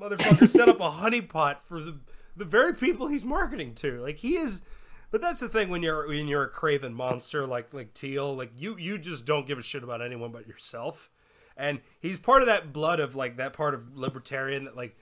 Motherfucker 0.00 0.48
set 0.48 0.68
up 0.68 0.80
a 0.80 0.90
honeypot 0.90 1.62
for 1.62 1.80
the 1.80 1.98
the 2.38 2.44
very 2.44 2.72
people 2.72 3.08
he's 3.08 3.24
marketing 3.24 3.74
to. 3.74 4.00
Like 4.00 4.18
he 4.18 4.36
is. 4.36 4.62
But 5.10 5.20
that's 5.20 5.40
the 5.40 5.48
thing 5.48 5.70
when 5.70 5.82
you're 5.82 6.06
when 6.06 6.28
you're 6.28 6.44
a 6.44 6.48
craven 6.48 6.94
monster 6.94 7.46
like 7.46 7.74
like 7.74 7.94
Thiel, 7.94 8.34
like 8.34 8.52
you 8.56 8.76
you 8.78 8.98
just 8.98 9.24
don't 9.24 9.46
give 9.46 9.58
a 9.58 9.62
shit 9.62 9.82
about 9.82 10.02
anyone 10.02 10.32
but 10.32 10.46
yourself. 10.46 11.10
And 11.56 11.80
he's 11.98 12.18
part 12.18 12.42
of 12.42 12.46
that 12.46 12.72
blood 12.72 13.00
of 13.00 13.16
like 13.16 13.36
that 13.38 13.52
part 13.52 13.74
of 13.74 13.96
libertarian 13.96 14.64
that 14.64 14.76
like 14.76 14.96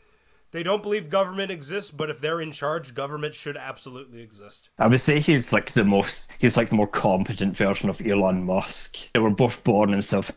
they 0.56 0.62
don't 0.62 0.82
believe 0.82 1.10
government 1.10 1.50
exists, 1.50 1.90
but 1.90 2.08
if 2.08 2.18
they're 2.20 2.40
in 2.40 2.50
charge, 2.50 2.94
government 2.94 3.34
should 3.34 3.58
absolutely 3.58 4.22
exist. 4.22 4.70
I 4.78 4.86
would 4.86 5.00
say 5.00 5.20
he's 5.20 5.52
like 5.52 5.72
the 5.72 5.84
most 5.84 6.32
he's 6.38 6.56
like 6.56 6.70
the 6.70 6.76
more 6.76 6.86
competent 6.86 7.54
version 7.54 7.90
of 7.90 8.00
Elon 8.00 8.42
Musk. 8.44 8.96
They 9.12 9.20
were 9.20 9.28
both 9.30 9.62
born 9.64 9.92
in 9.92 10.00
South 10.00 10.30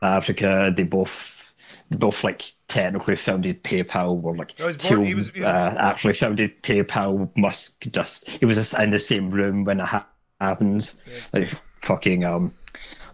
Africa. 0.00 0.72
They 0.74 0.84
both 0.84 1.52
they 1.90 1.98
both 1.98 2.24
like 2.24 2.50
technically 2.68 3.14
founded 3.16 3.62
PayPal. 3.62 4.20
Were 4.22 4.34
like 4.36 4.56
he 4.56 4.62
was 4.64 4.78
born- 4.78 5.00
two, 5.00 5.02
he 5.04 5.14
was- 5.14 5.30
he 5.32 5.40
was- 5.40 5.50
uh, 5.50 5.76
actually 5.78 6.14
founded 6.14 6.62
PayPal. 6.62 7.30
Musk 7.36 7.80
just 7.90 8.26
he 8.28 8.46
was 8.46 8.56
just 8.56 8.72
in 8.78 8.88
the 8.90 8.98
same 8.98 9.30
room 9.30 9.64
when 9.64 9.80
it 9.80 9.86
ha- 9.86 10.06
happened. 10.40 10.92
Like 11.34 11.50
fucking 11.82 12.24
um. 12.24 12.54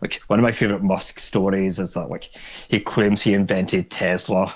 Like 0.01 0.21
one 0.27 0.39
of 0.39 0.43
my 0.43 0.53
favorite 0.53 0.83
Musk 0.83 1.19
stories 1.19 1.79
is 1.79 1.95
that 1.95 2.11
like 2.11 2.31
he 2.69 2.79
claims 2.79 3.23
he 3.23 3.33
invented 3.33 3.91
Tesla, 3.91 4.55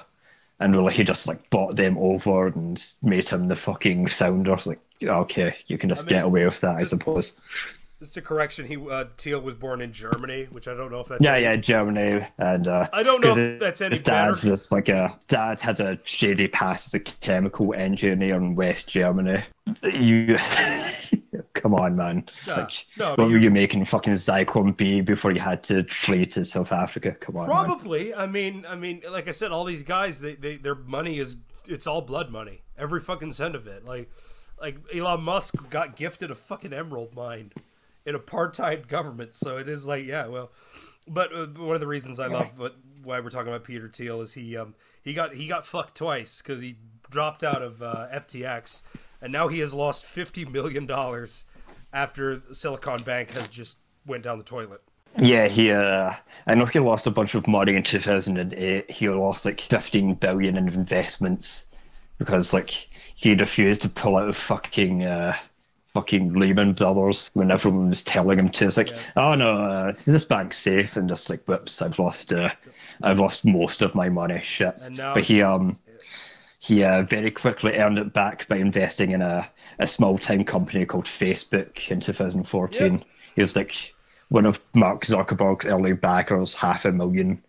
and 0.60 0.76
really 0.76 0.92
he 0.92 1.04
just 1.04 1.26
like 1.26 1.50
bought 1.50 1.76
them 1.76 1.96
over 1.98 2.48
and 2.48 2.84
made 3.02 3.28
him 3.28 3.48
the 3.48 3.56
fucking 3.56 4.06
founder. 4.06 4.54
It's 4.54 4.66
like 4.66 4.80
okay, 5.02 5.56
you 5.66 5.78
can 5.78 5.88
just 5.88 6.06
I 6.06 6.08
get 6.08 6.24
away 6.24 6.44
with 6.44 6.60
that, 6.60 6.76
I 6.76 6.82
suppose. 6.82 7.40
Just 8.00 8.16
a 8.16 8.22
correction, 8.22 8.64
he 8.64 8.76
uh, 8.76 9.06
Thiel 9.16 9.40
was 9.40 9.56
born 9.56 9.80
in 9.80 9.92
Germany, 9.92 10.44
which 10.52 10.68
I 10.68 10.74
don't 10.74 10.92
know 10.92 11.00
if 11.00 11.08
that's 11.08 11.24
Yeah, 11.24 11.32
any- 11.34 11.42
yeah, 11.42 11.56
Germany, 11.56 12.24
and 12.38 12.68
uh, 12.68 12.88
I 12.92 13.02
don't 13.02 13.20
know 13.24 13.36
if 13.36 13.58
that's 13.58 13.80
any 13.80 13.96
his 13.96 14.02
dad 14.04 14.34
better. 14.34 14.50
was 14.50 14.70
like 14.70 14.88
a 14.88 15.18
dad 15.26 15.60
had 15.60 15.80
a 15.80 15.98
shady 16.04 16.46
past 16.46 16.86
as 16.88 16.94
a 16.94 17.00
chemical 17.00 17.74
engineer 17.74 18.36
in 18.36 18.54
West 18.54 18.88
Germany. 18.88 19.42
You, 19.82 20.38
come 21.54 21.74
on, 21.74 21.96
man! 21.96 22.28
No, 22.46 22.54
like, 22.56 22.86
no, 22.98 23.08
what 23.10 23.16
but 23.16 23.24
were 23.26 23.30
you- 23.32 23.38
you 23.38 23.50
making 23.50 23.84
fucking 23.84 24.12
Zyklon 24.14 24.76
B 24.76 25.00
before 25.00 25.32
you 25.32 25.40
had 25.40 25.62
to 25.64 25.82
flee 25.84 26.24
to 26.26 26.44
South 26.44 26.70
Africa? 26.70 27.12
Come 27.18 27.36
on, 27.36 27.48
man. 27.48 27.64
Probably. 27.64 28.14
I 28.14 28.26
mean, 28.26 28.64
I 28.68 28.76
mean, 28.76 29.02
like 29.10 29.26
I 29.26 29.32
said, 29.32 29.50
all 29.50 29.64
these 29.64 29.82
guys, 29.82 30.20
they, 30.20 30.34
they 30.36 30.56
their 30.56 30.74
money 30.76 31.18
is 31.18 31.36
it's 31.66 31.86
all 31.88 32.00
blood 32.00 32.30
money. 32.30 32.62
Every 32.78 33.00
fucking 33.00 33.32
cent 33.32 33.56
of 33.56 33.66
it. 33.66 33.84
Like, 33.84 34.08
like 34.60 34.76
Elon 34.94 35.22
Musk 35.22 35.68
got 35.68 35.96
gifted 35.96 36.30
a 36.30 36.34
fucking 36.36 36.72
emerald 36.72 37.14
mine 37.16 37.50
in 38.08 38.14
apartheid 38.14 38.88
government. 38.88 39.34
So 39.34 39.58
it 39.58 39.68
is 39.68 39.86
like, 39.86 40.06
yeah, 40.06 40.26
well, 40.26 40.50
but 41.06 41.32
uh, 41.32 41.46
one 41.46 41.74
of 41.74 41.80
the 41.80 41.86
reasons 41.86 42.18
I 42.18 42.26
love 42.26 42.58
what, 42.58 42.76
why 43.02 43.20
we're 43.20 43.30
talking 43.30 43.48
about 43.48 43.64
Peter 43.64 43.88
Thiel 43.88 44.22
is 44.22 44.34
he 44.34 44.56
um 44.56 44.74
he 45.02 45.14
got 45.14 45.34
he 45.34 45.46
got 45.46 45.66
fucked 45.66 45.96
twice 45.96 46.42
because 46.42 46.62
he 46.62 46.76
dropped 47.10 47.44
out 47.44 47.62
of 47.62 47.82
uh, 47.82 48.06
FTX 48.12 48.82
and 49.20 49.32
now 49.32 49.48
he 49.48 49.58
has 49.60 49.74
lost 49.74 50.04
fifty 50.04 50.44
million 50.44 50.86
dollars 50.86 51.44
after 51.92 52.42
Silicon 52.52 53.02
Bank 53.02 53.30
has 53.32 53.48
just 53.48 53.78
went 54.06 54.24
down 54.24 54.38
the 54.38 54.44
toilet. 54.44 54.82
Yeah, 55.16 55.48
he. 55.48 55.70
Uh, 55.70 56.14
I 56.46 56.54
know 56.54 56.64
he 56.66 56.78
lost 56.78 57.06
a 57.06 57.10
bunch 57.10 57.34
of 57.34 57.46
money 57.46 57.74
in 57.74 57.82
2008. 57.82 58.90
He 58.90 59.08
lost 59.08 59.44
like 59.44 59.60
15 59.60 60.14
billion 60.14 60.56
in 60.56 60.68
investments 60.68 61.66
because 62.18 62.52
like 62.52 62.88
he 63.14 63.34
refused 63.34 63.82
to 63.82 63.88
pull 63.88 64.16
out 64.16 64.28
of 64.28 64.36
fucking 64.36 65.04
uh, 65.04 65.36
fucking 65.94 66.34
Lehman 66.34 66.74
Brothers 66.74 67.30
when 67.34 67.50
everyone 67.50 67.88
was 67.88 68.02
telling 68.02 68.38
him 68.38 68.48
to. 68.50 68.66
It's 68.66 68.76
like, 68.76 68.92
oh 69.16 69.34
no, 69.34 69.58
uh, 69.62 69.92
this 70.06 70.24
bank's 70.24 70.58
safe, 70.58 70.96
and 70.96 71.08
just 71.08 71.30
like, 71.30 71.44
whoops, 71.44 71.82
I've 71.82 71.98
lost. 71.98 72.32
Uh, 72.32 72.50
I've 73.02 73.20
lost 73.20 73.46
most 73.46 73.82
of 73.82 73.94
my 73.94 74.08
money. 74.08 74.40
Shit. 74.42 74.80
But 75.14 75.24
he 75.24 75.42
um. 75.42 75.78
He 76.60 76.82
uh, 76.82 77.04
very 77.04 77.30
quickly 77.30 77.76
earned 77.76 77.98
it 77.98 78.12
back 78.12 78.48
by 78.48 78.56
investing 78.56 79.12
in 79.12 79.22
a, 79.22 79.48
a 79.78 79.86
small 79.86 80.18
time 80.18 80.42
company 80.42 80.84
called 80.84 81.04
Facebook 81.04 81.88
in 81.88 82.00
2014. 82.00 82.94
Yep. 82.94 83.04
He 83.36 83.42
was 83.42 83.54
like 83.54 83.94
one 84.28 84.44
of 84.44 84.60
Mark 84.74 85.02
Zuckerberg's 85.02 85.66
early 85.66 85.92
backers, 85.92 86.54
half 86.54 86.84
a 86.84 86.90
million, 86.90 87.42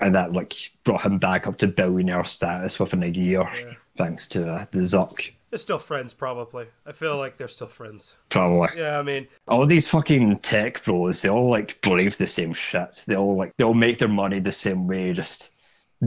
and 0.00 0.14
that 0.14 0.32
like 0.32 0.54
brought 0.84 1.02
him 1.02 1.18
back 1.18 1.46
up 1.46 1.58
to 1.58 1.66
billionaire 1.66 2.24
status 2.24 2.78
within 2.78 3.02
a 3.02 3.08
year, 3.08 3.44
thanks 3.96 4.26
to 4.28 4.48
uh, 4.48 4.66
the 4.70 4.80
Zuck. 4.80 5.32
They're 5.54 5.58
still 5.60 5.78
friends, 5.78 6.12
probably. 6.12 6.66
I 6.84 6.90
feel 6.90 7.16
like 7.16 7.36
they're 7.36 7.46
still 7.46 7.68
friends. 7.68 8.16
Probably. 8.28 8.70
Yeah, 8.76 8.98
I 8.98 9.02
mean, 9.02 9.28
All 9.46 9.64
these 9.66 9.86
fucking 9.86 10.40
tech 10.40 10.84
bros, 10.84 11.22
they 11.22 11.28
all 11.28 11.48
like 11.48 11.80
believe 11.80 12.18
the 12.18 12.26
same 12.26 12.52
shit. 12.52 13.04
They 13.06 13.14
all 13.14 13.36
like 13.36 13.56
they 13.56 13.62
all 13.62 13.72
make 13.72 13.98
their 13.98 14.08
money 14.08 14.40
the 14.40 14.50
same 14.50 14.88
way, 14.88 15.12
just 15.12 15.52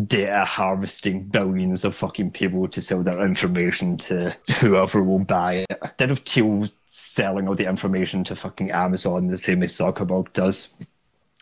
data 0.06 0.44
harvesting 0.44 1.30
billions 1.30 1.86
of 1.86 1.96
fucking 1.96 2.32
people 2.32 2.68
to 2.68 2.82
sell 2.82 3.04
their 3.04 3.26
information 3.26 3.98
to 4.00 4.36
whoever 4.60 5.02
will 5.02 5.20
buy 5.20 5.66
it. 5.70 5.80
Instead 5.82 6.12
of 6.12 6.20
Thiel 6.20 6.68
selling 6.90 7.48
all 7.48 7.56
the 7.56 7.70
information 7.70 8.26
to 8.26 8.36
fucking 8.36 8.72
Amazon 8.72 9.28
the 9.28 9.38
same 9.38 9.64
as 9.64 9.72
Zuckerberg 9.72 10.34
does, 10.34 10.74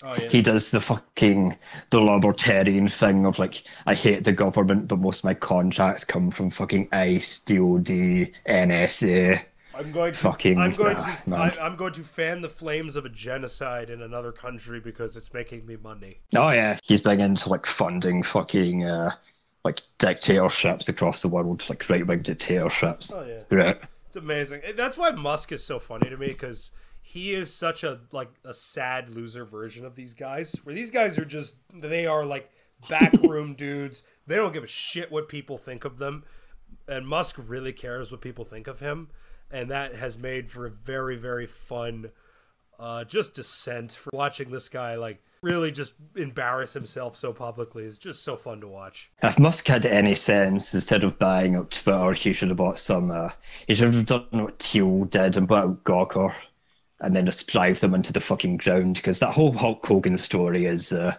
oh 0.04 0.16
yeah, 0.16 0.30
he 0.30 0.42
does 0.42 0.72
the 0.72 0.82
fucking 0.82 1.56
the 1.90 2.00
libertarian 2.00 2.88
thing 2.88 3.26
of 3.26 3.40
like 3.40 3.64
I 3.86 3.94
hate 3.94 4.24
the 4.24 4.32
government, 4.32 4.88
but 4.88 5.00
most 5.00 5.20
of 5.20 5.24
my 5.26 5.34
contracts 5.34 6.04
come 6.04 6.32
from 6.32 6.50
fucking 6.50 6.90
ICE, 6.92 7.40
DOD, 7.40 8.32
NSA. 8.48 9.44
I'm 9.74 9.92
going 9.92 10.14
to, 10.14 10.18
fucking- 10.18 10.58
I'm 10.58 10.72
going 10.72 10.96
ah, 10.98 11.22
to, 11.24 11.30
man. 11.30 11.40
I, 11.40 11.66
I'm 11.66 11.76
going 11.76 11.92
to 11.94 12.04
fan 12.04 12.40
the 12.40 12.48
flames 12.50 12.96
of 12.96 13.04
a 13.06 13.10
genocide 13.10 13.90
in 13.90 14.02
another 14.02 14.32
country 14.32 14.80
because 14.80 15.18
it's 15.18 15.34
making 15.34 15.66
me 15.66 15.76
money. 15.76 16.20
Oh 16.36 16.50
yeah, 16.52 16.78
he's 16.84 17.02
big 17.02 17.20
into 17.20 17.50
like 17.50 17.66
funding 17.66 18.24
fucking 18.24 18.86
uh, 18.86 19.12
like 19.66 19.82
dictatorships 19.98 20.88
across 20.88 21.22
the 21.22 21.28
world, 21.28 21.66
like 21.70 21.90
right 21.90 22.06
wing 22.08 22.22
dictatorships. 22.22 23.12
Oh 23.14 23.26
yeah, 23.26 23.42
Right. 23.50 23.78
it's 24.08 24.16
amazing. 24.16 24.62
That's 24.78 24.98
why 24.98 25.12
Musk 25.12 25.52
is 25.52 25.64
so 25.64 25.78
funny 25.80 26.10
to 26.10 26.16
me 26.18 26.28
because 26.28 26.72
he 27.08 27.36
is 27.36 27.54
such 27.54 27.84
a 27.84 28.00
like 28.12 28.32
a 28.44 28.54
sad 28.54 29.12
loser 29.12 29.46
version 29.46 29.86
of 29.86 29.96
these 29.96 30.16
guys. 30.16 30.56
Where 30.64 30.74
these 30.74 30.90
guys 30.90 31.20
are 31.20 31.26
just 31.26 31.58
they 31.72 32.08
are 32.08 32.26
like 32.26 32.50
backroom 32.90 33.54
dudes. 33.58 34.02
They 34.26 34.36
don't 34.36 34.54
give 34.54 34.64
a 34.64 34.68
shit 34.68 35.12
what 35.12 35.30
people 35.30 35.60
think 35.60 35.86
of 35.86 36.00
them, 36.00 36.24
and 36.88 37.08
Musk 37.08 37.36
really 37.38 37.74
cares 37.74 38.12
what 38.12 38.22
people 38.22 38.44
think 38.44 38.66
of 38.66 38.80
him, 38.80 39.10
and 39.52 39.70
that 39.70 39.96
has 39.96 40.18
made 40.18 40.50
for 40.50 40.66
a 40.66 40.72
very 40.72 41.16
very 41.16 41.46
fun, 41.46 42.10
uh, 42.80 43.04
just 43.04 43.36
descent 43.36 43.92
for 43.92 44.10
watching 44.12 44.50
this 44.50 44.68
guy 44.68 44.96
like 44.96 45.22
really 45.44 45.72
just 45.72 45.94
embarrass 46.16 46.74
himself 46.74 47.16
so 47.16 47.32
publicly 47.32 47.84
is 47.84 48.00
just 48.00 48.24
so 48.24 48.36
fun 48.36 48.62
to 48.62 48.68
watch. 48.68 49.12
If 49.22 49.38
Musk 49.38 49.68
had 49.68 49.86
any 49.86 50.16
sense, 50.16 50.74
instead 50.74 51.04
of 51.04 51.20
buying 51.20 51.56
up 51.56 51.70
Twitter, 51.70 52.14
he 52.14 52.34
should 52.34 52.50
have 52.50 52.58
bought 52.58 52.80
some. 52.80 53.12
Uh, 53.12 53.30
he 53.68 53.76
should 53.76 53.94
have 53.94 54.08
done 54.08 54.26
what 54.32 54.58
Thiel 54.58 55.04
did 55.06 55.38
and 55.38 55.48
bought 55.48 55.66
out 55.66 55.84
Gawker, 55.84 56.34
and 57.02 57.16
then 57.16 57.26
just 57.26 57.48
drive 57.48 57.80
them 57.80 57.94
into 57.94 58.14
the 58.14 58.22
fucking 58.22 58.58
ground. 58.58 58.96
Because 58.96 59.20
that 59.20 59.34
whole 59.34 59.52
Hulk 59.52 59.86
Hogan 59.86 60.18
story 60.18 60.66
is 60.66 60.92
uh, 60.92 61.16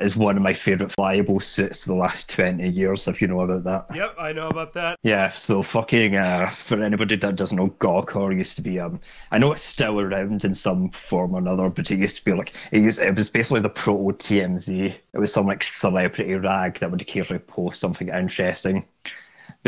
is 0.00 0.16
one 0.16 0.36
of 0.36 0.42
my 0.42 0.54
favorite 0.54 0.94
libel 0.98 1.40
suits 1.40 1.82
of 1.82 1.88
the 1.88 1.94
last 1.94 2.30
twenty 2.30 2.68
years. 2.68 3.08
If 3.08 3.20
you 3.20 3.28
know 3.28 3.40
about 3.40 3.64
that. 3.64 3.96
Yep, 3.96 4.14
I 4.18 4.32
know 4.32 4.48
about 4.48 4.72
that. 4.74 4.98
Yeah, 5.02 5.28
so 5.30 5.62
fucking 5.62 6.16
uh, 6.16 6.50
for 6.50 6.80
anybody 6.80 7.16
that 7.16 7.36
doesn't 7.36 7.56
know, 7.56 7.68
Gawker 7.80 8.36
used 8.36 8.56
to 8.56 8.62
be 8.62 8.78
um, 8.78 9.00
I 9.30 9.38
know 9.38 9.52
it's 9.52 9.62
still 9.62 10.00
around 10.00 10.44
in 10.44 10.54
some 10.54 10.90
form 10.90 11.34
or 11.34 11.38
another, 11.38 11.68
but 11.68 11.90
it 11.90 11.98
used 11.98 12.16
to 12.16 12.24
be 12.24 12.32
like 12.32 12.52
it 12.72 12.82
used 12.82 13.00
it 13.00 13.16
was 13.16 13.30
basically 13.30 13.60
the 13.60 13.70
proto 13.70 14.16
TMZ. 14.16 14.94
It 15.12 15.18
was 15.18 15.32
some 15.32 15.46
like 15.46 15.64
celebrity 15.64 16.34
rag 16.34 16.78
that 16.78 16.90
would 16.90 17.02
occasionally 17.02 17.40
post 17.40 17.80
something 17.80 18.08
interesting. 18.08 18.84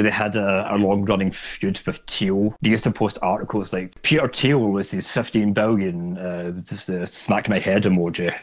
They 0.02 0.10
had 0.10 0.36
a, 0.36 0.74
a 0.74 0.76
long 0.76 1.04
running 1.04 1.30
feud 1.30 1.80
with 1.86 1.98
Thiel. 2.06 2.54
They 2.60 2.70
used 2.70 2.84
to 2.84 2.90
post 2.90 3.18
articles 3.22 3.72
like 3.72 4.00
Peter 4.02 4.28
Thiel 4.28 4.60
was 4.60 4.90
his 4.90 5.06
15 5.06 5.52
billion, 5.52 6.18
uh, 6.18 6.50
just 6.62 6.86
the 6.86 7.06
smack 7.06 7.48
my 7.48 7.58
head 7.58 7.84
emoji, 7.84 8.34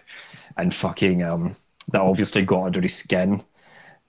and 0.58 0.74
fucking 0.74 1.24
um, 1.24 1.56
that 1.90 2.02
obviously 2.02 2.42
got 2.44 2.66
under 2.66 2.82
his 2.82 2.96
skin. 2.96 3.44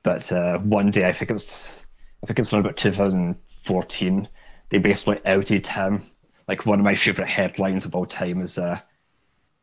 But 0.03 0.31
uh, 0.33 0.59
one 0.59 0.91
day, 0.91 1.07
I 1.07 1.13
think 1.13 1.31
it 1.31 1.35
was, 1.35 1.85
I 2.23 2.27
think 2.27 2.39
it's 2.39 2.53
around 2.53 2.65
about 2.65 2.77
2014, 2.77 4.29
they 4.71 4.79
basically 4.79 5.21
outed 5.27 5.67
him. 5.67 6.03
Like 6.47 6.67
one 6.67 6.79
of 6.79 6.85
my 6.85 6.95
favorite 6.95 7.29
headlines 7.29 7.85
of 7.85 7.95
all 7.95 8.07
time 8.07 8.41
is 8.41 8.59
uh, 8.59 8.81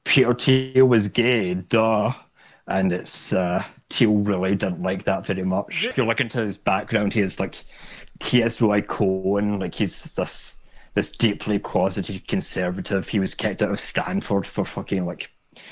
Peter 0.04 0.34
Thiel 0.34 0.86
was 0.86 1.08
gay, 1.08 1.56
duh. 1.56 2.14
And 2.68 2.92
it's 2.92 3.32
uh, 3.32 3.64
Thiel 3.90 4.16
really 4.16 4.56
didn't 4.56 4.82
like 4.82 5.04
that 5.04 5.26
very 5.26 5.44
much. 5.44 5.86
If 5.86 5.98
you 5.98 6.06
look 6.06 6.22
into 6.22 6.40
his 6.40 6.58
background, 6.58 7.14
he 7.14 7.22
is 7.22 7.40
like 7.40 7.56
he 8.24 8.42
is 8.42 8.62
Roy 8.62 8.82
Cohn, 8.82 9.60
like 9.60 9.76
he's 9.76 10.16
this 10.16 10.58
this 10.94 11.12
deeply 11.12 11.60
closeted 11.60 12.28
conservative. 12.28 13.08
He 13.08 13.20
was 13.20 13.36
kicked 13.36 13.62
out 13.62 13.72
of 13.72 13.80
Stanford 13.80 14.48
for 14.48 14.66
fucking 14.66 15.06
like 15.06 15.30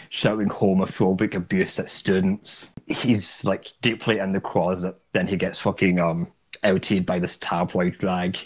shouting 0.09 0.49
homophobic 0.49 1.33
abuse 1.33 1.79
at 1.79 1.89
students. 1.89 2.71
He's 2.87 3.43
like 3.43 3.71
deeply 3.81 4.19
in 4.19 4.31
the 4.31 4.41
closet. 4.41 5.01
Then 5.13 5.27
he 5.27 5.35
gets 5.35 5.59
fucking 5.59 5.99
um 5.99 6.31
outed 6.63 7.05
by 7.05 7.19
this 7.19 7.37
tabloid 7.37 8.01
rag, 8.03 8.37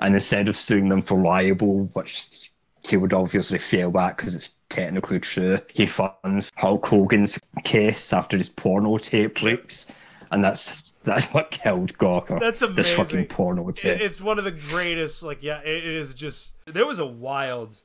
and 0.00 0.14
instead 0.14 0.48
of 0.48 0.56
suing 0.56 0.88
them 0.88 1.02
for 1.02 1.20
libel, 1.20 1.90
which 1.92 2.50
he 2.88 2.96
would 2.96 3.12
obviously 3.12 3.58
fail 3.58 3.96
at 3.98 4.16
because 4.16 4.34
it's 4.34 4.58
technically 4.68 5.20
true, 5.20 5.58
he 5.72 5.86
funds 5.86 6.50
Hulk 6.56 6.86
Hogan's 6.86 7.38
case 7.64 8.12
after 8.12 8.36
his 8.36 8.48
porno 8.48 8.98
tape 8.98 9.42
leaks, 9.42 9.86
and 10.30 10.42
that's 10.42 10.90
that's 11.02 11.26
what 11.32 11.50
killed 11.50 11.96
Gawker. 11.98 12.40
That's 12.40 12.62
amazing. 12.62 12.82
This 12.82 12.94
fucking 12.94 13.26
porno 13.26 13.70
tape. 13.70 14.00
it's 14.00 14.20
one 14.20 14.38
of 14.38 14.44
the 14.44 14.52
greatest. 14.52 15.22
Like, 15.22 15.42
yeah, 15.42 15.60
it 15.60 15.84
is 15.84 16.14
just. 16.14 16.54
There 16.66 16.86
was 16.86 16.98
a 16.98 17.06
wild, 17.06 17.80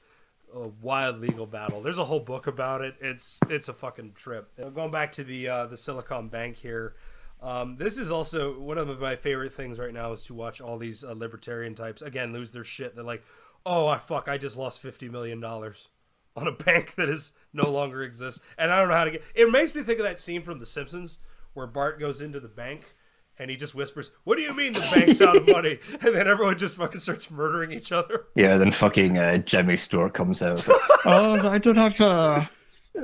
a 0.53 0.67
wild 0.67 1.19
legal 1.19 1.45
battle. 1.45 1.81
There's 1.81 1.97
a 1.97 2.05
whole 2.05 2.19
book 2.19 2.47
about 2.47 2.81
it. 2.81 2.95
It's 2.99 3.39
it's 3.49 3.69
a 3.69 3.73
fucking 3.73 4.13
trip. 4.13 4.51
Going 4.73 4.91
back 4.91 5.11
to 5.13 5.23
the 5.23 5.47
uh, 5.47 5.65
the 5.67 5.77
Silicon 5.77 6.27
Bank 6.29 6.57
here. 6.57 6.95
Um, 7.41 7.75
this 7.77 7.97
is 7.99 8.11
also 8.11 8.57
one 8.59 8.77
of 8.77 8.99
my 8.99 9.15
favorite 9.15 9.53
things 9.53 9.77
right 9.77 9.93
now 9.93 10.13
is 10.13 10.23
to 10.23 10.33
watch 10.33 10.61
all 10.61 10.77
these 10.77 11.03
uh, 11.03 11.13
libertarian 11.15 11.75
types 11.75 12.01
again 12.01 12.33
lose 12.33 12.51
their 12.53 12.63
shit. 12.63 12.95
They're 12.95 13.03
like, 13.03 13.23
"Oh, 13.65 13.87
I 13.87 13.97
fuck! 13.97 14.27
I 14.27 14.37
just 14.37 14.57
lost 14.57 14.81
fifty 14.81 15.09
million 15.09 15.39
dollars 15.39 15.89
on 16.35 16.47
a 16.47 16.51
bank 16.63 16.95
that 16.95 17.09
is 17.09 17.33
no 17.53 17.69
longer 17.69 18.03
exists, 18.03 18.39
and 18.57 18.71
I 18.71 18.79
don't 18.79 18.89
know 18.89 18.95
how 18.95 19.05
to 19.05 19.11
get." 19.11 19.23
It 19.33 19.51
makes 19.51 19.73
me 19.75 19.81
think 19.81 19.99
of 19.99 20.05
that 20.05 20.19
scene 20.19 20.41
from 20.41 20.59
The 20.59 20.65
Simpsons 20.65 21.17
where 21.53 21.67
Bart 21.67 21.99
goes 21.99 22.21
into 22.21 22.39
the 22.39 22.49
bank 22.49 22.95
and 23.37 23.49
he 23.49 23.55
just 23.55 23.75
whispers, 23.75 24.11
"What 24.23 24.37
do 24.37 24.43
you 24.43 24.53
mean 24.53 24.73
the 24.73 24.87
bank's 24.93 25.21
out 25.21 25.35
of 25.35 25.47
money?" 25.47 25.79
And 26.01 26.15
then 26.15 26.27
everyone 26.27 26.57
just 26.57 26.77
fucking 26.77 26.99
starts 26.99 27.29
murdering 27.29 27.71
each 27.71 27.91
other. 27.91 28.25
Yeah, 28.35 28.57
then 28.57 28.71
fucking 28.71 29.17
uh, 29.17 29.39
Jimmy 29.39 29.77
Stewart 29.77 30.13
comes 30.13 30.41
out. 30.41 30.67
like, 30.67 30.77
oh, 31.05 31.49
I 31.49 31.57
don't 31.57 31.75
have. 31.75 31.99
Uh, 31.99 32.45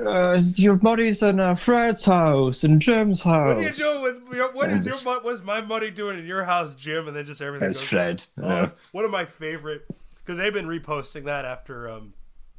uh, 0.06 0.38
your 0.56 0.78
money's 0.80 1.22
in 1.22 1.38
uh, 1.38 1.54
Fred's 1.54 2.04
house 2.04 2.64
and 2.64 2.80
Jim's 2.80 3.20
house. 3.20 3.56
What 3.56 3.58
are 3.58 3.62
you 3.62 3.72
doing 3.72 4.02
with 4.02 4.34
your, 4.34 4.52
what 4.52 4.70
is 4.70 4.86
your 4.86 4.96
what's 4.98 5.42
my 5.42 5.60
money 5.60 5.90
doing 5.90 6.18
in 6.18 6.24
your 6.24 6.44
house, 6.44 6.74
Jim? 6.74 7.08
And 7.08 7.16
then 7.16 7.26
just 7.26 7.42
everything 7.42 7.68
goes. 7.68 7.80
Fred. 7.82 8.24
Oh, 8.40 8.48
yeah. 8.48 8.70
one 8.92 9.04
of 9.04 9.10
my 9.10 9.26
favorite 9.26 9.86
because 10.24 10.38
they've 10.38 10.52
been 10.52 10.66
reposting 10.66 11.24
that 11.24 11.44
after 11.44 11.88
um 11.88 12.14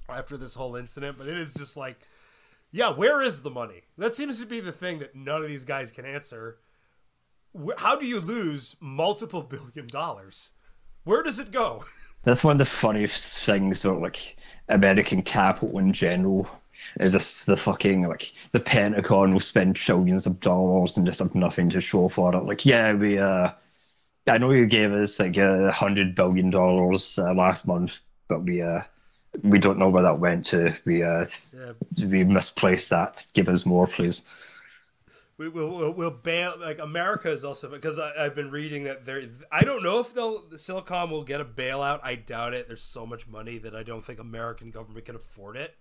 after 0.09 0.37
this 0.37 0.55
whole 0.55 0.75
incident, 0.75 1.17
but 1.17 1.27
it 1.27 1.37
is 1.37 1.53
just 1.53 1.77
like, 1.77 1.97
yeah, 2.71 2.91
where 2.91 3.21
is 3.21 3.41
the 3.41 3.49
money? 3.49 3.83
That 3.97 4.13
seems 4.13 4.39
to 4.39 4.45
be 4.45 4.59
the 4.59 4.71
thing 4.71 4.99
that 4.99 5.15
none 5.15 5.41
of 5.41 5.47
these 5.47 5.65
guys 5.65 5.91
can 5.91 6.05
answer. 6.05 6.57
How 7.77 7.95
do 7.95 8.05
you 8.05 8.19
lose 8.19 8.75
multiple 8.81 9.41
billion 9.49 9.87
dollars? 9.87 10.51
Where 11.03 11.23
does 11.23 11.39
it 11.39 11.51
go? 11.51 11.83
That's 12.23 12.43
one 12.43 12.53
of 12.53 12.57
the 12.59 12.65
funniest 12.65 13.39
things 13.39 13.83
about 13.83 14.01
like 14.01 14.37
American 14.69 15.21
capital 15.21 15.77
in 15.79 15.91
general. 15.93 16.47
Is 16.99 17.13
this 17.13 17.45
the 17.45 17.57
fucking 17.57 18.07
like 18.07 18.33
the 18.51 18.59
Pentagon 18.59 19.33
will 19.33 19.39
spend 19.39 19.75
trillions 19.75 20.25
of 20.25 20.39
dollars 20.39 20.97
and 20.97 21.05
just 21.05 21.19
have 21.19 21.35
nothing 21.35 21.69
to 21.69 21.81
show 21.81 22.07
for 22.07 22.35
it? 22.35 22.43
Like, 22.43 22.65
yeah, 22.65 22.93
we 22.93 23.19
uh, 23.19 23.51
I 24.27 24.37
know 24.37 24.51
you 24.51 24.65
gave 24.65 24.91
us 24.93 25.19
like 25.19 25.37
a 25.37 25.71
hundred 25.71 26.15
billion 26.15 26.49
dollars 26.49 27.19
uh, 27.19 27.33
last 27.33 27.67
month, 27.67 27.99
but 28.27 28.43
we 28.43 28.61
uh, 28.61 28.81
we 29.41 29.59
don't 29.59 29.77
know 29.79 29.89
where 29.89 30.03
that 30.03 30.19
went 30.19 30.45
to. 30.47 30.73
We 30.85 31.03
uh, 31.03 31.25
Yeah. 31.53 31.73
we 32.05 32.23
misplaced 32.23 32.89
that. 32.91 33.25
Give 33.33 33.49
us 33.49 33.65
more, 33.65 33.87
please. 33.87 34.23
We 35.37 35.49
will 35.49 35.75
we'll, 35.75 35.91
we'll 35.91 36.11
bail 36.11 36.53
like 36.59 36.79
America 36.79 37.29
is 37.29 37.43
also 37.43 37.69
because 37.69 37.99
I've 37.99 38.35
been 38.35 38.51
reading 38.51 38.83
that 38.83 39.03
there. 39.03 39.23
I 39.51 39.63
don't 39.63 39.83
know 39.83 39.99
if 39.99 40.13
they'll 40.13 40.47
the 40.47 40.57
Silicon 40.57 41.09
will 41.09 41.23
get 41.23 41.41
a 41.41 41.45
bailout. 41.45 41.99
I 42.03 42.15
doubt 42.15 42.53
it. 42.53 42.67
There's 42.67 42.83
so 42.83 43.05
much 43.05 43.27
money 43.27 43.57
that 43.57 43.75
I 43.75 43.83
don't 43.83 44.03
think 44.03 44.19
American 44.19 44.69
government 44.69 45.05
can 45.05 45.15
afford 45.15 45.57
it 45.57 45.75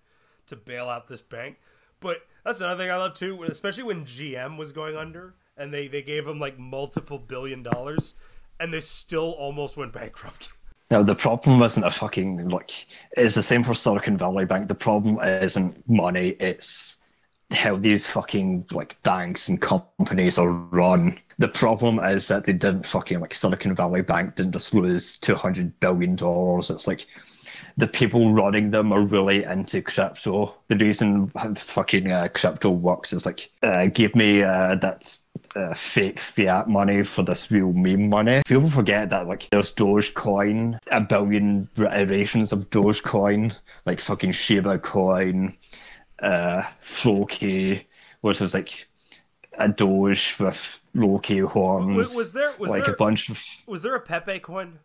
to 0.46 0.56
bail 0.56 0.88
out 0.88 1.06
this 1.06 1.22
bank. 1.22 1.58
But 2.00 2.26
that's 2.44 2.60
another 2.60 2.82
thing 2.82 2.90
I 2.90 2.96
love 2.96 3.14
too, 3.14 3.44
especially 3.44 3.84
when 3.84 4.04
GM 4.04 4.56
was 4.56 4.72
going 4.72 4.96
under 4.96 5.34
and 5.56 5.72
they 5.72 5.86
they 5.86 6.02
gave 6.02 6.24
them 6.24 6.40
like 6.40 6.58
multiple 6.58 7.18
billion 7.18 7.62
dollars, 7.62 8.14
and 8.62 8.72
they 8.72 8.80
still 8.80 9.32
almost 9.32 9.76
went 9.76 9.92
bankrupt. 9.92 10.48
Now 10.90 11.02
the 11.02 11.14
problem 11.14 11.62
isn't 11.62 11.82
a 11.82 11.90
fucking 11.90 12.50
like 12.50 12.84
it's 13.16 13.34
the 13.34 13.42
same 13.42 13.64
for 13.64 13.72
Silicon 13.72 14.18
Valley 14.18 14.44
Bank. 14.44 14.68
The 14.68 14.74
problem 14.74 15.18
isn't 15.20 15.88
money, 15.88 16.36
it's 16.38 16.98
how 17.50 17.76
these 17.76 18.04
fucking 18.04 18.66
like 18.72 19.02
banks 19.02 19.48
and 19.48 19.58
companies 19.58 20.36
are 20.36 20.50
run. 20.50 21.16
The 21.38 21.48
problem 21.48 21.98
is 21.98 22.28
that 22.28 22.44
they 22.44 22.52
didn't 22.52 22.86
fucking 22.86 23.20
like 23.20 23.32
Silicon 23.32 23.74
Valley 23.74 24.02
Bank 24.02 24.34
didn't 24.34 24.52
just 24.52 24.74
lose 24.74 25.16
two 25.16 25.34
hundred 25.34 25.80
billion 25.80 26.14
dollars. 26.14 26.68
It's 26.68 26.86
like 26.86 27.06
the 27.78 27.86
people 27.86 28.34
running 28.34 28.70
them 28.70 28.92
are 28.92 29.02
really 29.02 29.44
into 29.44 29.80
crypto. 29.80 30.54
The 30.68 30.76
reason 30.76 31.32
fucking 31.56 32.12
uh, 32.12 32.28
crypto 32.34 32.70
works 32.70 33.14
is 33.14 33.24
like, 33.24 33.50
uh, 33.62 33.86
give 33.86 34.14
me 34.14 34.42
uh, 34.42 34.74
that 34.76 35.16
uh, 35.54 35.74
fake 35.74 36.18
fiat 36.18 36.68
money 36.68 37.02
for 37.02 37.22
this 37.22 37.50
real 37.50 37.72
meme 37.72 38.08
money. 38.08 38.42
People 38.46 38.70
forget 38.70 39.10
that 39.10 39.26
like 39.26 39.48
there's 39.50 39.74
Dogecoin, 39.74 40.78
a 40.90 41.00
billion 41.00 41.68
iterations 41.76 42.52
of 42.52 42.70
Dogecoin, 42.70 43.56
like 43.86 44.00
fucking 44.00 44.32
Shiba 44.32 44.78
Coin, 44.78 45.56
uh, 46.20 46.62
Floki, 46.80 47.86
which 48.20 48.40
is 48.40 48.54
like 48.54 48.88
a 49.54 49.68
Doge 49.68 50.36
with 50.38 50.80
Loki 50.94 51.38
horns. 51.38 51.96
Was, 51.96 52.16
was 52.16 52.32
there 52.32 52.52
was 52.58 52.70
like 52.70 52.84
there 52.84 52.94
a 52.94 52.96
bunch 52.96 53.28
of 53.28 53.42
was 53.66 53.82
there 53.82 53.94
a 53.94 54.00
Pepe 54.00 54.40
coin? 54.40 54.78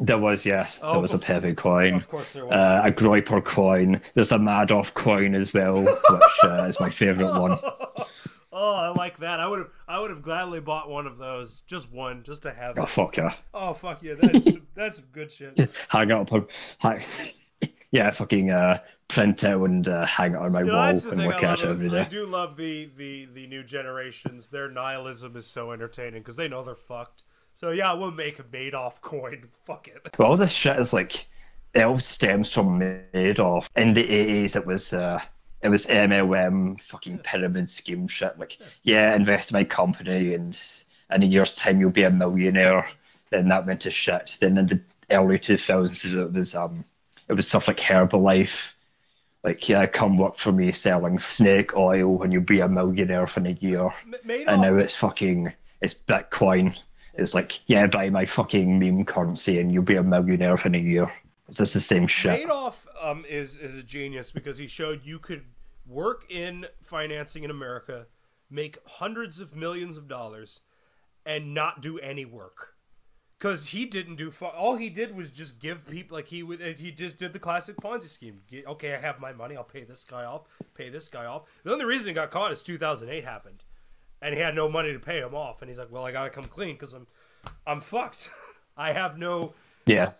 there 0.00 0.18
was 0.18 0.44
yes, 0.44 0.80
Oh, 0.82 0.92
there 0.92 1.00
was 1.00 1.14
a 1.14 1.18
Pepe 1.18 1.54
coin. 1.54 1.94
Of 1.94 2.08
course 2.08 2.32
there 2.32 2.44
was. 2.44 2.54
Uh, 2.54 2.82
a 2.84 2.90
Groyper 2.90 3.44
coin. 3.44 4.00
There's 4.14 4.32
a 4.32 4.38
Madoff 4.38 4.92
coin 4.94 5.34
as 5.34 5.54
well, 5.54 5.80
which 5.84 5.98
uh, 6.42 6.64
is 6.68 6.80
my 6.80 6.90
favorite 6.90 7.38
one. 7.38 7.58
oh, 8.54 8.74
I 8.74 8.88
like 8.88 9.18
that. 9.18 9.40
I 9.40 9.46
would 9.46 9.58
have 9.58 9.70
I 9.86 9.98
would 9.98 10.10
have 10.10 10.22
gladly 10.22 10.60
bought 10.60 10.88
one 10.88 11.06
of 11.06 11.18
those, 11.18 11.62
just 11.66 11.92
one, 11.92 12.22
just 12.22 12.42
to 12.42 12.52
have. 12.52 12.78
Oh 12.78 12.84
it. 12.84 12.88
fuck 12.88 13.16
yeah! 13.16 13.34
Oh 13.52 13.74
fuck 13.74 14.02
yeah, 14.02 14.14
that's 14.18 14.48
that's 14.74 14.96
some 14.96 15.06
good 15.12 15.30
shit. 15.30 15.58
Hang 15.88 16.10
on, 16.12 16.46
hang, 16.78 17.04
yeah, 17.90 18.10
fucking 18.10 18.50
uh, 18.50 18.78
print 19.08 19.44
out 19.44 19.64
and 19.64 19.86
uh, 19.86 20.06
hang 20.06 20.32
it 20.32 20.38
on 20.38 20.52
my 20.52 20.60
You 20.60 20.66
know, 20.66 20.72
wall 20.74 20.88
and 20.88 21.22
look 21.22 21.44
I 21.44 21.52
it 21.52 21.62
every 21.62 21.98
I 21.98 22.04
do 22.04 22.26
love 22.26 22.56
the 22.56 22.90
the 22.96 23.26
the 23.26 23.46
new 23.46 23.62
generations. 23.62 24.50
Their 24.50 24.68
nihilism 24.68 25.36
is 25.36 25.46
so 25.46 25.72
entertaining 25.72 26.22
because 26.22 26.36
they 26.36 26.48
know 26.48 26.62
they're 26.62 26.74
fucked. 26.74 27.24
So 27.54 27.70
yeah, 27.70 27.92
we'll 27.92 28.10
make 28.10 28.40
a 28.40 28.42
Madoff 28.42 29.00
coin. 29.00 29.44
Fuck 29.62 29.88
it. 29.88 30.18
All 30.18 30.36
this 30.36 30.50
shit 30.50 30.76
is 30.76 30.92
like, 30.92 31.28
it 31.72 31.82
all 31.82 32.00
stems 32.00 32.52
from 32.52 32.80
Madoff. 32.80 33.68
In 33.76 33.94
the 33.94 34.10
eighties, 34.10 34.56
it 34.56 34.66
was 34.66 34.92
uh, 34.92 35.20
it 35.64 35.68
was 35.70 35.86
MLM 35.86 36.80
fucking 36.82 37.18
pyramid 37.18 37.68
scheme 37.70 38.06
shit. 38.06 38.38
Like, 38.38 38.58
yeah, 38.82 39.14
invest 39.16 39.50
in 39.50 39.54
my 39.56 39.64
company, 39.64 40.34
and 40.34 40.56
in 41.10 41.22
a 41.22 41.26
year's 41.26 41.54
time 41.54 41.80
you'll 41.80 41.90
be 41.90 42.04
a 42.04 42.10
millionaire. 42.10 42.88
Then 43.30 43.48
that 43.48 43.66
went 43.66 43.80
to 43.82 43.90
shit. 43.90 44.36
Then 44.40 44.58
in 44.58 44.66
the 44.66 44.80
early 45.10 45.38
two 45.38 45.56
thousands, 45.56 46.14
it 46.14 46.32
was 46.32 46.54
um, 46.54 46.84
it 47.28 47.32
was 47.32 47.48
stuff 47.48 47.66
like 47.66 47.78
Herbalife. 47.78 48.72
Like, 49.42 49.68
yeah, 49.68 49.86
come 49.86 50.16
work 50.16 50.36
for 50.36 50.52
me 50.52 50.72
selling 50.72 51.18
snake 51.18 51.76
oil, 51.76 52.22
and 52.22 52.32
you'll 52.32 52.42
be 52.42 52.60
a 52.60 52.68
millionaire 52.68 53.28
in 53.36 53.46
a 53.46 53.50
year. 53.50 53.84
M- 53.86 54.14
And 54.48 54.62
now 54.62 54.76
it's 54.76 54.96
fucking 54.96 55.52
it's 55.80 55.94
Bitcoin. 55.94 56.78
It's 57.14 57.34
like, 57.34 57.60
yeah, 57.68 57.86
buy 57.86 58.10
my 58.10 58.24
fucking 58.24 58.78
meme 58.78 59.04
currency 59.04 59.60
and 59.60 59.72
you'll 59.72 59.84
be 59.84 59.96
a 59.96 60.02
millionaire 60.02 60.56
in 60.64 60.74
a 60.74 60.78
year. 60.78 61.12
It's 61.48 61.58
just 61.58 61.74
the 61.74 61.80
same 61.80 62.06
shit. 62.06 62.48
Madoff 62.48 62.86
um, 63.02 63.24
is 63.28 63.58
is 63.58 63.76
a 63.76 63.82
genius 63.82 64.30
because 64.30 64.58
he 64.58 64.66
showed 64.66 65.04
you 65.04 65.18
could 65.18 65.44
work 65.86 66.24
in 66.30 66.66
financing 66.80 67.44
in 67.44 67.50
America, 67.50 68.06
make 68.50 68.78
hundreds 68.86 69.40
of 69.40 69.54
millions 69.54 69.96
of 69.96 70.08
dollars, 70.08 70.60
and 71.26 71.52
not 71.52 71.82
do 71.82 71.98
any 71.98 72.24
work. 72.24 72.74
Because 73.38 73.68
he 73.68 73.84
didn't 73.84 74.14
do 74.14 74.30
fu- 74.30 74.46
all 74.46 74.76
he 74.76 74.88
did 74.88 75.14
was 75.14 75.28
just 75.28 75.60
give 75.60 75.86
people 75.86 76.16
like 76.16 76.28
he 76.28 76.42
would 76.42 76.60
he 76.78 76.90
just 76.90 77.18
did 77.18 77.34
the 77.34 77.38
classic 77.38 77.76
Ponzi 77.76 78.08
scheme. 78.08 78.40
Get, 78.48 78.66
okay, 78.66 78.94
I 78.94 78.98
have 78.98 79.20
my 79.20 79.34
money. 79.34 79.54
I'll 79.54 79.64
pay 79.64 79.84
this 79.84 80.04
guy 80.04 80.24
off. 80.24 80.42
Pay 80.74 80.88
this 80.88 81.08
guy 81.08 81.26
off. 81.26 81.42
The 81.62 81.72
only 81.72 81.84
reason 81.84 82.08
he 82.08 82.14
got 82.14 82.30
caught 82.30 82.52
is 82.52 82.62
2008 82.62 83.22
happened, 83.22 83.64
and 84.22 84.34
he 84.34 84.40
had 84.40 84.54
no 84.54 84.68
money 84.70 84.94
to 84.94 84.98
pay 84.98 85.18
him 85.18 85.34
off. 85.34 85.60
And 85.60 85.68
he's 85.68 85.78
like, 85.78 85.92
"Well, 85.92 86.06
I 86.06 86.12
gotta 86.12 86.30
come 86.30 86.44
clean 86.44 86.76
because 86.76 86.94
I'm 86.94 87.06
I'm 87.66 87.82
fucked. 87.82 88.30
I 88.78 88.92
have 88.92 89.18
no 89.18 89.52
Yeah. 89.84 90.12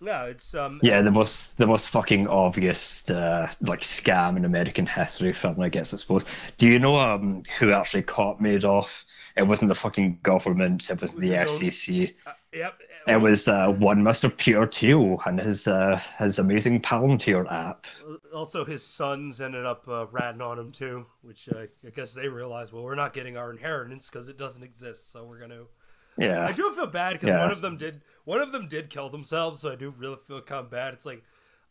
Yeah. 0.00 0.24
It's 0.24 0.54
um 0.54 0.80
Yeah, 0.82 1.02
the 1.02 1.10
most 1.10 1.58
the 1.58 1.66
most 1.66 1.88
fucking 1.88 2.26
obvious 2.28 3.08
uh, 3.10 3.50
like 3.60 3.80
scam 3.80 4.36
in 4.36 4.44
American 4.44 4.86
history 4.86 5.32
film, 5.32 5.60
I 5.60 5.68
guess 5.68 5.92
I 5.94 5.96
suppose. 5.96 6.24
Do 6.58 6.68
you 6.68 6.78
know 6.78 6.98
um 6.98 7.42
who 7.58 7.72
actually 7.72 8.02
caught 8.02 8.40
Madoff? 8.40 9.04
It 9.36 9.44
wasn't 9.44 9.68
the 9.68 9.74
fucking 9.74 10.18
government, 10.22 10.90
it 10.90 11.00
was, 11.00 11.14
the 11.14 11.28
his 11.28 11.40
own- 11.40 11.46
FCC. 11.46 12.14
Yep. 12.52 12.74
It 13.06 13.16
was 13.16 13.46
uh, 13.46 13.68
one 13.70 14.02
Mr. 14.02 14.36
Peter 14.36 14.66
Thiel 14.66 15.20
and 15.24 15.40
his 15.40 15.68
uh, 15.68 16.00
his 16.18 16.38
amazing 16.40 16.82
Palantir 16.82 17.50
app. 17.50 17.86
Also, 18.34 18.64
his 18.64 18.82
sons 18.84 19.40
ended 19.40 19.64
up 19.64 19.86
uh, 19.88 20.06
ratting 20.08 20.40
on 20.42 20.58
him 20.58 20.72
too, 20.72 21.06
which 21.22 21.48
uh, 21.48 21.66
I 21.86 21.90
guess 21.90 22.12
they 22.12 22.28
realized, 22.28 22.72
well, 22.72 22.82
we're 22.82 22.96
not 22.96 23.14
getting 23.14 23.36
our 23.36 23.52
inheritance 23.52 24.10
because 24.10 24.28
it 24.28 24.36
doesn't 24.36 24.64
exist, 24.64 25.12
so 25.12 25.24
we're 25.24 25.38
gonna. 25.38 25.62
Yeah. 26.18 26.46
I 26.46 26.52
do 26.52 26.70
feel 26.72 26.86
bad 26.86 27.14
because 27.14 27.30
Yeah. 27.30 27.38
one 27.40 27.50
of 27.50 27.60
them 27.60 27.76
did. 27.76 27.94
One 28.24 28.40
of 28.40 28.52
them 28.52 28.68
did 28.68 28.90
kill 28.90 29.08
themselves, 29.08 29.60
so 29.60 29.72
I 29.72 29.76
do 29.76 29.94
really 29.96 30.16
feel 30.16 30.40
kind 30.42 30.64
of 30.64 30.70
bad. 30.70 30.94
It's 30.94 31.06
like 31.06 31.22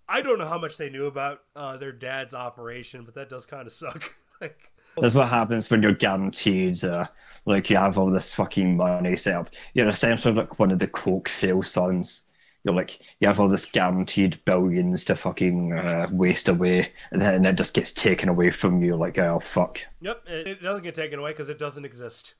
I 0.08 0.22
don't 0.22 0.40
know 0.40 0.48
how 0.48 0.58
much 0.58 0.78
they 0.78 0.90
knew 0.90 1.06
about 1.06 1.42
uh, 1.56 1.78
their 1.78 1.92
dad's 1.92 2.34
operation, 2.34 3.04
but 3.06 3.14
that 3.16 3.30
does 3.30 3.46
kind 3.46 3.68
of 3.68 3.72
suck. 3.84 4.14
like 4.42 4.72
That's 4.98 5.14
what 5.16 5.30
happens 5.30 5.70
when 5.70 5.84
you're 5.84 5.94
guaranteed, 5.94 6.84
uh, 6.84 7.06
like 7.46 7.70
you 7.70 7.78
have 7.78 7.98
all 7.98 8.10
this 8.10 8.34
fucking 8.34 8.76
money 8.76 9.16
set 9.16 9.36
up. 9.36 9.50
You're 9.74 9.88
essentially 9.88 10.34
like 10.34 10.58
one 10.60 10.72
of 10.72 10.80
the 10.80 10.88
Coke 10.88 11.30
fail 11.30 11.62
sons. 11.62 12.24
You're 12.64 12.74
like 12.74 13.00
you 13.20 13.28
have 13.28 13.40
all 13.40 13.48
this 13.48 13.66
guaranteed 13.66 14.44
billions 14.44 15.06
to 15.06 15.16
fucking 15.16 15.74
uh, 15.74 16.08
waste 16.12 16.50
away, 16.50 16.92
and 17.12 17.22
then 17.22 17.46
it 17.46 17.54
just 17.56 17.74
gets 17.74 17.94
taken 17.94 18.28
away 18.30 18.50
from 18.50 18.82
you. 18.84 18.96
Like 18.98 19.18
oh 19.20 19.40
fuck. 19.40 19.80
Yep, 20.02 20.24
it, 20.28 20.48
it 20.48 20.62
doesn't 20.64 20.84
get 20.84 20.96
taken 20.96 21.20
away 21.20 21.32
because 21.32 21.50
it 21.50 21.60
doesn't 21.60 21.86
exist. 21.86 22.34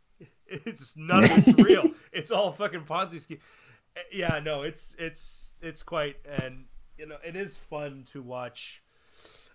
It's 0.66 0.98
none 0.98 1.24
of 1.26 1.32
it's 1.38 1.54
real. 1.60 1.92
It's 2.12 2.32
all 2.32 2.52
fucking 2.52 2.82
Ponzi 2.86 3.20
scheme. 3.20 3.40
Eh, 3.96 4.02
Yeah, 4.12 4.40
no, 4.40 4.64
it's 4.64 4.96
it's 4.98 5.54
it's 5.62 5.84
quite 5.84 6.18
and 6.26 6.66
you 6.98 7.06
know 7.06 7.18
it 7.24 7.36
is 7.36 7.58
fun 7.58 8.04
to 8.12 8.22
watch 8.22 8.84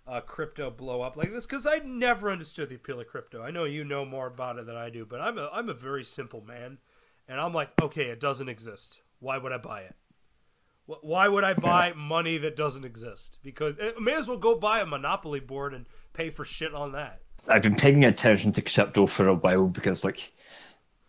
uh, 0.07 0.21
crypto 0.21 0.69
blow 0.71 1.01
up 1.01 1.17
like 1.17 1.31
this 1.31 1.45
because 1.45 1.67
I 1.67 1.79
never 1.79 2.31
understood 2.31 2.69
the 2.69 2.75
appeal 2.75 2.99
of 2.99 3.07
crypto. 3.07 3.41
I 3.43 3.51
know 3.51 3.65
you 3.65 3.83
know 3.83 4.05
more 4.05 4.27
about 4.27 4.57
it 4.57 4.65
than 4.67 4.77
I 4.77 4.89
do, 4.89 5.05
but 5.05 5.19
I'm 5.21 5.37
a 5.37 5.49
I'm 5.51 5.69
a 5.69 5.73
very 5.73 6.03
simple 6.03 6.41
man, 6.41 6.77
and 7.27 7.39
I'm 7.41 7.53
like, 7.53 7.71
okay, 7.81 8.05
it 8.05 8.19
doesn't 8.19 8.49
exist. 8.49 9.01
Why 9.19 9.37
would 9.37 9.51
I 9.51 9.57
buy 9.57 9.81
it? 9.81 9.95
Why 10.85 11.27
would 11.27 11.43
I 11.43 11.53
buy 11.53 11.93
money 11.93 12.37
that 12.37 12.55
doesn't 12.55 12.85
exist? 12.85 13.39
Because 13.41 13.73
I 13.81 13.93
may 13.99 14.13
as 14.13 14.27
well 14.27 14.37
go 14.37 14.53
buy 14.55 14.81
a 14.81 14.85
monopoly 14.85 15.39
board 15.39 15.73
and 15.73 15.87
pay 16.13 16.29
for 16.29 16.45
shit 16.45 16.75
on 16.75 16.91
that. 16.91 17.21
I've 17.49 17.63
been 17.63 17.75
paying 17.75 18.03
attention 18.05 18.51
to 18.53 18.61
crypto 18.61 19.07
for 19.07 19.27
a 19.27 19.33
while 19.33 19.65
because 19.65 20.03
like 20.03 20.31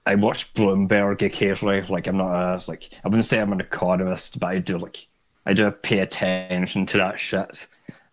I 0.06 0.14
watch 0.14 0.54
Bloomberg 0.54 1.22
occasionally. 1.22 1.82
Like 1.82 2.06
I'm 2.06 2.16
not 2.16 2.64
a 2.66 2.70
like 2.70 2.90
I 3.04 3.08
wouldn't 3.08 3.24
say 3.24 3.40
I'm 3.40 3.52
an 3.52 3.60
economist, 3.60 4.38
but 4.40 4.46
I 4.48 4.58
do 4.58 4.78
like 4.78 5.06
I 5.44 5.52
do 5.52 5.70
pay 5.70 5.98
attention 6.00 6.86
to 6.86 6.96
that 6.98 7.18
shit. 7.20 7.66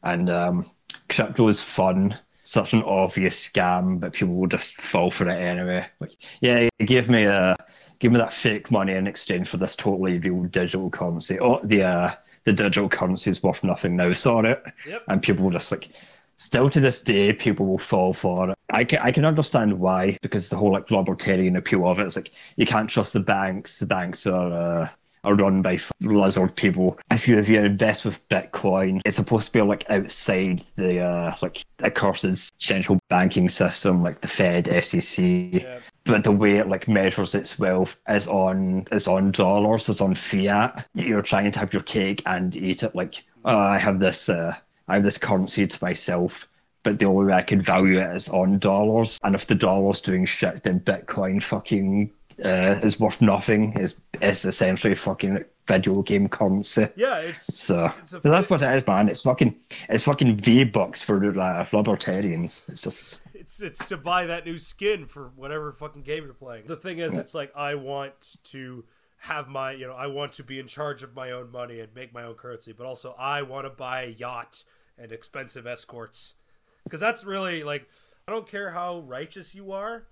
And 0.03 0.29
um, 0.29 0.69
crypto 1.09 1.47
is 1.47 1.61
fun. 1.61 2.17
Such 2.45 2.73
an 2.73 2.83
obvious 2.83 3.39
scam, 3.47 4.01
but 4.01 4.11
people 4.11 4.35
will 4.35 4.47
just 4.47 4.75
fall 4.81 5.09
for 5.09 5.29
it 5.29 5.37
anyway. 5.39 5.85
Like, 6.01 6.11
yeah, 6.41 6.67
give 6.79 7.09
me 7.09 7.23
a 7.23 7.55
give 7.99 8.11
me 8.11 8.17
that 8.17 8.33
fake 8.33 8.69
money 8.69 8.93
in 8.93 9.07
exchange 9.07 9.47
for 9.47 9.55
this 9.55 9.77
totally 9.77 10.19
real 10.19 10.43
digital 10.43 10.89
currency. 10.89 11.39
Oh, 11.39 11.61
the 11.63 11.83
uh, 11.83 12.11
the 12.43 12.51
digital 12.51 12.89
currency 12.89 13.29
is 13.29 13.41
worth 13.41 13.63
nothing 13.63 13.95
now. 13.95 14.11
Saw 14.11 14.41
it, 14.41 14.61
Yep. 14.85 15.03
and 15.07 15.21
people 15.21 15.45
will 15.45 15.51
just 15.51 15.71
like 15.71 15.89
still 16.35 16.69
to 16.69 16.81
this 16.81 16.99
day, 17.01 17.31
people 17.31 17.65
will 17.65 17.77
fall 17.77 18.11
for 18.13 18.49
it. 18.49 18.57
I 18.73 18.83
can, 18.83 18.99
I 18.99 19.11
can 19.11 19.25
understand 19.25 19.79
why, 19.79 20.17
because 20.21 20.49
the 20.49 20.57
whole 20.57 20.71
like 20.71 20.91
libertarian 20.91 21.55
appeal 21.55 21.87
of 21.87 21.99
it 21.99 22.07
is 22.07 22.15
like 22.15 22.31
you 22.55 22.65
can't 22.65 22.89
trust 22.89 23.13
the 23.13 23.19
banks. 23.19 23.79
The 23.79 23.85
banks 23.85 24.25
are 24.27 24.51
uh, 24.51 24.89
are 25.23 25.35
run 25.35 25.61
by 25.61 25.79
lizard 26.01 26.55
people. 26.55 26.97
If 27.11 27.27
you 27.27 27.37
if 27.37 27.47
you 27.47 27.59
invest 27.59 28.05
with 28.05 28.27
Bitcoin, 28.29 29.01
it's 29.05 29.15
supposed 29.15 29.47
to 29.47 29.51
be 29.51 29.61
like 29.61 29.89
outside 29.89 30.59
the 30.75 30.99
uh, 30.99 31.35
like 31.41 31.63
accursed 31.81 32.61
central 32.61 32.99
banking 33.09 33.47
system, 33.47 34.03
like 34.03 34.21
the 34.21 34.27
Fed, 34.27 34.65
FCC. 34.65 35.61
Yeah. 35.63 35.79
But 36.05 36.23
the 36.23 36.31
way 36.31 36.57
it 36.57 36.67
like 36.67 36.87
measures 36.87 37.33
its 37.35 37.57
wealth 37.57 37.99
is 38.09 38.27
on 38.27 38.85
is 38.91 39.07
on 39.07 39.31
dollars, 39.31 39.87
is 39.87 40.01
on 40.01 40.15
fiat. 40.15 40.85
You're 40.93 41.21
trying 41.21 41.51
to 41.51 41.59
have 41.59 41.73
your 41.73 41.83
cake 41.83 42.21
and 42.25 42.55
eat 42.55 42.83
it. 42.83 42.95
Like 42.95 43.23
oh, 43.45 43.57
I 43.57 43.77
have 43.77 43.99
this 43.99 44.29
uh, 44.29 44.55
I 44.87 44.95
have 44.95 45.03
this 45.03 45.17
currency 45.17 45.65
to 45.65 45.83
myself, 45.83 46.47
but 46.83 46.99
the 46.99 47.05
only 47.05 47.25
way 47.27 47.33
I 47.33 47.41
can 47.41 47.61
value 47.61 47.99
it 47.99 48.15
is 48.15 48.29
on 48.29 48.59
dollars. 48.59 49.19
And 49.23 49.35
if 49.35 49.47
the 49.47 49.55
dollar's 49.55 50.01
doing 50.01 50.25
shit, 50.25 50.63
then 50.63 50.79
Bitcoin 50.81 51.41
fucking 51.41 52.11
uh, 52.43 52.79
is 52.83 52.99
worth 52.99 53.21
nothing. 53.21 53.73
Is 53.73 54.01
is 54.21 54.45
essentially 54.45 54.95
fucking 54.95 55.43
video 55.65 56.01
game 56.01 56.27
currency. 56.27 56.87
Yeah, 56.95 57.19
it's 57.19 57.57
So, 57.57 57.91
It's 57.99 58.13
a 58.13 58.19
that's 58.19 58.49
what 58.49 58.61
it 58.61 58.75
is, 58.75 58.85
man. 58.85 59.09
It's 59.09 59.21
fucking 59.21 59.55
it's 59.89 60.03
fucking 60.03 60.37
V 60.37 60.65
bucks 60.65 61.01
for 61.01 61.39
uh, 61.39 61.65
libertarians. 61.71 62.65
It's 62.67 62.81
just 62.81 63.21
it's 63.33 63.61
it's 63.61 63.85
to 63.87 63.97
buy 63.97 64.27
that 64.27 64.45
new 64.45 64.57
skin 64.57 65.05
for 65.05 65.31
whatever 65.35 65.71
fucking 65.71 66.03
game 66.03 66.25
you're 66.25 66.33
playing. 66.33 66.65
The 66.67 66.75
thing 66.75 66.99
is, 66.99 67.17
it's 67.17 67.33
like 67.33 67.55
I 67.55 67.75
want 67.75 68.37
to 68.45 68.83
have 69.23 69.47
my, 69.47 69.71
you 69.71 69.87
know, 69.87 69.93
I 69.93 70.07
want 70.07 70.33
to 70.33 70.43
be 70.43 70.59
in 70.59 70.67
charge 70.67 71.01
of 71.01 71.15
my 71.15 71.31
own 71.31 71.49
money 71.49 71.79
and 71.79 71.95
make 71.95 72.13
my 72.13 72.23
own 72.23 72.33
currency, 72.33 72.73
but 72.73 72.85
also 72.85 73.15
I 73.17 73.41
want 73.41 73.65
to 73.65 73.69
buy 73.69 74.03
a 74.03 74.09
yacht 74.09 74.65
and 74.97 75.13
expensive 75.13 75.65
escorts 75.65 76.35
because 76.83 76.99
that's 76.99 77.23
really 77.23 77.63
like 77.63 77.87
I 78.27 78.31
don't 78.31 78.47
care 78.47 78.71
how 78.71 78.99
righteous 78.99 79.53
you 79.53 79.71
are, 79.71 80.05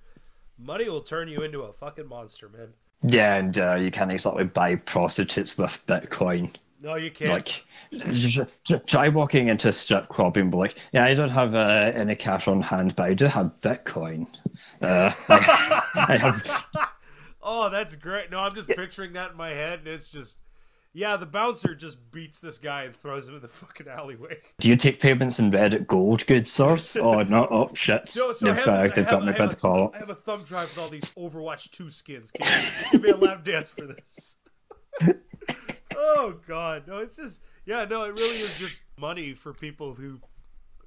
money 0.57 0.89
will 0.89 1.01
turn 1.01 1.27
you 1.27 1.41
into 1.41 1.61
a 1.61 1.73
fucking 1.73 2.07
monster, 2.07 2.49
man. 2.49 2.73
yeah, 3.03 3.35
and 3.37 3.57
uh, 3.57 3.75
you 3.75 3.91
can't 3.91 4.11
exactly 4.11 4.43
buy 4.43 4.75
prostitutes 4.75 5.57
with 5.57 5.81
Bitcoin. 5.87 6.53
No, 6.81 6.95
you 6.95 7.11
can't. 7.11 7.29
Like, 7.29 8.87
try 8.87 9.07
walking 9.07 9.49
into 9.49 9.67
a 9.67 9.71
strip 9.71 10.09
club 10.09 10.35
and 10.37 10.49
be 10.49 10.57
like, 10.57 10.77
"Yeah, 10.91 11.05
I 11.05 11.13
don't 11.13 11.29
have 11.29 11.53
uh, 11.53 11.91
any 11.93 12.15
cash 12.15 12.47
on 12.47 12.61
hand, 12.61 12.95
but 12.95 13.03
I 13.03 13.13
do 13.13 13.25
have 13.25 13.53
Bitcoin. 13.61 14.25
Uh, 14.81 15.11
I, 15.29 15.81
I 15.95 16.17
have 16.17 16.65
oh, 17.43 17.69
that's 17.69 17.95
great. 17.95 18.31
No, 18.31 18.39
I'm 18.39 18.55
just 18.55 18.67
picturing 18.67 19.13
that 19.13 19.31
in 19.31 19.37
my 19.37 19.49
head, 19.49 19.79
and 19.79 19.87
it's 19.87 20.09
just. 20.09 20.37
Yeah, 20.93 21.15
the 21.15 21.25
bouncer 21.25 21.73
just 21.73 22.11
beats 22.11 22.41
this 22.41 22.57
guy 22.57 22.83
and 22.83 22.93
throws 22.95 23.27
him 23.27 23.35
in 23.35 23.41
the 23.41 23.47
fucking 23.47 23.87
alleyway. 23.87 24.39
Do 24.59 24.67
you 24.67 24.75
take 24.75 24.99
payments 24.99 25.39
in 25.39 25.49
Reddit 25.49 25.87
Gold, 25.87 26.25
good 26.27 26.47
source? 26.47 26.95
Oh 27.01 27.23
no! 27.23 27.47
Oh 27.49 27.71
shit! 27.73 28.09
So, 28.09 28.31
so 28.33 28.51
I 28.51 28.53
they've, 28.53 28.65
have 28.65 28.67
I 28.67 29.25
me 29.25 29.31
I 29.31 29.37
by 29.37 29.43
have 29.45 29.63
a- 29.63 29.89
I 29.93 29.97
have 29.99 30.09
a 30.09 30.15
thumb 30.15 30.43
drive 30.43 30.67
with 30.69 30.77
all 30.79 30.89
these 30.89 31.05
Overwatch 31.11 31.71
2 31.71 31.89
skins. 31.89 32.31
Give 32.31 32.45
me, 32.45 32.53
give 32.91 33.01
me 33.03 33.09
a 33.09 33.15
lap 33.15 33.43
dance 33.45 33.71
for 33.71 33.85
this. 33.87 34.37
oh 35.95 36.35
god, 36.47 36.87
no, 36.87 36.97
it's 36.97 37.15
just 37.15 37.41
yeah, 37.65 37.85
no, 37.85 38.03
it 38.03 38.19
really 38.19 38.39
is 38.39 38.57
just 38.57 38.83
money 38.97 39.33
for 39.33 39.53
people 39.53 39.93
who 39.93 40.19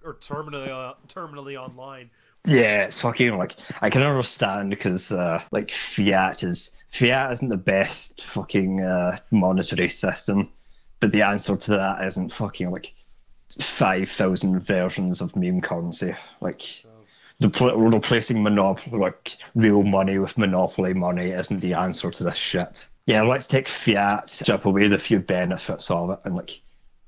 are 0.04 0.14
terminally 0.14 0.68
uh, 0.68 0.94
terminally 1.08 1.56
online. 1.58 2.10
Yeah, 2.46 2.84
it's 2.84 3.00
fucking 3.00 3.38
like 3.38 3.54
I 3.80 3.88
can 3.88 4.02
understand 4.02 4.68
because 4.68 5.10
uh, 5.12 5.42
like 5.50 5.70
fiat 5.70 6.42
is 6.42 6.72
fiat 6.94 7.32
isn't 7.32 7.48
the 7.48 7.56
best 7.56 8.22
fucking 8.22 8.80
uh, 8.80 9.18
monetary 9.32 9.88
system, 9.88 10.48
but 11.00 11.10
the 11.10 11.22
answer 11.22 11.56
to 11.56 11.70
that 11.72 12.04
isn't 12.04 12.32
fucking 12.32 12.70
like 12.70 12.94
five 13.60 14.08
thousand 14.08 14.60
versions 14.60 15.20
of 15.20 15.34
meme 15.34 15.60
currency. 15.60 16.14
Like 16.40 16.62
repl- 17.42 17.92
replacing 17.92 18.42
monopoly 18.42 18.98
like 18.98 19.36
real 19.56 19.82
money 19.82 20.18
with 20.18 20.38
monopoly 20.38 20.94
money 20.94 21.30
isn't 21.30 21.60
the 21.60 21.74
answer 21.74 22.12
to 22.12 22.24
this 22.24 22.36
shit. 22.36 22.86
Yeah, 23.06 23.22
let's 23.22 23.48
take 23.48 23.68
fiat, 23.68 24.30
strip 24.30 24.64
away 24.64 24.86
the 24.86 24.96
few 24.96 25.18
benefits 25.18 25.90
of 25.90 26.10
it, 26.10 26.20
and 26.24 26.36
like 26.36 26.62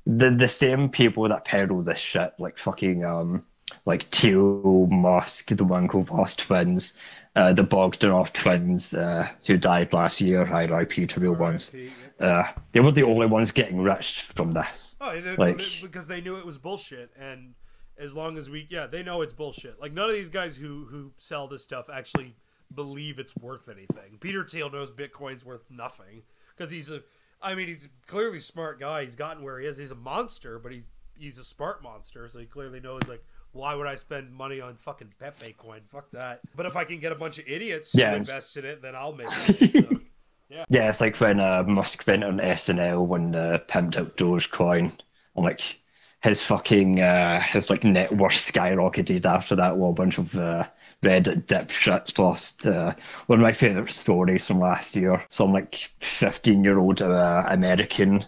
the 0.05 0.31
the 0.31 0.49
same 0.49 0.89
people 0.89 1.29
that 1.29 1.45
peddle 1.45 1.83
this 1.83 1.99
shit, 1.99 2.35
like 2.41 2.59
fucking 2.59 3.05
um 3.05 3.45
like 3.85 4.03
Thiel 4.11 4.89
Musk, 4.91 5.49
the 5.49 5.65
one 5.65 5.89
Winklevoss 5.89 6.37
twins, 6.37 6.95
uh, 7.37 7.53
the 7.53 7.63
Bogdanov 7.63 8.33
twins, 8.33 8.95
uh, 8.95 9.29
who 9.47 9.57
died 9.57 9.93
last 9.93 10.21
year, 10.21 10.43
RIP 10.45 11.09
to 11.11 11.21
real 11.21 11.35
ones. 11.35 11.75
Uh, 12.19 12.43
they 12.73 12.81
were 12.81 12.91
the 12.91 13.03
only 13.05 13.27
ones 13.27 13.51
getting 13.51 13.81
rich 13.83 14.23
from 14.23 14.53
this. 14.53 14.97
Oh, 15.01 15.21
they, 15.21 15.37
Like- 15.37 15.59
they- 15.59 15.79
because 15.83 16.09
they 16.09 16.21
knew 16.21 16.37
it 16.39 16.47
was 16.47 16.59
bullshit, 16.59 17.11
and 17.19 17.55
as 17.99 18.15
long 18.15 18.37
as 18.37 18.51
we, 18.51 18.67
yeah, 18.71 18.87
they 18.87 19.03
know 19.03 19.23
it's 19.23 19.33
bullshit. 19.33 19.81
Like 19.81 19.93
none 19.93 20.09
of 20.11 20.15
these 20.17 20.29
guys 20.31 20.57
who 20.57 20.87
who 20.91 21.13
sell 21.19 21.47
this 21.47 21.63
stuff 21.63 21.89
actually 21.93 22.35
believe 22.75 23.19
it's 23.19 23.37
worth 23.37 23.69
anything. 23.69 24.19
Peter 24.21 24.45
Thiel 24.45 24.71
knows 24.71 24.91
Bitcoin's 24.91 25.45
worth 25.45 25.71
nothing 25.71 26.23
because 26.57 26.71
he's 26.73 26.91
a, 26.91 27.03
I 27.41 27.55
mean, 27.55 27.69
he's 27.69 27.85
a 27.85 27.89
clearly 28.11 28.41
smart 28.41 28.81
guy. 28.81 29.03
He's 29.03 29.15
gotten 29.15 29.43
where 29.45 29.61
he 29.61 29.67
is. 29.67 29.77
He's 29.79 29.93
a 29.93 29.95
monster, 29.95 30.59
but 30.59 30.73
he's 30.73 30.89
he's 31.19 31.39
a 31.39 31.45
smart 31.45 31.83
monster, 31.83 32.29
so 32.29 32.39
he 32.39 32.47
clearly 32.47 32.81
knows 32.81 33.03
like. 33.09 33.23
Why 33.57 33.75
would 33.75 33.87
I 33.87 33.95
spend 33.95 34.33
money 34.33 34.61
on 34.61 34.77
fucking 34.77 35.15
Pepe 35.19 35.55
coin? 35.57 35.81
Fuck 35.87 36.11
that. 36.13 36.41
But 36.55 36.67
if 36.67 36.77
I 36.77 36.85
can 36.85 36.99
get 36.99 37.11
a 37.11 37.15
bunch 37.15 37.39
of 37.39 37.49
idiots 37.49 37.95
Yeah, 37.95 38.11
to 38.11 38.17
invest 38.19 38.57
in 38.59 38.67
it, 38.67 38.83
then 38.83 38.95
I'll 38.95 39.15
make 39.15 39.29
money. 39.29 39.69
So. 39.69 40.01
Yeah, 40.49 40.89
it's 40.89 41.01
like 41.01 41.19
when 41.19 41.41
uh, 41.41 41.65
Musk 41.65 42.07
went 42.07 42.23
on 42.23 42.39
SNL 42.39 43.05
when 43.05 43.35
uh, 43.35 43.59
pimped 43.67 43.97
out 43.97 44.17
Dogecoin, 44.17 44.97
and 45.35 45.45
like 45.45 45.81
his 46.23 46.41
fucking 46.41 47.01
uh, 47.01 47.41
his 47.41 47.69
like 47.69 47.83
net 47.83 48.13
worth 48.13 48.35
skyrocketed 48.35 49.25
after 49.25 49.57
that. 49.57 49.77
While 49.77 49.91
a 49.91 49.95
bunch 49.95 50.19
of 50.19 50.37
uh, 50.37 50.69
Reddit 51.03 51.47
dipshits 51.47 52.17
lost 52.17 52.65
uh, 52.65 52.95
one 53.27 53.41
of 53.41 53.43
my 53.43 53.51
favorite 53.51 53.93
stories 53.93 54.47
from 54.47 54.61
last 54.61 54.95
year. 54.95 55.25
Some 55.29 55.53
like 55.53 55.75
fifteen 55.99 56.63
year 56.63 56.79
old 56.79 57.03
uh, 57.03 57.45
American 57.49 58.25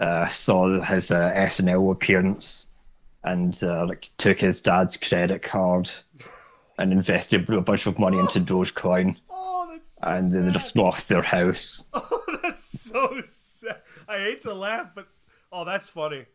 uh, 0.00 0.28
saw 0.28 0.80
his 0.80 1.10
uh, 1.10 1.30
SNL 1.34 1.92
appearance 1.92 2.69
and 3.24 3.58
uh, 3.62 3.86
like 3.86 4.10
took 4.18 4.38
his 4.40 4.60
dad's 4.62 4.96
credit 4.96 5.42
card 5.42 5.90
and 6.78 6.92
invested 6.92 7.48
a 7.50 7.60
bunch 7.60 7.86
of 7.86 7.98
money 7.98 8.18
into 8.18 8.40
Dogecoin, 8.40 9.16
Oh, 9.28 9.68
that's 9.70 9.98
so 10.00 10.08
and 10.08 10.32
then 10.32 10.46
they 10.46 10.52
just 10.52 10.76
lost 10.76 11.08
their 11.08 11.22
house. 11.22 11.86
Oh, 11.94 12.38
that's 12.42 12.80
so 12.80 13.20
sad. 13.24 13.82
I 14.08 14.18
hate 14.18 14.40
to 14.42 14.54
laugh, 14.54 14.90
but 14.94 15.08
oh, 15.52 15.64
that's 15.64 15.88
funny. 15.88 16.26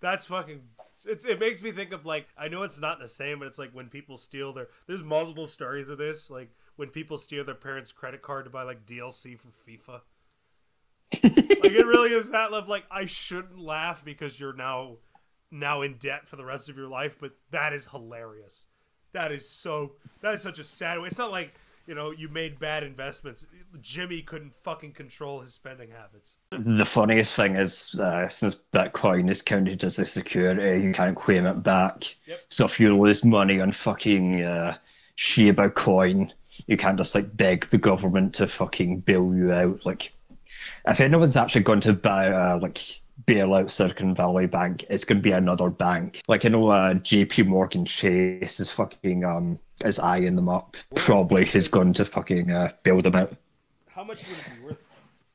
That's 0.00 0.26
fucking. 0.26 0.62
It's, 1.06 1.24
it 1.24 1.38
makes 1.40 1.62
me 1.62 1.72
think 1.72 1.92
of 1.92 2.04
like 2.06 2.28
I 2.36 2.48
know 2.48 2.62
it's 2.62 2.80
not 2.80 2.98
the 2.98 3.08
same, 3.08 3.38
but 3.38 3.48
it's 3.48 3.58
like 3.58 3.70
when 3.72 3.88
people 3.88 4.16
steal 4.16 4.52
their. 4.52 4.68
There's 4.86 5.02
multiple 5.02 5.46
stories 5.46 5.88
of 5.90 5.98
this, 5.98 6.30
like 6.30 6.50
when 6.76 6.88
people 6.88 7.16
steal 7.18 7.44
their 7.44 7.54
parents' 7.54 7.92
credit 7.92 8.22
card 8.22 8.44
to 8.44 8.50
buy 8.50 8.62
like 8.62 8.86
DLC 8.86 9.38
for 9.38 9.48
FIFA. 9.48 10.00
like 11.22 11.72
it 11.72 11.86
really 11.86 12.12
is 12.12 12.30
that 12.30 12.50
level. 12.50 12.70
Like 12.70 12.86
I 12.90 13.06
shouldn't 13.06 13.58
laugh 13.58 14.04
because 14.04 14.38
you're 14.40 14.54
now 14.54 14.96
now 15.52 15.82
in 15.82 15.94
debt 15.94 16.26
for 16.26 16.36
the 16.36 16.44
rest 16.44 16.68
of 16.68 16.76
your 16.76 16.88
life, 16.88 17.18
but 17.20 17.32
that 17.50 17.72
is 17.72 17.86
hilarious. 17.86 18.66
That 19.12 19.30
is 19.30 19.48
so. 19.48 19.92
That 20.22 20.34
is 20.34 20.42
such 20.42 20.58
a 20.58 20.64
sad 20.64 20.98
way. 20.98 21.06
It's 21.06 21.18
not 21.18 21.30
like 21.30 21.54
you 21.86 21.94
know 21.94 22.10
you 22.10 22.28
made 22.28 22.58
bad 22.58 22.82
investments. 22.82 23.46
Jimmy 23.80 24.22
couldn't 24.22 24.54
fucking 24.54 24.92
control 24.92 25.40
his 25.40 25.52
spending 25.52 25.90
habits. 25.90 26.38
The 26.50 26.84
funniest 26.84 27.34
thing 27.34 27.56
is, 27.56 27.98
uh, 28.00 28.26
since 28.28 28.56
Bitcoin 28.72 29.30
is 29.30 29.42
counted 29.42 29.84
as 29.84 29.98
a 29.98 30.06
security, 30.06 30.82
you 30.82 30.92
can't 30.92 31.16
claim 31.16 31.44
it 31.44 31.62
back. 31.62 32.14
Yep. 32.26 32.40
So 32.48 32.64
if 32.64 32.80
you 32.80 32.98
lose 32.98 33.24
money 33.24 33.60
on 33.60 33.72
fucking 33.72 34.42
uh, 34.42 34.76
Shiba 35.16 35.70
coin, 35.70 36.32
you 36.66 36.78
can't 36.78 36.96
just 36.96 37.14
like 37.14 37.36
beg 37.36 37.66
the 37.66 37.78
government 37.78 38.34
to 38.36 38.46
fucking 38.46 39.00
bail 39.00 39.34
you 39.34 39.52
out. 39.52 39.84
Like, 39.84 40.14
if 40.86 41.00
anyone's 41.00 41.36
actually 41.36 41.64
going 41.64 41.80
to 41.80 41.92
buy 41.92 42.30
uh, 42.30 42.58
like 42.60 43.01
bail 43.26 43.54
out 43.54 43.70
Silicon 43.70 44.14
Valley 44.14 44.46
Bank, 44.46 44.84
it's 44.90 45.04
going 45.04 45.18
to 45.18 45.22
be 45.22 45.32
another 45.32 45.70
bank. 45.70 46.20
Like 46.28 46.44
I 46.44 46.48
know 46.48 46.68
uh, 46.68 46.94
J.P. 46.94 47.44
Morgan 47.44 47.84
Chase 47.84 48.60
is 48.60 48.70
fucking 48.70 49.24
um 49.24 49.58
is 49.84 49.98
eyeing 49.98 50.36
them 50.36 50.48
up. 50.48 50.76
Probably 50.94 51.48
is 51.54 51.68
going 51.68 51.92
to 51.94 52.04
fucking 52.04 52.50
uh, 52.50 52.72
bail 52.82 53.00
them 53.00 53.16
out. 53.16 53.34
How 53.88 54.04
much 54.04 54.26
would 54.28 54.38
it 54.38 54.60
be 54.60 54.66
worth? 54.66 54.88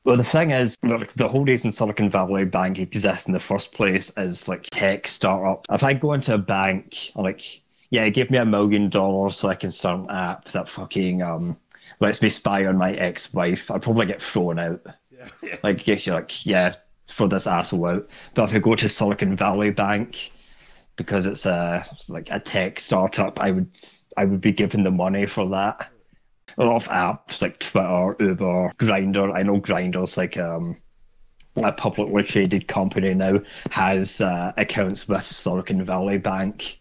Well, 0.04 0.16
the 0.16 0.24
thing 0.24 0.52
is, 0.52 0.76
like, 0.84 1.12
the 1.14 1.28
whole 1.28 1.44
reason 1.44 1.70
Silicon 1.70 2.08
Valley 2.08 2.46
Bank 2.46 2.78
exists 2.78 3.26
in 3.26 3.34
the 3.34 3.40
first 3.40 3.72
place 3.72 4.10
is 4.16 4.48
like 4.48 4.62
tech 4.70 5.06
startup. 5.06 5.66
If 5.70 5.82
I 5.82 5.92
go 5.92 6.14
into 6.14 6.32
a 6.32 6.38
bank, 6.38 7.12
I'm 7.14 7.24
like, 7.24 7.60
yeah, 7.90 8.08
give 8.08 8.30
me 8.30 8.38
a 8.38 8.46
million 8.46 8.88
dollars 8.88 9.36
so 9.36 9.48
I 9.48 9.54
can 9.54 9.70
start 9.70 10.00
an 10.00 10.10
app 10.10 10.46
that 10.48 10.68
fucking 10.68 11.22
um 11.22 11.56
lets 12.00 12.22
me 12.22 12.30
spy 12.30 12.64
on 12.66 12.76
my 12.76 12.92
ex-wife, 12.92 13.70
I'd 13.70 13.82
probably 13.82 14.06
get 14.06 14.22
thrown 14.22 14.58
out. 14.58 14.80
Yeah. 15.10 15.56
Like, 15.62 15.86
you're 15.86 16.14
like, 16.14 16.46
yeah, 16.46 16.76
throw 17.08 17.26
this 17.26 17.46
asshole 17.46 17.86
out. 17.86 18.08
But 18.34 18.50
if 18.50 18.54
I 18.54 18.58
go 18.58 18.74
to 18.74 18.88
Silicon 18.88 19.36
Valley 19.36 19.70
Bank, 19.70 20.30
because 20.96 21.26
it's 21.26 21.46
a 21.46 21.84
like 22.08 22.28
a 22.30 22.40
tech 22.40 22.80
startup, 22.80 23.40
I 23.40 23.50
would 23.50 23.76
I 24.16 24.24
would 24.24 24.40
be 24.40 24.52
given 24.52 24.84
the 24.84 24.90
money 24.90 25.26
for 25.26 25.48
that. 25.50 25.90
A 26.58 26.64
lot 26.64 26.76
of 26.76 26.88
apps 26.88 27.40
like 27.40 27.58
Twitter, 27.60 28.16
Uber, 28.20 28.72
Grindr. 28.78 29.34
I 29.34 29.42
know 29.42 29.60
Grindr's 29.60 30.16
like 30.16 30.36
um 30.36 30.76
a 31.56 31.72
publicly 31.72 32.22
traded 32.22 32.68
company 32.68 33.14
now 33.14 33.40
has 33.70 34.20
uh, 34.20 34.52
accounts 34.56 35.08
with 35.08 35.26
Silicon 35.26 35.84
Valley 35.84 36.18
Bank. 36.18 36.78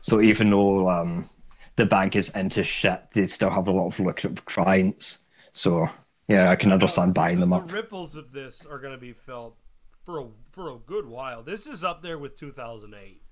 So 0.00 0.20
even 0.20 0.50
though 0.50 0.88
um, 0.88 1.28
the 1.76 1.86
bank 1.86 2.16
is 2.16 2.34
into 2.36 2.64
shit, 2.64 3.02
they 3.12 3.26
still 3.26 3.50
have 3.50 3.68
a 3.68 3.72
lot 3.72 3.86
of 3.88 4.00
lucrative 4.00 4.44
clients. 4.44 5.18
So 5.52 5.88
yeah, 6.28 6.50
I 6.50 6.56
can 6.56 6.72
understand 6.72 7.14
buying 7.14 7.36
the, 7.36 7.40
them 7.40 7.50
the 7.50 7.56
up. 7.56 7.72
ripples 7.72 8.16
of 8.16 8.32
this 8.32 8.64
are 8.64 8.78
going 8.78 8.94
to 8.94 9.00
be 9.00 9.12
felt 9.12 9.56
for 10.04 10.20
a, 10.20 10.26
for 10.50 10.70
a 10.70 10.78
good 10.78 11.06
while. 11.06 11.42
This 11.42 11.66
is 11.66 11.84
up 11.84 12.02
there 12.02 12.18
with 12.18 12.36
2008. 12.36 13.22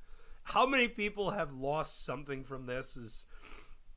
How 0.44 0.66
many 0.66 0.88
people 0.88 1.30
have 1.30 1.52
lost 1.52 2.04
something 2.04 2.42
from 2.42 2.66
this 2.66 2.96
is 2.96 3.26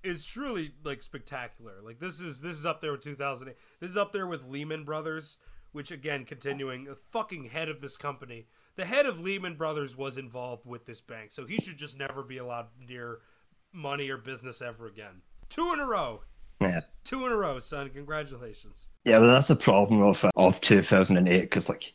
is 0.03 0.25
truly 0.25 0.71
like 0.83 1.01
spectacular. 1.01 1.73
Like 1.83 1.99
this 1.99 2.19
is 2.19 2.41
this 2.41 2.57
is 2.57 2.65
up 2.65 2.81
there 2.81 2.91
with 2.91 3.01
2008. 3.01 3.55
This 3.79 3.91
is 3.91 3.97
up 3.97 4.11
there 4.11 4.27
with 4.27 4.47
Lehman 4.47 4.83
Brothers, 4.83 5.37
which 5.71 5.91
again 5.91 6.25
continuing 6.25 6.85
the 6.85 6.95
fucking 6.95 7.45
head 7.45 7.69
of 7.69 7.81
this 7.81 7.97
company. 7.97 8.47
The 8.75 8.85
head 8.85 9.05
of 9.05 9.19
Lehman 9.19 9.55
Brothers 9.55 9.95
was 9.95 10.17
involved 10.17 10.65
with 10.65 10.85
this 10.85 11.01
bank, 11.01 11.31
so 11.31 11.45
he 11.45 11.57
should 11.57 11.77
just 11.77 11.97
never 11.97 12.23
be 12.23 12.37
allowed 12.37 12.67
near 12.87 13.19
money 13.73 14.09
or 14.09 14.17
business 14.17 14.61
ever 14.61 14.87
again. 14.87 15.21
Two 15.49 15.71
in 15.73 15.79
a 15.79 15.85
row. 15.85 16.23
Yeah. 16.59 16.81
Two 17.03 17.25
in 17.25 17.31
a 17.31 17.35
row, 17.35 17.59
son. 17.59 17.89
Congratulations. 17.89 18.89
Yeah, 19.03 19.19
but 19.19 19.27
that's 19.27 19.47
the 19.47 19.55
problem 19.55 20.01
of 20.01 20.25
of 20.35 20.61
2008 20.61 21.41
because 21.41 21.69
like 21.69 21.93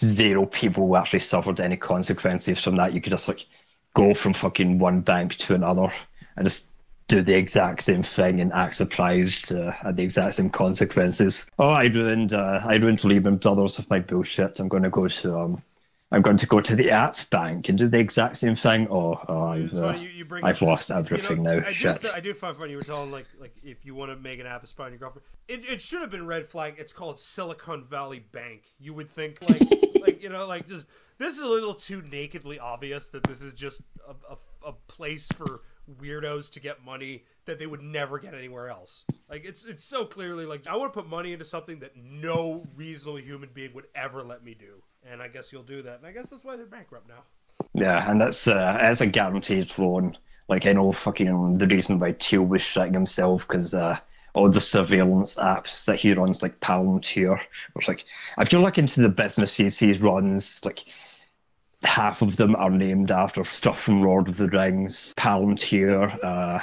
zero 0.00 0.46
people 0.46 0.96
actually 0.96 1.20
suffered 1.20 1.60
any 1.60 1.76
consequences 1.76 2.62
from 2.62 2.76
that. 2.76 2.92
You 2.92 3.00
could 3.00 3.10
just 3.10 3.28
like 3.28 3.46
go 3.94 4.14
from 4.14 4.34
fucking 4.34 4.78
one 4.78 5.00
bank 5.00 5.36
to 5.36 5.54
another 5.54 5.92
and 6.36 6.46
just 6.46 6.70
do 7.08 7.22
the 7.22 7.34
exact 7.34 7.82
same 7.82 8.02
thing 8.02 8.40
and 8.40 8.52
act 8.52 8.74
surprised 8.74 9.50
uh, 9.50 9.72
at 9.82 9.96
the 9.96 10.02
exact 10.02 10.34
same 10.34 10.50
consequences. 10.50 11.50
Oh, 11.58 11.70
I 11.70 11.84
ruined 11.84 12.34
uh, 12.34 12.60
I 12.64 12.74
ruined 12.76 13.02
Lehman 13.02 13.38
Brothers 13.38 13.78
with 13.78 13.88
my 13.90 13.98
bullshit. 13.98 14.60
I'm 14.60 14.68
going 14.68 14.82
to 14.82 14.90
go 14.90 15.08
to 15.08 15.38
um, 15.38 15.62
I'm 16.10 16.22
going 16.22 16.38
to 16.38 16.46
go 16.46 16.60
to 16.60 16.74
the 16.74 16.90
app 16.90 17.18
bank 17.28 17.68
and 17.68 17.76
do 17.76 17.86
the 17.86 17.98
exact 17.98 18.38
same 18.38 18.56
thing. 18.56 18.88
Oh, 18.90 19.20
oh 19.28 19.48
I've, 19.48 19.74
uh, 19.74 19.92
you, 19.92 20.08
you 20.08 20.26
I've 20.42 20.62
lost 20.62 20.90
everything 20.90 21.38
you 21.38 21.42
know, 21.42 21.58
now. 21.58 21.66
I 21.66 21.68
do, 21.68 21.74
Shit. 21.74 22.00
th- 22.00 22.14
I 22.14 22.20
do 22.20 22.32
find 22.32 22.56
funny 22.56 22.70
you 22.70 22.78
were 22.78 22.82
telling 22.82 23.10
like 23.10 23.26
like 23.38 23.54
if 23.62 23.84
you 23.84 23.94
want 23.94 24.10
to 24.10 24.16
make 24.16 24.40
an 24.40 24.46
app 24.46 24.66
spy 24.66 24.84
on 24.84 24.92
your 24.92 24.98
girlfriend, 24.98 25.26
it, 25.48 25.68
it 25.68 25.82
should 25.82 26.00
have 26.00 26.10
been 26.10 26.26
red 26.26 26.46
flag. 26.46 26.76
It's 26.78 26.94
called 26.94 27.18
Silicon 27.18 27.84
Valley 27.84 28.24
Bank. 28.32 28.62
You 28.78 28.94
would 28.94 29.10
think 29.10 29.38
like 29.50 29.60
like 30.00 30.22
you 30.22 30.30
know 30.30 30.46
like 30.46 30.66
just 30.66 30.86
this 31.18 31.34
is 31.34 31.42
a 31.42 31.48
little 31.48 31.74
too 31.74 32.02
nakedly 32.10 32.58
obvious 32.58 33.10
that 33.10 33.24
this 33.24 33.42
is 33.42 33.52
just 33.52 33.82
a, 34.08 34.32
a, 34.32 34.70
a 34.70 34.72
place 34.86 35.28
for 35.28 35.60
weirdos 36.00 36.50
to 36.52 36.60
get 36.60 36.84
money 36.84 37.24
that 37.44 37.58
they 37.58 37.66
would 37.66 37.82
never 37.82 38.18
get 38.18 38.34
anywhere 38.34 38.70
else. 38.70 39.04
Like 39.28 39.44
it's 39.44 39.66
it's 39.66 39.84
so 39.84 40.06
clearly 40.06 40.46
like 40.46 40.66
I 40.66 40.76
want 40.76 40.90
to 40.92 41.02
put 41.02 41.08
money 41.08 41.34
into 41.34 41.44
something 41.44 41.80
that 41.80 41.96
no 41.96 42.64
reasonable 42.74 43.18
human 43.18 43.50
being 43.52 43.74
would 43.74 43.88
ever 43.94 44.22
let 44.22 44.42
me 44.42 44.54
do. 44.54 44.82
And 45.04 45.22
I 45.22 45.28
guess 45.28 45.52
you'll 45.52 45.62
do 45.62 45.82
that. 45.82 45.98
And 45.98 46.06
I 46.06 46.12
guess 46.12 46.30
that's 46.30 46.44
why 46.44 46.56
they're 46.56 46.66
bankrupt 46.66 47.08
now. 47.08 47.24
Yeah, 47.74 48.10
and 48.10 48.20
that's 48.20 48.46
uh, 48.46 48.78
that's 48.80 49.00
a 49.00 49.06
guaranteed 49.06 49.72
loan. 49.78 50.16
Like 50.48 50.66
I 50.66 50.72
know 50.72 50.92
fucking 50.92 51.58
the 51.58 51.66
reason 51.66 51.98
why 51.98 52.12
Thiel 52.12 52.42
was 52.42 52.62
shitting 52.62 52.94
himself 52.94 53.46
because 53.46 53.74
uh, 53.74 53.98
all 54.34 54.48
the 54.48 54.60
surveillance 54.60 55.36
apps 55.36 55.84
that 55.84 55.96
he 55.96 56.12
runs, 56.12 56.42
like 56.42 56.60
Palantir, 56.60 57.40
which 57.74 57.88
like 57.88 58.04
if 58.38 58.52
you 58.52 58.60
look 58.60 58.78
into 58.78 59.02
the 59.02 59.08
businesses 59.08 59.78
he 59.78 59.92
runs, 59.94 60.64
like 60.64 60.84
half 61.82 62.22
of 62.22 62.36
them 62.36 62.56
are 62.56 62.70
named 62.70 63.10
after 63.10 63.44
stuff 63.44 63.80
from 63.80 64.02
Lord 64.02 64.28
of 64.28 64.36
the 64.36 64.48
Rings. 64.48 65.14
Palantir, 65.16 66.18
uh, 66.22 66.60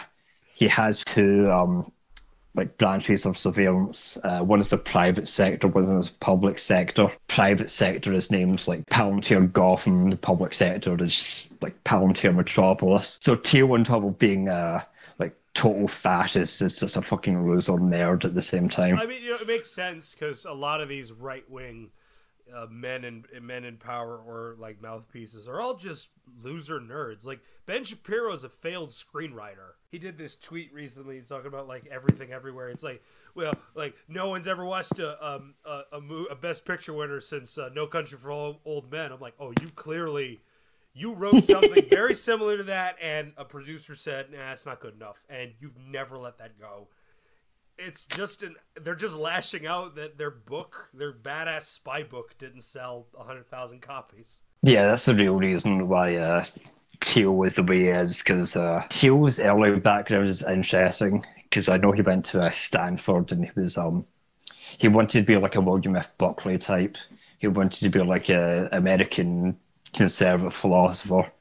he 0.54 0.68
has 0.68 1.04
two 1.04 1.50
um, 1.52 1.92
like 2.56 2.78
branches 2.78 3.26
of 3.26 3.38
surveillance. 3.38 4.18
Uh, 4.24 4.42
one 4.42 4.60
is 4.60 4.70
the 4.70 4.78
private 4.78 5.28
sector, 5.28 5.68
one 5.68 5.84
is 5.98 6.10
the 6.10 6.16
public 6.20 6.58
sector. 6.58 7.12
Private 7.28 7.70
sector 7.70 8.14
is 8.14 8.32
named 8.32 8.64
like 8.68 8.86
Palantir 8.88 9.52
Gotham. 9.52 10.10
The 10.10 10.18
public 10.18 10.54
sector 10.54 11.02
is 11.02 11.54
like 11.62 11.84
Palantir 11.84 12.34
Metropolis. 12.34 13.20
So 13.22 13.36
tier 13.36 13.66
one 13.66 13.86
of 13.86 14.18
being 14.18 14.50
uh, 14.50 14.82
like 15.20 15.36
total 15.54 15.88
fascist 15.88 16.62
is 16.62 16.80
just 16.80 16.98
a 16.98 17.02
fucking 17.02 17.50
loser 17.50 17.74
nerd 17.74 18.26
at 18.26 18.34
the 18.34 18.42
same 18.42 18.70
time. 18.70 18.98
I 18.98 19.06
mean, 19.06 19.22
you 19.22 19.32
know, 19.32 19.38
it 19.38 19.48
makes 19.48 19.70
sense 19.70 20.16
because 20.16 20.46
a 20.46 20.54
lot 20.54 20.82
of 20.82 20.90
these 20.90 21.12
right 21.12 21.50
wing 21.50 21.92
uh, 22.54 22.68
men 22.70 23.04
and 23.04 23.26
men 23.42 23.64
in 23.64 23.78
power 23.78 24.18
or 24.18 24.56
like 24.60 24.82
mouthpieces 24.82 25.48
are 25.48 25.60
all 25.60 25.76
just 25.76 26.10
loser 26.42 26.80
nerds. 26.80 27.26
Like 27.26 27.42
Ben 27.66 27.84
Shapiro 27.84 28.34
is 28.34 28.44
a 28.44 28.50
failed 28.50 28.90
screenwriter. 28.90 29.74
He 29.90 29.98
did 29.98 30.18
this 30.18 30.36
tweet 30.36 30.74
recently. 30.74 31.16
He's 31.16 31.28
talking 31.28 31.48
about 31.48 31.68
like 31.68 31.86
everything 31.88 32.32
everywhere. 32.32 32.70
It's 32.70 32.84
like, 32.84 33.04
well, 33.34 33.54
like 33.74 33.96
no 34.08 34.30
one's 34.30 34.48
ever 34.48 34.66
watched 34.66 35.00
a 35.00 35.26
um 35.26 35.56
a 35.66 35.82
a, 35.94 36.02
mo- 36.02 36.28
a 36.30 36.36
Best 36.36 36.66
Picture 36.66 36.94
winner 36.94 37.22
since 37.22 37.58
uh, 37.58 37.70
No 37.74 37.88
Country 37.88 38.18
for 38.18 38.32
Old, 38.32 38.58
Old 38.66 38.92
Men. 38.92 39.12
I'm 39.12 39.20
like, 39.20 39.36
oh, 39.40 39.52
you 39.62 39.70
clearly. 39.76 40.42
You 40.98 41.14
wrote 41.14 41.44
something 41.44 41.90
very 41.90 42.16
similar 42.16 42.56
to 42.56 42.64
that, 42.64 42.96
and 43.02 43.34
a 43.36 43.44
producer 43.44 43.96
said, 43.96 44.32
"Nah, 44.32 44.54
it's 44.54 44.66
not 44.66 44.80
good 44.80 44.96
enough," 44.96 45.22
and 45.30 45.52
you've 45.60 45.78
never 45.78 46.18
let 46.18 46.38
that 46.38 46.58
go 46.58 46.88
it's 47.78 48.08
just 48.08 48.44
an 48.44 48.56
they're 48.82 48.96
just 48.96 49.18
lashing 49.18 49.66
out 49.68 49.96
that 49.96 50.18
their 50.18 50.32
book 50.32 50.90
their 50.94 51.14
badass 51.14 51.62
spy 51.62 52.04
book 52.04 52.36
didn't 52.38 52.62
sell 52.62 53.08
100000 53.14 53.82
copies 53.82 54.44
Yeah, 54.64 54.88
that's 54.88 55.06
the 55.06 55.16
real 55.16 55.36
reason 55.36 55.88
why 55.88 56.16
uh, 56.16 56.44
Thiel 57.02 57.36
was 57.36 57.56
the 57.56 57.64
way 57.64 57.82
he 57.82 57.88
is, 57.90 58.18
because 58.20 58.56
uh, 58.56 58.84
Thiel's 58.90 59.40
early 59.40 59.80
background 59.80 60.28
is 60.28 60.44
interesting, 60.44 61.26
because 61.44 61.70
I 61.70 61.78
know 61.78 61.92
he 61.92 62.02
went 62.02 62.26
to 62.28 62.42
uh, 62.42 62.50
Stanford 62.50 63.32
and 63.32 63.46
he 63.46 63.52
was 63.56 63.78
um 63.78 64.06
he 64.78 64.88
wanted 64.88 65.20
to 65.20 65.26
be 65.26 65.38
like 65.38 65.56
a 65.56 65.62
William 65.62 65.96
F. 65.96 66.18
Buckley 66.18 66.58
type. 66.58 66.98
He 67.40 67.48
wanted 67.48 67.80
to 67.82 67.90
be 67.90 68.00
like 68.04 68.30
a 68.30 68.70
American 68.72 69.58
conservative 69.94 70.54
philosopher, 70.54 71.32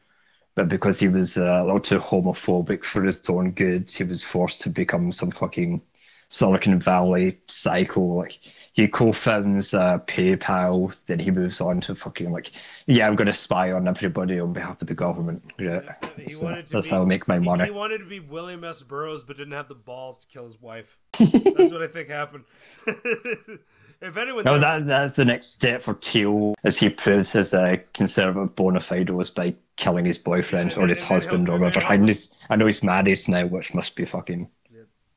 but 0.57 0.68
because 0.68 1.01
he 1.01 1.09
was 1.09 1.37
uh, 1.39 1.61
a 1.62 1.64
little 1.64 1.80
too 1.80 2.01
homophobic 2.01 2.85
for 2.85 3.05
his 3.05 3.28
own 3.30 3.53
good, 3.53 3.91
he 3.91 4.05
was 4.05 4.24
forced 4.24 4.61
to 4.62 4.70
become 4.70 5.12
some 5.12 5.30
fucking 5.30 5.82
Silicon 6.29 6.81
Valley 6.81 7.39
psycho. 7.49 8.01
Like 8.01 8.39
he 8.72 8.89
co-founds 8.89 9.72
uh, 9.75 9.99
PayPal, 10.07 10.97
then 11.07 11.18
he 11.20 11.31
moves 11.31 11.61
on 11.61 11.81
to 11.83 11.95
fucking 11.95 12.33
like, 12.33 12.51
yeah, 12.87 13.07
I'm 13.07 13.14
gonna 13.16 13.33
spy 13.33 13.70
on 13.72 13.87
everybody 13.87 14.41
on 14.41 14.53
behalf 14.53 14.81
of 14.83 14.89
the 14.89 14.95
government. 14.95 15.43
Yeah, 15.59 15.95
he 16.16 16.33
So 16.33 16.45
wanted 16.45 16.66
to 16.66 16.72
that's 16.72 16.87
be, 16.87 16.91
how 16.91 17.03
I 17.03 17.05
make 17.05 17.29
my 17.29 17.39
he- 17.39 17.45
money. 17.45 17.64
he 17.64 17.70
wanted 17.70 17.99
to 17.99 18.07
be 18.07 18.20
william 18.20 18.64
s 18.64 18.83
burroughs 18.83 19.22
but 19.22 19.37
didn't 19.37 19.53
have 19.53 19.68
the 19.68 19.75
balls 19.75 20.18
to 20.18 20.27
kill 20.27 20.45
his 20.45 20.61
wife 20.61 20.97
that's 21.18 21.72
what 21.72 21.83
i 21.83 21.87
think 21.87 22.09
happened 22.09 22.45
if 22.87 24.16
anyone's 24.16 24.45
No, 24.45 24.53
ever- 24.55 24.61
that 24.61 24.87
that's 24.87 25.12
the 25.14 25.25
next 25.25 25.53
step 25.53 25.83
for 25.83 25.95
Thiel 25.95 26.55
as 26.64 26.77
he 26.79 26.89
proves 26.89 27.33
his 27.33 27.55
uh, 27.55 27.77
conservative 27.93 28.55
bona 28.57 28.81
fides 28.81 29.31
by 29.31 29.55
killing 29.77 30.05
his 30.05 30.18
boyfriend 30.18 30.72
or 30.77 30.87
his 30.89 31.03
husband 31.03 31.49
or 31.49 31.59
whatever. 31.59 31.87
I, 31.87 31.97
know- 31.97 32.12
I 32.51 32.57
know 32.57 32.66
he's 32.66 32.83
married 32.83 33.18
now, 33.29 33.47
which 33.47 33.75
must 33.75 33.97
be 33.97 34.05
fucking. 34.05 34.49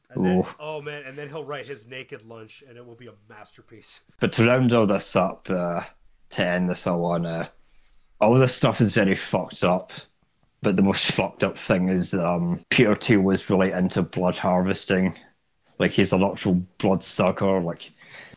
And 0.10 0.26
then, 0.26 0.44
oh 0.60 0.82
man 0.82 1.04
and 1.06 1.18
then 1.18 1.28
he'll 1.28 1.44
write 1.44 1.66
his 1.68 1.88
naked 1.88 2.24
lunch 2.24 2.64
and 2.68 2.78
it 2.78 2.86
will 2.86 2.96
be 2.96 3.08
a 3.08 3.14
masterpiece 3.30 4.02
But 4.20 4.32
to 4.34 4.46
round 4.46 4.74
all 4.74 4.88
this 4.88 5.16
up, 5.16 5.50
uh, 5.50 5.82
to 6.32 6.46
end 6.46 6.70
this 6.70 6.88
all 6.88 7.06
on, 7.06 7.26
uh, 7.26 7.48
all 8.20 8.36
this 8.36 8.56
stuff 8.56 8.82
is 8.82 8.94
very 8.94 9.16
fucked 9.16 9.64
up. 9.64 9.92
But 10.62 10.76
the 10.76 10.82
most 10.82 11.12
fucked 11.12 11.44
up 11.44 11.58
thing 11.58 11.90
is 11.90 12.14
um, 12.14 12.66
Peter 12.70 12.96
Thiel 12.96 13.22
was 13.22 13.50
really 13.50 13.72
into 13.72 14.02
blood 14.02 14.36
harvesting. 14.36 15.14
Like 15.78 15.92
he's 15.92 16.14
an 16.14 16.24
actual 16.24 16.56
blood 16.80 17.04
sucker. 17.04 17.62
Like 17.62 17.92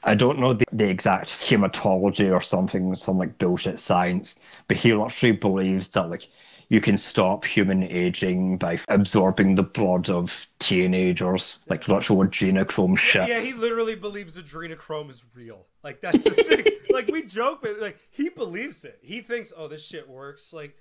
I 0.05 0.15
don't 0.15 0.39
know 0.39 0.53
the, 0.53 0.67
the 0.73 0.89
exact 0.89 1.31
hematology 1.31 2.31
or 2.31 2.43
something, 2.43 2.95
some 2.97 3.19
like 3.19 3.39
bullshit 3.39 3.79
science, 3.79 4.39
but 4.69 4.77
he 4.77 4.93
literally 4.93 5.33
believes 5.37 5.89
that 5.89 6.11
like 6.11 6.29
you 6.71 6.81
can 6.81 6.97
stop 6.97 7.45
human 7.45 7.83
aging 7.83 8.57
by 8.57 8.79
absorbing 8.89 9.57
the 9.57 9.63
blood 9.65 10.09
of 10.09 10.47
teenagers, 10.61 11.65
like 11.69 11.89
literal 11.89 12.21
adrenochrome 12.21 12.97
shit. 12.97 13.29
Yeah, 13.29 13.41
he 13.41 13.53
literally 13.53 13.97
believes 13.97 14.41
adrenochrome 14.41 15.11
is 15.11 15.25
real. 15.35 15.67
Like 15.83 16.01
that's 16.01 16.23
the 16.23 16.31
thing. 16.31 16.65
like 16.91 17.09
we 17.09 17.25
joke, 17.25 17.59
but 17.63 17.81
like 17.81 17.99
he 18.13 18.29
believes 18.29 18.85
it. 18.85 19.01
He 19.03 19.21
thinks, 19.21 19.53
oh, 19.55 19.67
this 19.67 19.85
shit 19.85 20.09
works. 20.09 20.53
Like 20.53 20.77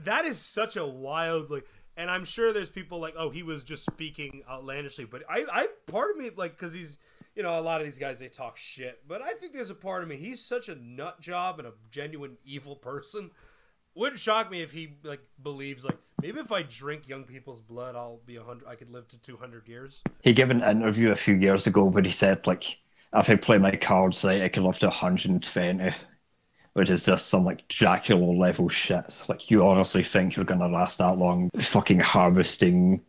that 0.00 0.24
is 0.24 0.38
such 0.38 0.76
a 0.76 0.84
wild 0.84 1.50
like. 1.50 1.66
And 1.96 2.10
I'm 2.10 2.26
sure 2.26 2.52
there's 2.52 2.68
people 2.68 3.00
like, 3.00 3.14
oh, 3.16 3.30
he 3.30 3.42
was 3.42 3.64
just 3.64 3.86
speaking 3.86 4.42
outlandishly. 4.50 5.06
But 5.06 5.22
I, 5.30 5.46
I 5.50 5.68
part 5.86 6.10
of 6.10 6.18
me 6.18 6.30
like 6.36 6.58
because 6.58 6.74
he's, 6.74 6.98
you 7.34 7.42
know, 7.42 7.58
a 7.58 7.62
lot 7.62 7.80
of 7.80 7.86
these 7.86 7.98
guys 7.98 8.18
they 8.18 8.28
talk 8.28 8.56
shit. 8.56 9.00
But 9.06 9.22
I 9.22 9.32
think 9.34 9.52
there's 9.52 9.70
a 9.70 9.74
part 9.74 10.02
of 10.02 10.08
me 10.08 10.16
he's 10.16 10.44
such 10.44 10.68
a 10.68 10.74
nut 10.74 11.20
job 11.20 11.60
and 11.60 11.68
a 11.68 11.72
genuine 11.92 12.38
evil 12.44 12.74
person 12.74 13.30
wouldn't 13.96 14.20
shock 14.20 14.50
me 14.50 14.62
if 14.62 14.70
he 14.70 14.94
like 15.02 15.20
believes 15.42 15.84
like 15.84 15.96
maybe 16.22 16.38
if 16.38 16.52
I 16.52 16.62
drink 16.62 17.08
young 17.08 17.24
people's 17.24 17.60
blood, 17.60 17.96
I'll 17.96 18.20
be 18.26 18.36
a 18.36 18.42
hundred. 18.42 18.68
I 18.68 18.76
could 18.76 18.90
live 18.90 19.08
to 19.08 19.20
two 19.20 19.36
hundred 19.36 19.66
years. 19.66 20.02
He 20.22 20.32
gave 20.32 20.50
an 20.50 20.62
interview 20.62 21.10
a 21.10 21.16
few 21.16 21.34
years 21.34 21.66
ago 21.66 21.84
where 21.84 22.02
he 22.02 22.10
said 22.10 22.46
like, 22.46 22.78
if 23.14 23.30
I 23.30 23.36
play 23.36 23.58
my 23.58 23.74
cards 23.74 24.22
right, 24.24 24.42
I 24.42 24.48
could 24.48 24.62
live 24.62 24.78
to 24.80 24.86
120, 24.86 25.94
which 26.74 26.90
is 26.90 27.06
just 27.06 27.28
some 27.28 27.44
like 27.44 27.66
Dracula 27.68 28.32
level 28.32 28.68
shit. 28.68 29.24
Like 29.28 29.50
you 29.50 29.66
honestly 29.66 30.02
think 30.02 30.36
you're 30.36 30.44
gonna 30.44 30.68
last 30.68 30.98
that 30.98 31.16
long, 31.18 31.50
fucking 31.58 32.00
harvesting 32.00 33.00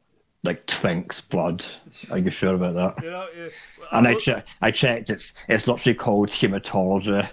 like 0.44 0.66
Twink's 0.68 1.20
blood? 1.20 1.66
Are 2.10 2.18
you 2.18 2.30
sure 2.30 2.56
about 2.56 2.76
that? 2.76 3.04
You 3.04 3.12
know, 3.12 3.28
it, 3.36 3.54
And 3.92 4.08
I 4.08 4.16
che- 4.16 4.44
I 4.62 4.72
checked. 4.72 5.10
It's 5.10 5.34
it's 5.50 5.68
literally 5.68 5.96
called 5.96 6.30
hematology, 6.30 7.28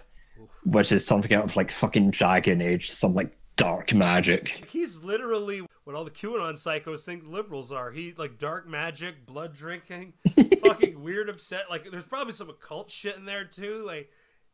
which 0.64 0.90
is 0.90 1.06
something 1.06 1.32
out 1.32 1.44
of 1.44 1.54
like 1.56 1.70
fucking 1.70 2.10
Dragon 2.10 2.60
Age, 2.60 2.90
some 2.90 3.14
like 3.14 3.36
dark 3.56 3.94
magic. 3.94 4.66
he's 4.68 5.02
literally 5.02 5.66
what 5.84 5.94
all 5.94 6.04
the 6.04 6.10
QAnon 6.10 6.54
psychos 6.54 7.04
think 7.04 7.24
liberals 7.26 7.70
are. 7.70 7.90
He 7.90 8.14
like 8.16 8.38
dark 8.38 8.66
magic, 8.66 9.26
blood 9.26 9.54
drinking, 9.54 10.14
fucking 10.64 11.02
weird, 11.02 11.28
upset. 11.28 11.64
Like 11.70 11.90
there's 11.90 12.04
probably 12.04 12.32
some 12.32 12.50
occult 12.50 12.90
shit 12.90 13.16
in 13.16 13.26
there 13.26 13.44
too. 13.44 13.84
Like, 13.86 14.10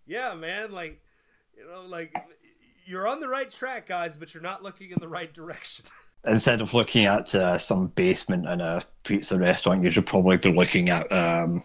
yeah, 0.07 0.35
man. 0.35 0.73
Like, 0.73 1.01
you 1.57 1.67
know, 1.67 1.83
like 1.83 2.15
you're 2.85 3.07
on 3.07 3.21
the 3.21 3.29
right 3.29 3.51
track, 3.51 3.87
guys, 3.87 4.17
but 4.17 4.35
you're 4.35 4.43
not 4.43 4.63
looking 4.63 4.91
in 4.91 4.99
the 5.01 5.09
right 5.09 5.33
direction. 5.33 5.87
Instead 6.27 6.61
of 6.61 6.75
looking 6.75 7.07
at 7.07 7.35
uh, 7.35 7.57
some 7.57 7.87
basement 7.87 8.47
in 8.47 8.61
a 8.61 8.83
pizza 9.05 9.39
restaurant, 9.39 9.83
you 9.83 9.89
should 9.89 10.05
probably 10.05 10.37
be 10.37 10.53
looking 10.53 10.91
at 10.91 11.11
um, 11.11 11.63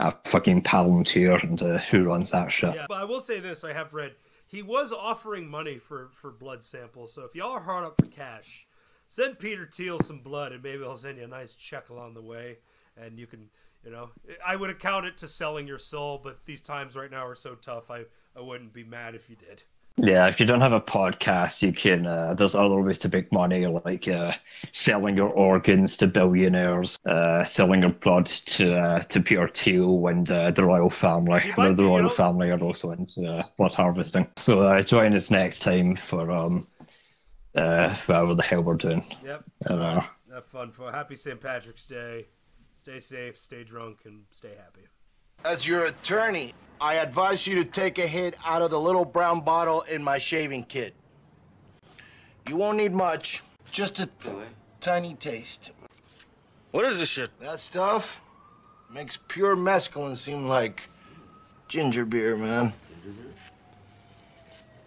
a 0.00 0.14
fucking 0.24 0.62
Palantir 0.62 1.42
and 1.42 1.60
uh, 1.60 1.76
who 1.78 2.04
runs 2.04 2.30
that 2.30 2.50
shit. 2.50 2.74
Yeah, 2.74 2.86
but 2.88 2.98
I 2.98 3.04
will 3.04 3.20
say 3.20 3.38
this: 3.40 3.64
I 3.64 3.74
have 3.74 3.92
read 3.92 4.14
he 4.48 4.62
was 4.62 4.92
offering 4.92 5.48
money 5.48 5.78
for 5.78 6.08
for 6.12 6.32
blood 6.32 6.64
samples. 6.64 7.14
So 7.14 7.22
if 7.22 7.34
y'all 7.34 7.52
are 7.52 7.60
hard 7.60 7.84
up 7.84 8.00
for 8.00 8.06
cash, 8.06 8.66
send 9.06 9.38
Peter 9.38 9.68
Thiel 9.70 9.98
some 9.98 10.20
blood, 10.20 10.52
and 10.52 10.62
maybe 10.62 10.82
I'll 10.82 10.96
send 10.96 11.18
you 11.18 11.24
a 11.24 11.28
nice 11.28 11.54
check 11.54 11.90
along 11.90 12.14
the 12.14 12.22
way, 12.22 12.58
and 12.96 13.18
you 13.18 13.26
can, 13.26 13.50
you 13.84 13.90
know, 13.90 14.10
I 14.44 14.56
would 14.56 14.70
account 14.70 15.06
it 15.06 15.18
to 15.18 15.28
selling 15.28 15.68
your 15.68 15.78
soul. 15.78 16.18
But 16.22 16.46
these 16.46 16.62
times 16.62 16.96
right 16.96 17.10
now 17.10 17.26
are 17.26 17.36
so 17.36 17.54
tough. 17.54 17.90
I 17.90 18.04
I 18.34 18.40
wouldn't 18.40 18.72
be 18.72 18.84
mad 18.84 19.14
if 19.14 19.28
you 19.28 19.36
did. 19.36 19.64
Yeah, 20.00 20.28
if 20.28 20.38
you 20.38 20.46
don't 20.46 20.60
have 20.60 20.72
a 20.72 20.80
podcast, 20.80 21.60
you 21.60 21.72
can. 21.72 22.06
Uh, 22.06 22.32
there's 22.34 22.54
other 22.54 22.80
ways 22.80 23.00
to 23.00 23.08
make 23.08 23.32
money, 23.32 23.66
like 23.66 24.06
uh, 24.06 24.32
selling 24.70 25.16
your 25.16 25.30
organs 25.30 25.96
to 25.96 26.06
billionaires, 26.06 26.96
uh, 27.04 27.42
selling 27.42 27.82
your 27.82 27.90
blood 27.90 28.26
to 28.26 28.76
uh, 28.76 29.00
to 29.00 29.20
Peter 29.20 29.48
Thiel 29.48 30.06
and 30.06 30.30
uh, 30.30 30.52
the 30.52 30.64
royal 30.64 30.88
family. 30.88 31.52
The, 31.56 31.74
the 31.74 31.82
royal 31.82 32.08
family 32.10 32.50
are 32.50 32.62
also 32.62 32.92
into 32.92 33.26
uh, 33.26 33.42
blood 33.56 33.74
harvesting. 33.74 34.28
So 34.36 34.60
uh, 34.60 34.82
join 34.82 35.14
us 35.14 35.32
next 35.32 35.60
time 35.60 35.96
for 35.96 36.30
um, 36.30 36.68
uh, 37.56 37.92
whatever 38.06 38.34
the 38.34 38.42
hell 38.44 38.62
we're 38.62 38.74
doing. 38.74 39.04
Yep. 39.24 39.44
I 39.66 39.68
don't 39.68 39.78
know. 39.80 40.04
Have 40.32 40.46
fun 40.46 40.70
for 40.70 40.92
happy 40.92 41.16
St. 41.16 41.40
Patrick's 41.40 41.86
Day. 41.86 42.26
Stay 42.76 43.00
safe, 43.00 43.36
stay 43.36 43.64
drunk, 43.64 44.02
and 44.04 44.22
stay 44.30 44.54
happy. 44.56 44.86
As 45.44 45.66
your 45.66 45.86
attorney, 45.86 46.52
I 46.80 46.94
advise 46.94 47.46
you 47.46 47.54
to 47.56 47.64
take 47.64 47.98
a 47.98 48.06
hit 48.06 48.34
out 48.44 48.60
of 48.60 48.70
the 48.70 48.80
little 48.80 49.04
brown 49.04 49.40
bottle 49.40 49.82
in 49.82 50.02
my 50.02 50.18
shaving 50.18 50.64
kit. 50.64 50.94
You 52.48 52.56
won't 52.56 52.78
need 52.78 52.92
much, 52.92 53.42
just 53.70 54.00
a 54.00 54.08
tiny 54.80 55.14
taste. 55.14 55.72
What 56.72 56.84
is 56.84 56.98
this 56.98 57.08
shit? 57.08 57.30
That 57.40 57.60
stuff 57.60 58.20
makes 58.92 59.18
pure 59.28 59.56
mescaline 59.56 60.16
seem 60.16 60.46
like 60.46 60.82
ginger 61.68 62.04
beer, 62.04 62.36
man. 62.36 62.72
Ginger 63.04 63.20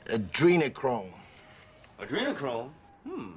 beer? 0.08 0.18
Adrenochrome. 0.18 1.12
Adrenochrome? 2.00 2.70
Hmm. 3.08 3.32